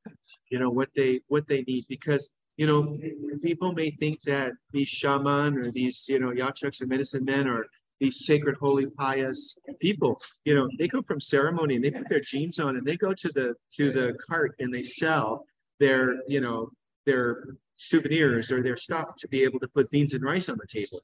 you 0.49 0.57
know 0.57 0.71
what 0.71 0.89
they 0.95 1.21
what 1.27 1.45
they 1.45 1.61
need. 1.61 1.85
Because 1.87 2.31
you 2.57 2.65
know 2.65 2.97
people 3.43 3.71
may 3.73 3.91
think 3.91 4.21
that 4.23 4.53
these 4.71 4.89
shaman 4.89 5.59
or 5.59 5.71
these 5.71 6.09
you 6.09 6.19
know 6.19 6.31
yachaks 6.31 6.81
or 6.81 6.87
medicine 6.87 7.23
men 7.23 7.47
or 7.47 7.67
these 7.99 8.25
sacred 8.25 8.55
holy 8.59 8.85
pious 8.97 9.57
people 9.79 10.19
you 10.45 10.55
know 10.55 10.67
they 10.77 10.87
go 10.87 11.01
from 11.01 11.19
ceremony 11.19 11.75
and 11.75 11.83
they 11.83 11.91
put 11.91 12.07
their 12.09 12.21
jeans 12.21 12.59
on 12.59 12.77
and 12.77 12.85
they 12.85 12.97
go 12.97 13.13
to 13.13 13.29
the 13.29 13.53
to 13.71 13.91
the 13.91 14.13
cart 14.27 14.55
and 14.59 14.73
they 14.73 14.83
sell 14.83 15.45
their 15.79 16.15
you 16.27 16.41
know 16.41 16.69
their 17.05 17.43
souvenirs 17.73 18.51
or 18.51 18.61
their 18.61 18.77
stuff 18.77 19.15
to 19.17 19.27
be 19.27 19.43
able 19.43 19.59
to 19.59 19.67
put 19.69 19.89
beans 19.89 20.13
and 20.13 20.23
rice 20.23 20.49
on 20.49 20.57
the 20.57 20.67
table. 20.67 21.01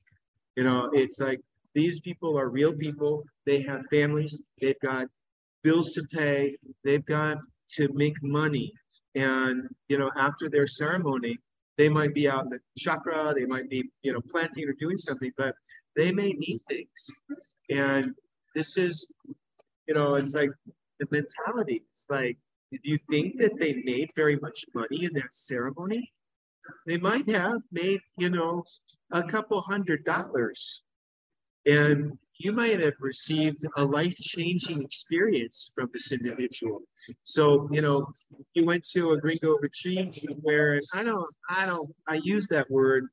You 0.55 0.63
know, 0.63 0.89
it's 0.93 1.19
like 1.19 1.41
these 1.73 1.99
people 1.99 2.37
are 2.37 2.49
real 2.49 2.73
people. 2.73 3.23
They 3.45 3.61
have 3.61 3.85
families. 3.89 4.39
They've 4.61 4.79
got 4.81 5.07
bills 5.63 5.91
to 5.91 6.03
pay. 6.03 6.57
They've 6.83 7.05
got 7.05 7.37
to 7.75 7.89
make 7.93 8.21
money. 8.21 8.73
And, 9.15 9.67
you 9.87 9.97
know, 9.97 10.11
after 10.17 10.49
their 10.49 10.67
ceremony, 10.67 11.37
they 11.77 11.89
might 11.89 12.13
be 12.13 12.29
out 12.29 12.43
in 12.43 12.49
the 12.49 12.59
chacra, 12.77 13.33
they 13.35 13.45
might 13.45 13.69
be, 13.69 13.89
you 14.01 14.13
know, 14.13 14.21
planting 14.29 14.67
or 14.67 14.73
doing 14.73 14.97
something, 14.97 15.31
but 15.37 15.55
they 15.95 16.11
may 16.11 16.29
need 16.33 16.61
things. 16.69 17.09
And 17.69 18.13
this 18.53 18.77
is, 18.77 19.11
you 19.87 19.93
know, 19.93 20.15
it's 20.15 20.33
like 20.33 20.51
the 20.99 21.07
mentality. 21.11 21.83
It's 21.93 22.07
like 22.09 22.37
do 22.71 22.79
you 22.83 22.97
think 22.97 23.37
that 23.37 23.57
they 23.57 23.81
made 23.85 24.09
very 24.15 24.37
much 24.37 24.65
money 24.73 25.05
in 25.05 25.13
that 25.13 25.33
ceremony? 25.35 26.11
They 26.87 26.97
might 26.97 27.29
have 27.29 27.61
made, 27.71 28.01
you 28.17 28.29
know, 28.29 28.63
a 29.11 29.23
couple 29.23 29.61
hundred 29.61 30.03
dollars. 30.03 30.83
And 31.65 32.17
you 32.37 32.51
might 32.51 32.79
have 32.79 32.95
received 32.99 33.65
a 33.77 33.85
life 33.85 34.15
changing 34.17 34.83
experience 34.83 35.71
from 35.73 35.89
this 35.93 36.11
individual. 36.11 36.81
So, 37.23 37.69
you 37.71 37.81
know, 37.81 38.07
you 38.53 38.65
went 38.65 38.83
to 38.89 39.11
a 39.11 39.17
gringo 39.17 39.57
retreat 39.61 40.25
where 40.41 40.79
I 40.93 41.03
don't, 41.03 41.29
I 41.49 41.65
don't, 41.65 41.89
I 42.07 42.15
use 42.15 42.47
that 42.47 42.69
word. 42.69 43.07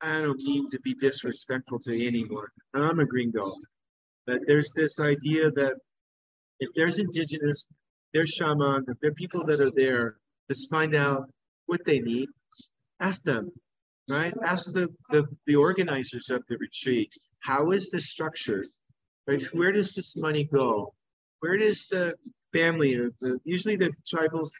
I 0.00 0.20
don't 0.20 0.40
mean 0.42 0.66
to 0.68 0.80
be 0.80 0.94
disrespectful 0.94 1.78
to 1.80 2.06
anyone. 2.06 2.46
I'm 2.74 3.00
a 3.00 3.06
gringo. 3.06 3.52
But 4.26 4.40
there's 4.46 4.72
this 4.72 5.00
idea 5.00 5.50
that 5.50 5.74
if 6.60 6.70
there's 6.74 6.98
indigenous 6.98 7.66
there's 8.14 8.30
shaman, 8.30 8.84
if 8.88 8.98
there 9.00 9.10
are 9.10 9.14
people 9.14 9.44
that 9.44 9.60
are 9.60 9.72
there, 9.72 10.16
let's 10.48 10.66
find 10.66 10.94
out 10.94 11.28
what 11.66 11.84
they 11.84 11.98
need. 11.98 12.28
Ask 13.00 13.24
them, 13.24 13.50
right? 14.08 14.32
Ask 14.44 14.72
the, 14.72 14.88
the, 15.10 15.26
the 15.46 15.56
organizers 15.56 16.30
of 16.30 16.44
the 16.48 16.56
retreat, 16.56 17.12
how 17.40 17.72
is 17.72 17.90
this 17.90 18.08
structured? 18.08 18.68
Right? 19.26 19.42
Where 19.52 19.72
does 19.72 19.94
this 19.94 20.16
money 20.16 20.44
go? 20.44 20.94
Where 21.40 21.58
does 21.58 21.88
the 21.88 22.14
family, 22.52 22.94
the, 23.20 23.38
usually 23.44 23.76
the 23.76 23.92
tribals, 24.06 24.50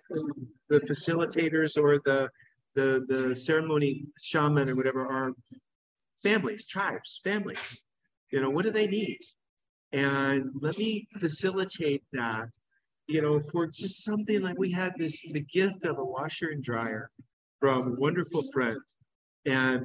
the 0.68 0.80
facilitators 0.80 1.80
or 1.80 2.01
the, 2.05 2.28
the, 2.74 3.04
the 3.08 3.36
ceremony 3.36 4.06
shaman 4.20 4.70
or 4.70 4.76
whatever 4.76 5.06
are 5.06 5.32
families, 6.22 6.66
tribes, 6.66 7.20
families. 7.22 7.78
You 8.30 8.40
know, 8.40 8.50
what 8.50 8.64
do 8.64 8.70
they 8.70 8.86
need? 8.86 9.18
And 9.92 10.50
let 10.60 10.76
me 10.76 11.06
facilitate 11.20 12.02
that 12.12 12.48
you 13.06 13.20
know, 13.20 13.40
for 13.40 13.66
just 13.66 14.04
something 14.04 14.40
like 14.42 14.58
we 14.58 14.70
had 14.70 14.92
this 14.98 15.22
the 15.30 15.40
gift 15.40 15.84
of 15.84 15.98
a 15.98 16.04
washer 16.04 16.48
and 16.50 16.62
dryer 16.62 17.10
from 17.60 17.82
a 17.82 18.00
wonderful 18.00 18.44
friend. 18.52 18.80
And 19.46 19.84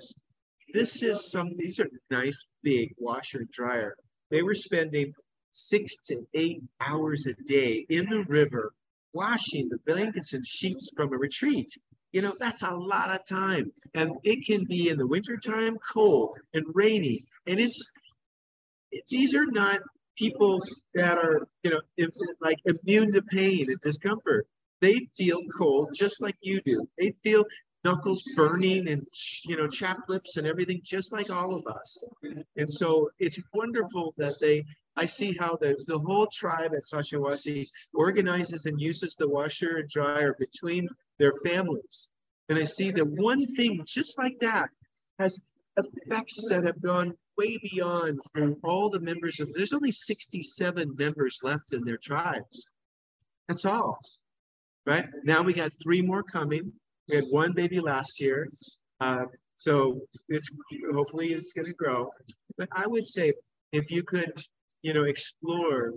this 0.73 1.03
is 1.03 1.31
some, 1.31 1.51
these 1.57 1.79
are 1.79 1.89
nice 2.09 2.53
big 2.63 2.93
washer 2.97 3.39
and 3.39 3.51
dryer. 3.51 3.95
They 4.31 4.41
were 4.41 4.53
spending 4.53 5.13
six 5.51 5.97
to 6.07 6.25
eight 6.33 6.61
hours 6.79 7.27
a 7.27 7.33
day 7.43 7.85
in 7.89 8.09
the 8.09 8.23
river 8.25 8.73
washing 9.13 9.67
the 9.69 9.79
blankets 9.85 10.33
and 10.33 10.45
sheets 10.45 10.91
from 10.95 11.11
a 11.11 11.17
retreat. 11.17 11.69
You 12.11 12.21
know, 12.21 12.35
that's 12.39 12.63
a 12.63 12.71
lot 12.71 13.11
of 13.11 13.25
time. 13.25 13.71
And 13.93 14.13
it 14.23 14.45
can 14.45 14.65
be 14.65 14.89
in 14.89 14.97
the 14.97 15.07
wintertime 15.07 15.77
cold 15.77 16.37
and 16.53 16.65
rainy. 16.73 17.21
And 17.45 17.59
it's, 17.59 17.91
these 19.09 19.35
are 19.35 19.45
not 19.45 19.81
people 20.17 20.59
that 20.95 21.17
are, 21.17 21.47
you 21.63 21.71
know, 21.71 21.81
like 22.41 22.57
immune 22.65 23.11
to 23.13 23.21
pain 23.21 23.65
and 23.69 23.79
discomfort. 23.79 24.47
They 24.81 25.07
feel 25.15 25.41
cold 25.57 25.93
just 25.95 26.21
like 26.21 26.35
you 26.41 26.61
do. 26.61 26.87
They 26.97 27.13
feel 27.23 27.45
knuckles 27.83 28.23
burning 28.35 28.89
and 28.89 29.01
you 29.45 29.55
know 29.55 29.67
chapped 29.67 30.09
lips 30.09 30.37
and 30.37 30.45
everything 30.45 30.81
just 30.83 31.13
like 31.13 31.29
all 31.29 31.55
of 31.55 31.65
us 31.67 32.03
and 32.57 32.69
so 32.69 33.09
it's 33.19 33.39
wonderful 33.53 34.13
that 34.17 34.33
they 34.41 34.63
i 34.97 35.05
see 35.05 35.33
how 35.39 35.57
the, 35.61 35.81
the 35.87 35.97
whole 35.97 36.27
tribe 36.27 36.71
at 36.75 36.83
sashiwasi 36.83 37.65
organizes 37.93 38.65
and 38.65 38.81
uses 38.81 39.15
the 39.15 39.27
washer 39.27 39.77
and 39.77 39.89
dryer 39.89 40.35
between 40.37 40.87
their 41.19 41.33
families 41.45 42.09
and 42.49 42.57
i 42.57 42.63
see 42.63 42.91
that 42.91 43.05
one 43.05 43.45
thing 43.55 43.83
just 43.85 44.17
like 44.17 44.37
that 44.39 44.69
has 45.19 45.49
effects 45.77 46.47
that 46.49 46.63
have 46.63 46.81
gone 46.81 47.13
way 47.37 47.57
beyond 47.71 48.19
all 48.63 48.89
the 48.89 48.99
members 48.99 49.39
of 49.39 49.53
there's 49.53 49.73
only 49.73 49.91
67 49.91 50.95
members 50.97 51.39
left 51.43 51.73
in 51.73 51.83
their 51.83 51.97
tribe 51.97 52.43
that's 53.47 53.65
all 53.65 53.99
right? 54.89 55.07
Now 55.23 55.41
we 55.41 55.53
got 55.53 55.71
three 55.81 56.01
more 56.01 56.23
coming. 56.23 56.73
We 57.07 57.15
had 57.15 57.25
one 57.29 57.53
baby 57.53 57.79
last 57.79 58.19
year. 58.19 58.49
Uh, 58.99 59.25
so 59.55 60.01
it's 60.27 60.49
hopefully 60.91 61.33
it's 61.33 61.53
going 61.53 61.67
to 61.67 61.73
grow. 61.73 62.09
But 62.57 62.69
I 62.71 62.87
would 62.87 63.05
say 63.05 63.33
if 63.71 63.91
you 63.91 64.03
could, 64.03 64.33
you 64.81 64.93
know, 64.93 65.03
explore 65.03 65.93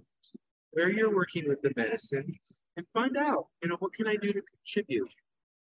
where 0.73 0.91
you're 0.91 1.15
working 1.15 1.49
with 1.49 1.61
the 1.63 1.73
medicine 1.77 2.35
and 2.77 2.87
find 2.93 3.17
out, 3.17 3.47
you 3.63 3.69
know, 3.69 3.77
what 3.79 3.93
can 3.93 4.07
I 4.07 4.17
do 4.17 4.33
to 4.33 4.43
contribute? 4.43 5.11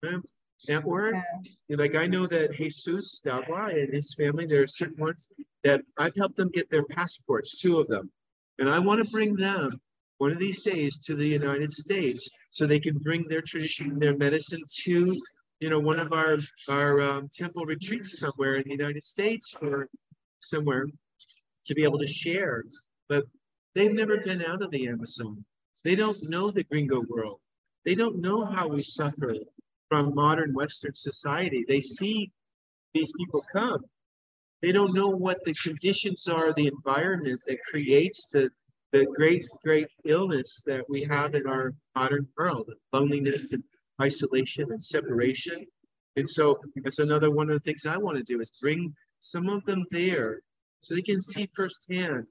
Um, 0.07 0.23
and 0.67 0.83
yeah. 0.85 1.75
like 1.77 1.95
I 1.95 2.07
know 2.07 2.25
that 2.27 2.55
Jesus 2.55 3.21
Dagua 3.25 3.73
and 3.73 3.93
his 3.93 4.15
family, 4.17 4.45
there 4.45 4.63
are 4.63 4.67
certain 4.67 4.97
ones 4.97 5.31
that 5.63 5.81
I've 5.97 6.15
helped 6.15 6.37
them 6.37 6.49
get 6.53 6.69
their 6.69 6.85
passports, 6.85 7.59
two 7.59 7.79
of 7.79 7.87
them. 7.87 8.11
And 8.59 8.69
I 8.69 8.79
want 8.79 9.03
to 9.03 9.11
bring 9.11 9.35
them 9.35 9.81
one 10.19 10.31
of 10.31 10.39
these 10.39 10.61
days 10.61 10.99
to 10.99 11.15
the 11.15 11.27
United 11.27 11.71
States 11.71 12.29
so 12.51 12.65
they 12.65 12.79
can 12.79 12.97
bring 12.97 13.27
their 13.27 13.41
tradition, 13.41 13.99
their 13.99 14.15
medicine 14.15 14.61
to, 14.83 15.19
you 15.59 15.69
know, 15.69 15.79
one 15.79 15.99
of 15.99 16.13
our 16.13 16.37
our 16.69 17.01
um, 17.01 17.29
temple 17.33 17.65
retreats 17.65 18.19
somewhere 18.19 18.55
in 18.55 18.63
the 18.65 18.75
United 18.75 19.03
States 19.03 19.53
or 19.61 19.89
somewhere 20.39 20.85
to 21.65 21.75
be 21.75 21.83
able 21.83 21.99
to 21.99 22.07
share. 22.07 22.63
But 23.09 23.25
they've 23.75 23.93
never 23.93 24.17
been 24.17 24.43
out 24.45 24.61
of 24.61 24.71
the 24.71 24.87
Amazon. 24.87 25.43
They 25.83 25.95
don't 25.95 26.29
know 26.29 26.49
the 26.49 26.63
gringo 26.63 27.01
world. 27.01 27.39
They 27.85 27.95
don't 27.95 28.21
know 28.21 28.45
how 28.45 28.69
we 28.69 28.81
suffer 28.81 29.35
from 29.89 30.15
modern 30.15 30.53
Western 30.53 30.93
society. 30.93 31.65
They 31.67 31.81
see 31.81 32.31
these 32.93 33.11
people 33.17 33.43
come. 33.51 33.79
They 34.61 34.71
don't 34.71 34.93
know 34.93 35.09
what 35.09 35.43
the 35.43 35.53
conditions 35.53 36.27
are, 36.29 36.53
the 36.53 36.67
environment 36.67 37.41
that 37.47 37.57
creates 37.69 38.29
the, 38.29 38.49
the 38.93 39.05
great, 39.13 39.45
great 39.61 39.87
illness 40.05 40.63
that 40.65 40.85
we 40.89 41.03
have 41.03 41.35
in 41.35 41.45
our 41.47 41.73
modern 41.95 42.27
world, 42.37 42.71
loneliness 42.93 43.51
and 43.51 43.63
isolation 44.01 44.71
and 44.71 44.81
separation. 44.81 45.65
And 46.15 46.29
so 46.29 46.57
that's 46.81 46.99
another 46.99 47.29
one 47.29 47.49
of 47.49 47.55
the 47.55 47.59
things 47.59 47.85
I 47.85 47.97
want 47.97 48.17
to 48.17 48.23
do 48.23 48.39
is 48.39 48.51
bring 48.61 48.95
some 49.19 49.49
of 49.49 49.65
them 49.65 49.83
there 49.91 50.39
so 50.79 50.95
they 50.95 51.01
can 51.01 51.19
see 51.19 51.49
firsthand 51.53 52.25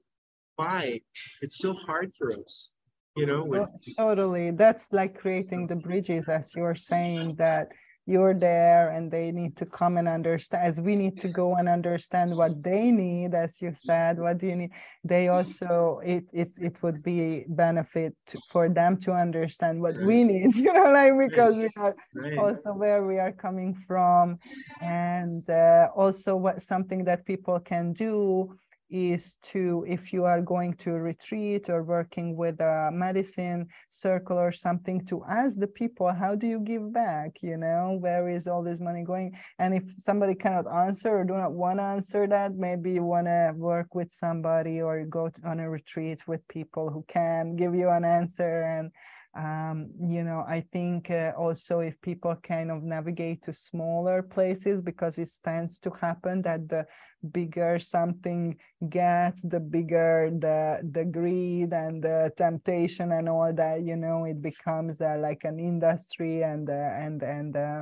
why 0.55 1.01
it's 1.41 1.59
so 1.59 1.73
hard 1.73 2.13
for 2.15 2.31
us 2.33 2.71
you 3.15 3.25
know 3.25 3.43
with... 3.43 3.69
totally. 3.97 4.51
That's 4.51 4.91
like 4.91 5.17
creating 5.17 5.67
the 5.67 5.75
bridges 5.75 6.29
as 6.29 6.55
you're 6.55 6.75
saying 6.75 7.35
that 7.35 7.69
you're 8.05 8.33
there 8.33 8.89
and 8.89 9.09
they 9.09 9.31
need 9.31 9.55
to 9.55 9.65
come 9.65 9.95
and 9.95 10.09
understand 10.09 10.67
as 10.67 10.81
we 10.81 10.93
need 10.93 11.21
to 11.21 11.29
go 11.29 11.55
and 11.55 11.69
understand 11.69 12.35
what 12.35 12.61
they 12.61 12.91
need 12.91 13.33
as 13.33 13.61
you 13.61 13.71
said 13.73 14.19
what 14.19 14.37
do 14.39 14.47
you 14.47 14.55
need? 14.57 14.71
They 15.05 15.29
also 15.29 16.01
it 16.03 16.25
it, 16.33 16.49
it 16.59 16.83
would 16.83 17.01
be 17.03 17.45
benefit 17.47 18.13
to, 18.27 18.39
for 18.51 18.67
them 18.67 18.97
to 19.01 19.13
understand 19.13 19.81
what 19.81 19.95
we 20.03 20.23
need 20.25 20.55
you 20.65 20.73
know 20.73 20.91
like 20.91 21.13
because 21.17 21.55
we 21.55 21.69
are 21.77 21.95
right. 22.15 22.37
also 22.37 22.73
where 22.73 23.05
we 23.05 23.19
are 23.19 23.31
coming 23.31 23.73
from. 23.87 24.37
And 24.81 25.49
uh, 25.49 25.87
also 25.95 26.35
what 26.35 26.61
something 26.61 27.05
that 27.05 27.25
people 27.25 27.59
can 27.61 27.93
do 27.93 28.57
is 28.93 29.37
to 29.41 29.83
if 29.87 30.13
you 30.13 30.23
are 30.23 30.39
going 30.39 30.75
to 30.75 30.91
retreat 30.91 31.67
or 31.67 31.81
working 31.81 32.37
with 32.37 32.61
a 32.61 32.91
medicine 32.93 33.67
circle 33.89 34.37
or 34.37 34.51
something 34.51 35.03
to 35.07 35.23
ask 35.27 35.57
the 35.57 35.67
people 35.67 36.13
how 36.13 36.35
do 36.35 36.45
you 36.45 36.59
give 36.59 36.93
back? 36.93 37.41
You 37.41 37.57
know 37.57 37.97
where 37.99 38.29
is 38.29 38.47
all 38.47 38.61
this 38.61 38.79
money 38.79 39.03
going? 39.03 39.35
And 39.57 39.73
if 39.73 39.83
somebody 39.97 40.35
cannot 40.35 40.71
answer 40.71 41.09
or 41.09 41.23
do 41.23 41.33
not 41.33 41.53
want 41.53 41.79
to 41.79 41.83
answer 41.83 42.27
that 42.27 42.53
maybe 42.53 42.91
you 42.91 43.03
want 43.03 43.25
to 43.25 43.53
work 43.57 43.95
with 43.95 44.11
somebody 44.11 44.79
or 44.79 45.03
go 45.05 45.31
on 45.43 45.59
a 45.59 45.67
retreat 45.67 46.27
with 46.27 46.47
people 46.47 46.91
who 46.91 47.03
can 47.07 47.55
give 47.55 47.73
you 47.73 47.89
an 47.89 48.05
answer 48.05 48.61
and 48.61 48.91
um, 49.35 49.89
you 50.07 50.23
know 50.23 50.45
i 50.47 50.63
think 50.71 51.09
uh, 51.09 51.31
also 51.37 51.79
if 51.79 51.99
people 52.01 52.35
kind 52.43 52.69
of 52.69 52.83
navigate 52.83 53.41
to 53.41 53.53
smaller 53.53 54.21
places 54.21 54.81
because 54.81 55.17
it 55.17 55.29
tends 55.43 55.79
to 55.79 55.89
happen 56.01 56.41
that 56.41 56.67
the 56.69 56.85
bigger 57.31 57.79
something 57.79 58.55
gets 58.89 59.41
the 59.43 59.59
bigger 59.59 60.29
the 60.39 60.79
the 60.91 61.05
greed 61.05 61.73
and 61.73 62.03
the 62.03 62.31
temptation 62.37 63.11
and 63.13 63.29
all 63.29 63.51
that 63.53 63.81
you 63.81 63.95
know 63.95 64.25
it 64.25 64.41
becomes 64.41 65.01
uh, 65.01 65.15
like 65.19 65.43
an 65.45 65.59
industry 65.59 66.43
and 66.43 66.69
uh, 66.69 66.73
and 66.73 67.23
and 67.23 67.55
uh, 67.55 67.81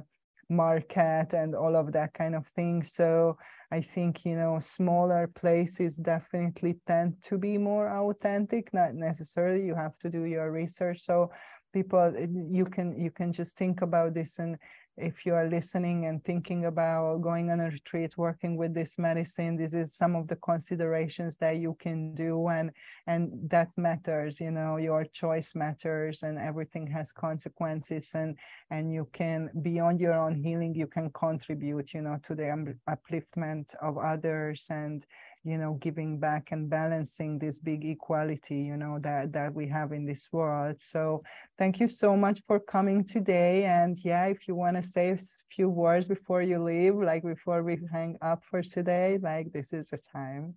market 0.52 1.34
and 1.34 1.56
all 1.56 1.76
of 1.76 1.91
that 1.93 2.14
kind 2.14 2.36
of 2.36 2.45
thing 2.47 2.84
so 2.84 3.38
I 3.72 3.80
think, 3.80 4.26
you 4.26 4.36
know, 4.36 4.60
smaller 4.60 5.28
places 5.28 5.95
definitely 5.95 6.76
tend 6.86 7.22
to 7.24 7.38
be 7.38 7.58
more 7.58 7.88
authentic, 7.89 8.74
not 8.74 8.95
necessarily 8.95 9.66
you 9.66 9.76
have 9.76 9.97
to 9.99 10.10
do 10.10 10.26
your 10.26 10.52
research. 10.52 10.99
So 10.99 11.32
people, 11.72 12.14
eh, 12.18 12.28
you 12.52 12.66
can, 12.66 12.99
you 12.99 13.12
can 13.12 13.32
just 13.32 13.58
think 13.58 13.82
about 13.82 14.14
this 14.14 14.39
and 14.39 14.58
if 15.02 15.26
you 15.26 15.34
are 15.34 15.49
listening 15.49 16.06
and 16.06 16.24
thinking 16.24 16.66
about 16.66 17.22
going 17.22 17.49
on 17.49 17.60
a 17.60 17.70
retreat 17.70 18.18
working 18.18 18.56
with 18.56 18.74
this 18.74 18.99
medicine 18.99 19.58
this 19.58 19.74
is 19.74 19.93
some 19.93 20.16
of 20.16 20.28
the 20.28 20.36
considerations 20.38 21.38
that 21.38 21.58
you 21.58 21.76
can 21.80 22.14
do 22.14 22.47
and 22.49 22.72
and 23.08 23.32
that 23.49 23.70
matters 23.78 24.39
you 24.39 24.52
know 24.52 24.78
your 24.78 25.04
choice 25.06 25.54
matters 25.56 26.24
and 26.24 26.38
everything 26.38 26.86
has 26.86 27.12
consequences 27.12 28.12
and 28.14 28.38
and 28.70 28.93
you 28.93 29.08
can 29.12 29.49
beyond 29.62 29.99
your 29.99 30.14
own 30.14 30.36
healing 30.36 30.76
you 30.76 30.88
can 30.88 31.10
contribute 31.12 31.93
you 31.93 32.02
know 32.02 32.18
to 32.24 32.36
the 32.36 32.76
upliftment 32.89 33.74
of 33.82 33.97
others 33.97 34.68
and 34.70 35.06
you 35.44 35.58
know 35.58 35.74
giving 35.82 36.20
back 36.20 36.50
and 36.52 36.70
balancing 36.70 37.39
this 37.39 37.58
big 37.58 37.84
equality 37.84 38.58
you 38.58 38.78
know 38.78 39.00
that 39.00 39.34
that 39.34 39.54
we 39.54 39.68
have 39.68 39.92
in 39.92 40.06
this 40.06 40.30
world. 40.32 40.80
So 40.80 41.24
thank 41.58 41.80
you 41.80 41.88
so 41.88 42.16
much 42.16 42.42
for 42.46 42.60
coming 42.60 43.04
today. 43.04 43.66
And 43.66 43.98
yeah 44.04 44.26
if 44.26 44.48
you 44.48 44.56
want 44.56 44.78
to 44.78 44.84
say 44.84 45.10
a 45.12 45.18
few 45.50 45.70
words 45.70 46.08
before 46.08 46.42
you 46.42 46.64
leave 46.64 46.96
like 46.96 47.24
before 47.24 47.64
we 47.64 47.80
hang 47.92 48.18
up 48.22 48.44
for 48.44 48.62
today 48.62 49.18
like 49.22 49.52
this 49.52 49.74
is 49.74 49.89
the 49.89 50.00
time. 50.14 50.56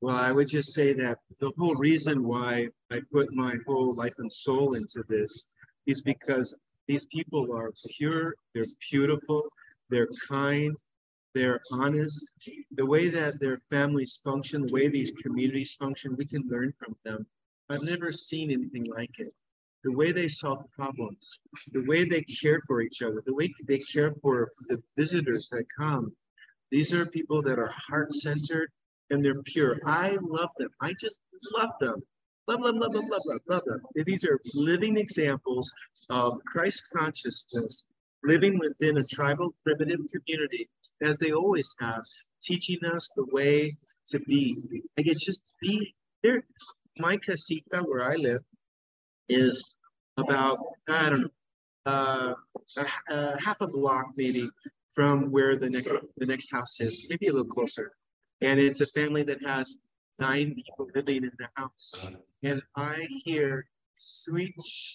Well 0.00 0.16
i 0.16 0.32
would 0.32 0.48
just 0.48 0.74
say 0.74 0.92
that 0.94 1.18
the 1.40 1.52
whole 1.56 1.76
reason 1.76 2.26
why 2.26 2.68
i 2.90 2.98
put 3.12 3.32
my 3.32 3.54
whole 3.66 3.94
life 3.94 4.14
and 4.18 4.32
soul 4.32 4.74
into 4.74 5.04
this 5.08 5.50
is 5.86 6.02
because 6.02 6.56
these 6.88 7.06
people 7.06 7.56
are 7.56 7.70
pure 7.96 8.34
they're 8.52 8.66
beautiful 8.90 9.42
they're 9.90 10.08
kind 10.28 10.76
they're 11.34 11.60
honest, 11.70 12.32
the 12.72 12.86
way 12.86 13.08
that 13.08 13.40
their 13.40 13.60
families 13.70 14.20
function, 14.22 14.66
the 14.66 14.72
way 14.72 14.88
these 14.88 15.12
communities 15.22 15.74
function, 15.74 16.16
we 16.16 16.26
can 16.26 16.42
learn 16.48 16.72
from 16.78 16.96
them. 17.04 17.26
I've 17.70 17.82
never 17.82 18.12
seen 18.12 18.50
anything 18.50 18.84
like 18.84 19.18
it. 19.18 19.32
The 19.84 19.92
way 19.92 20.12
they 20.12 20.28
solve 20.28 20.64
problems, 20.72 21.40
the 21.72 21.84
way 21.84 22.04
they 22.04 22.22
care 22.22 22.60
for 22.66 22.82
each 22.82 23.02
other, 23.02 23.22
the 23.24 23.34
way 23.34 23.52
they 23.66 23.78
care 23.78 24.14
for 24.22 24.50
the 24.68 24.80
visitors 24.96 25.48
that 25.48 25.64
come. 25.76 26.14
These 26.70 26.92
are 26.92 27.06
people 27.06 27.42
that 27.42 27.58
are 27.58 27.72
heart 27.88 28.14
centered 28.14 28.70
and 29.10 29.24
they're 29.24 29.42
pure. 29.42 29.80
I 29.84 30.18
love 30.20 30.50
them. 30.58 30.70
I 30.80 30.94
just 30.94 31.20
love 31.58 31.70
them. 31.80 32.02
Love, 32.48 32.60
love, 32.60 32.76
love, 32.76 32.94
love, 32.94 33.04
love, 33.08 33.22
love, 33.26 33.40
love 33.46 33.64
them. 33.64 33.80
These 33.94 34.24
are 34.24 34.40
living 34.54 34.96
examples 34.96 35.72
of 36.10 36.38
Christ 36.44 36.84
consciousness 36.94 37.86
living 38.24 38.58
within 38.58 38.98
a 38.98 39.04
tribal 39.04 39.54
primitive 39.64 40.00
community, 40.12 40.68
as 41.02 41.18
they 41.18 41.32
always 41.32 41.74
have, 41.80 42.02
teaching 42.42 42.84
us 42.84 43.10
the 43.16 43.26
way 43.32 43.72
to 44.06 44.18
be. 44.20 44.56
Like 44.96 45.06
it's 45.06 45.24
just 45.24 45.54
be 45.60 45.94
there. 46.22 46.44
My 46.98 47.16
casita, 47.16 47.78
where 47.82 48.04
I 48.04 48.16
live, 48.16 48.42
is 49.28 49.74
about, 50.16 50.58
I 50.88 51.08
don't 51.08 51.22
know, 51.22 51.28
uh, 51.86 52.34
a, 52.76 52.86
a 53.08 53.40
half 53.40 53.60
a 53.60 53.66
block 53.66 54.06
maybe 54.16 54.48
from 54.92 55.32
where 55.32 55.56
the 55.56 55.70
next 55.70 55.90
the 56.16 56.26
next 56.26 56.52
house 56.52 56.80
is, 56.80 57.06
maybe 57.08 57.26
a 57.28 57.32
little 57.32 57.46
closer. 57.46 57.92
And 58.40 58.60
it's 58.60 58.80
a 58.80 58.86
family 58.86 59.22
that 59.24 59.42
has 59.44 59.76
nine 60.18 60.54
people 60.54 60.88
living 60.94 61.24
in 61.24 61.32
the 61.38 61.48
house. 61.54 61.94
And 62.42 62.62
I 62.76 63.06
hear 63.24 63.66
sweet 63.94 64.54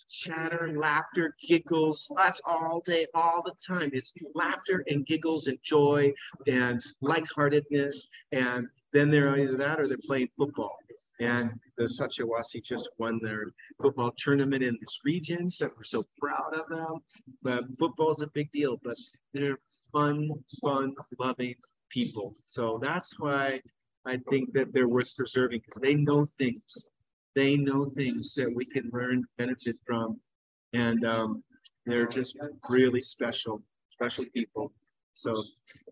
chatter, 0.09 0.73
laughter, 0.75 1.33
giggles. 1.45 2.11
That's 2.15 2.41
all 2.45 2.81
day, 2.85 3.07
all 3.13 3.43
the 3.43 3.53
time. 3.65 3.91
It's 3.93 4.13
laughter 4.35 4.83
and 4.87 5.05
giggles 5.05 5.47
and 5.47 5.57
joy 5.61 6.13
and 6.47 6.81
lightheartedness. 7.01 8.07
And 8.31 8.67
then 8.93 9.09
they're 9.09 9.37
either 9.37 9.57
that 9.57 9.79
or 9.79 9.87
they're 9.87 9.97
playing 10.05 10.29
football. 10.37 10.77
And 11.19 11.51
the 11.77 11.85
Satyawasi 11.85 12.63
just 12.63 12.89
won 12.97 13.19
their 13.21 13.51
football 13.81 14.13
tournament 14.17 14.63
in 14.63 14.77
this 14.79 14.99
region. 15.03 15.49
So 15.49 15.69
we're 15.75 15.83
so 15.83 16.05
proud 16.19 16.53
of 16.53 16.67
them. 16.69 16.99
But 17.41 17.65
football 17.77 18.11
is 18.11 18.21
a 18.21 18.29
big 18.33 18.51
deal, 18.51 18.79
but 18.83 18.95
they're 19.33 19.59
fun, 19.91 20.29
fun, 20.61 20.95
loving 21.19 21.55
people. 21.89 22.35
So 22.45 22.79
that's 22.81 23.19
why 23.19 23.61
I 24.05 24.17
think 24.29 24.53
that 24.53 24.73
they're 24.73 24.87
worth 24.87 25.15
preserving 25.15 25.61
because 25.65 25.81
they 25.81 25.95
know 25.95 26.23
things 26.25 26.91
they 27.37 27.55
know 27.55 27.85
things 27.85 28.33
that 28.33 28.51
we 28.51 28.65
can 28.65 28.89
learn, 28.91 29.23
benefit 29.37 29.77
from, 29.85 30.19
and 30.73 31.05
um, 31.05 31.43
they're 31.85 32.07
just 32.07 32.35
really 32.67 32.99
special, 32.99 33.61
special 33.89 34.25
people. 34.33 34.73
So, 35.13 35.43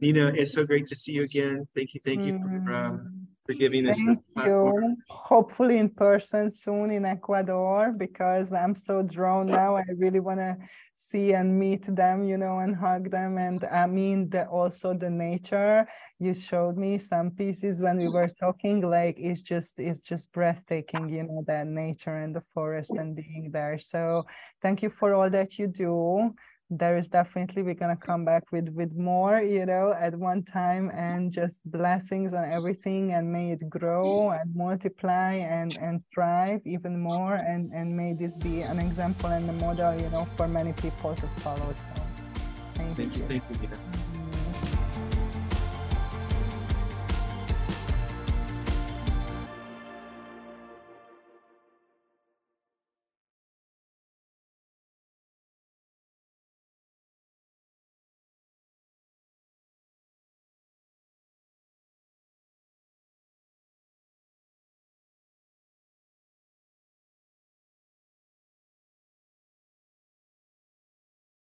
Nina, 0.01 0.33
it's 0.35 0.53
so 0.53 0.65
great 0.65 0.87
to 0.87 0.95
see 0.95 1.11
you 1.11 1.23
again. 1.23 1.67
Thank 1.75 1.93
you, 1.93 2.01
thank 2.03 2.25
you 2.25 2.33
for 2.41 2.73
uh, 2.73 2.97
for 3.45 3.53
giving 3.53 3.87
us 3.87 4.01
Thank 4.03 4.19
you. 4.37 4.97
Hopefully 5.07 5.77
in 5.77 5.89
person 5.89 6.49
soon 6.49 6.91
in 6.91 7.05
Ecuador 7.05 7.93
because 7.95 8.51
I'm 8.51 8.75
so 8.75 9.03
drawn 9.03 9.47
now. 9.47 9.75
I 9.75 9.83
really 9.97 10.19
want 10.19 10.39
to 10.39 10.57
see 10.95 11.33
and 11.33 11.59
meet 11.59 11.83
them, 11.95 12.23
you 12.23 12.37
know, 12.37 12.59
and 12.59 12.75
hug 12.75 13.11
them. 13.11 13.37
And 13.37 13.63
I 13.65 13.85
mean, 13.85 14.29
the, 14.29 14.47
also 14.47 14.93
the 14.93 15.09
nature. 15.09 15.87
You 16.19 16.33
showed 16.33 16.77
me 16.77 16.97
some 16.97 17.31
pieces 17.31 17.81
when 17.81 17.97
we 17.97 18.07
were 18.07 18.31
talking. 18.39 18.81
Like 18.81 19.17
it's 19.19 19.41
just 19.41 19.79
it's 19.79 19.99
just 19.99 20.31
breathtaking, 20.31 21.09
you 21.09 21.23
know, 21.23 21.43
that 21.47 21.67
nature 21.67 22.15
and 22.17 22.35
the 22.35 22.41
forest 22.53 22.91
and 22.91 23.15
being 23.15 23.51
there. 23.51 23.77
So 23.79 24.25
thank 24.61 24.81
you 24.81 24.89
for 24.89 25.13
all 25.13 25.29
that 25.29 25.59
you 25.59 25.67
do 25.67 26.33
there 26.77 26.97
is 26.97 27.07
definitely 27.09 27.63
we're 27.63 27.73
gonna 27.73 27.95
come 27.95 28.25
back 28.25 28.51
with 28.51 28.69
with 28.69 28.93
more 28.95 29.41
you 29.41 29.65
know 29.65 29.93
at 29.97 30.13
one 30.15 30.43
time 30.43 30.91
and 30.93 31.31
just 31.31 31.59
blessings 31.71 32.33
on 32.33 32.45
everything 32.51 33.13
and 33.13 33.31
may 33.31 33.51
it 33.51 33.69
grow 33.69 34.31
and 34.31 34.55
multiply 34.55 35.33
and 35.33 35.77
and 35.81 36.01
thrive 36.13 36.61
even 36.65 36.99
more 36.99 37.35
and 37.35 37.71
and 37.73 37.95
may 37.95 38.13
this 38.13 38.33
be 38.35 38.61
an 38.61 38.79
example 38.79 39.29
and 39.29 39.49
a 39.49 39.53
model 39.53 39.99
you 39.99 40.09
know 40.09 40.27
for 40.35 40.47
many 40.47 40.73
people 40.73 41.15
to 41.15 41.27
follow 41.37 41.71
so 41.73 42.01
thank, 42.73 42.97
thank 42.97 43.15
you. 43.15 43.21
you 43.21 43.27
thank 43.27 43.43
you 43.49 43.69
yes. 43.69 44.14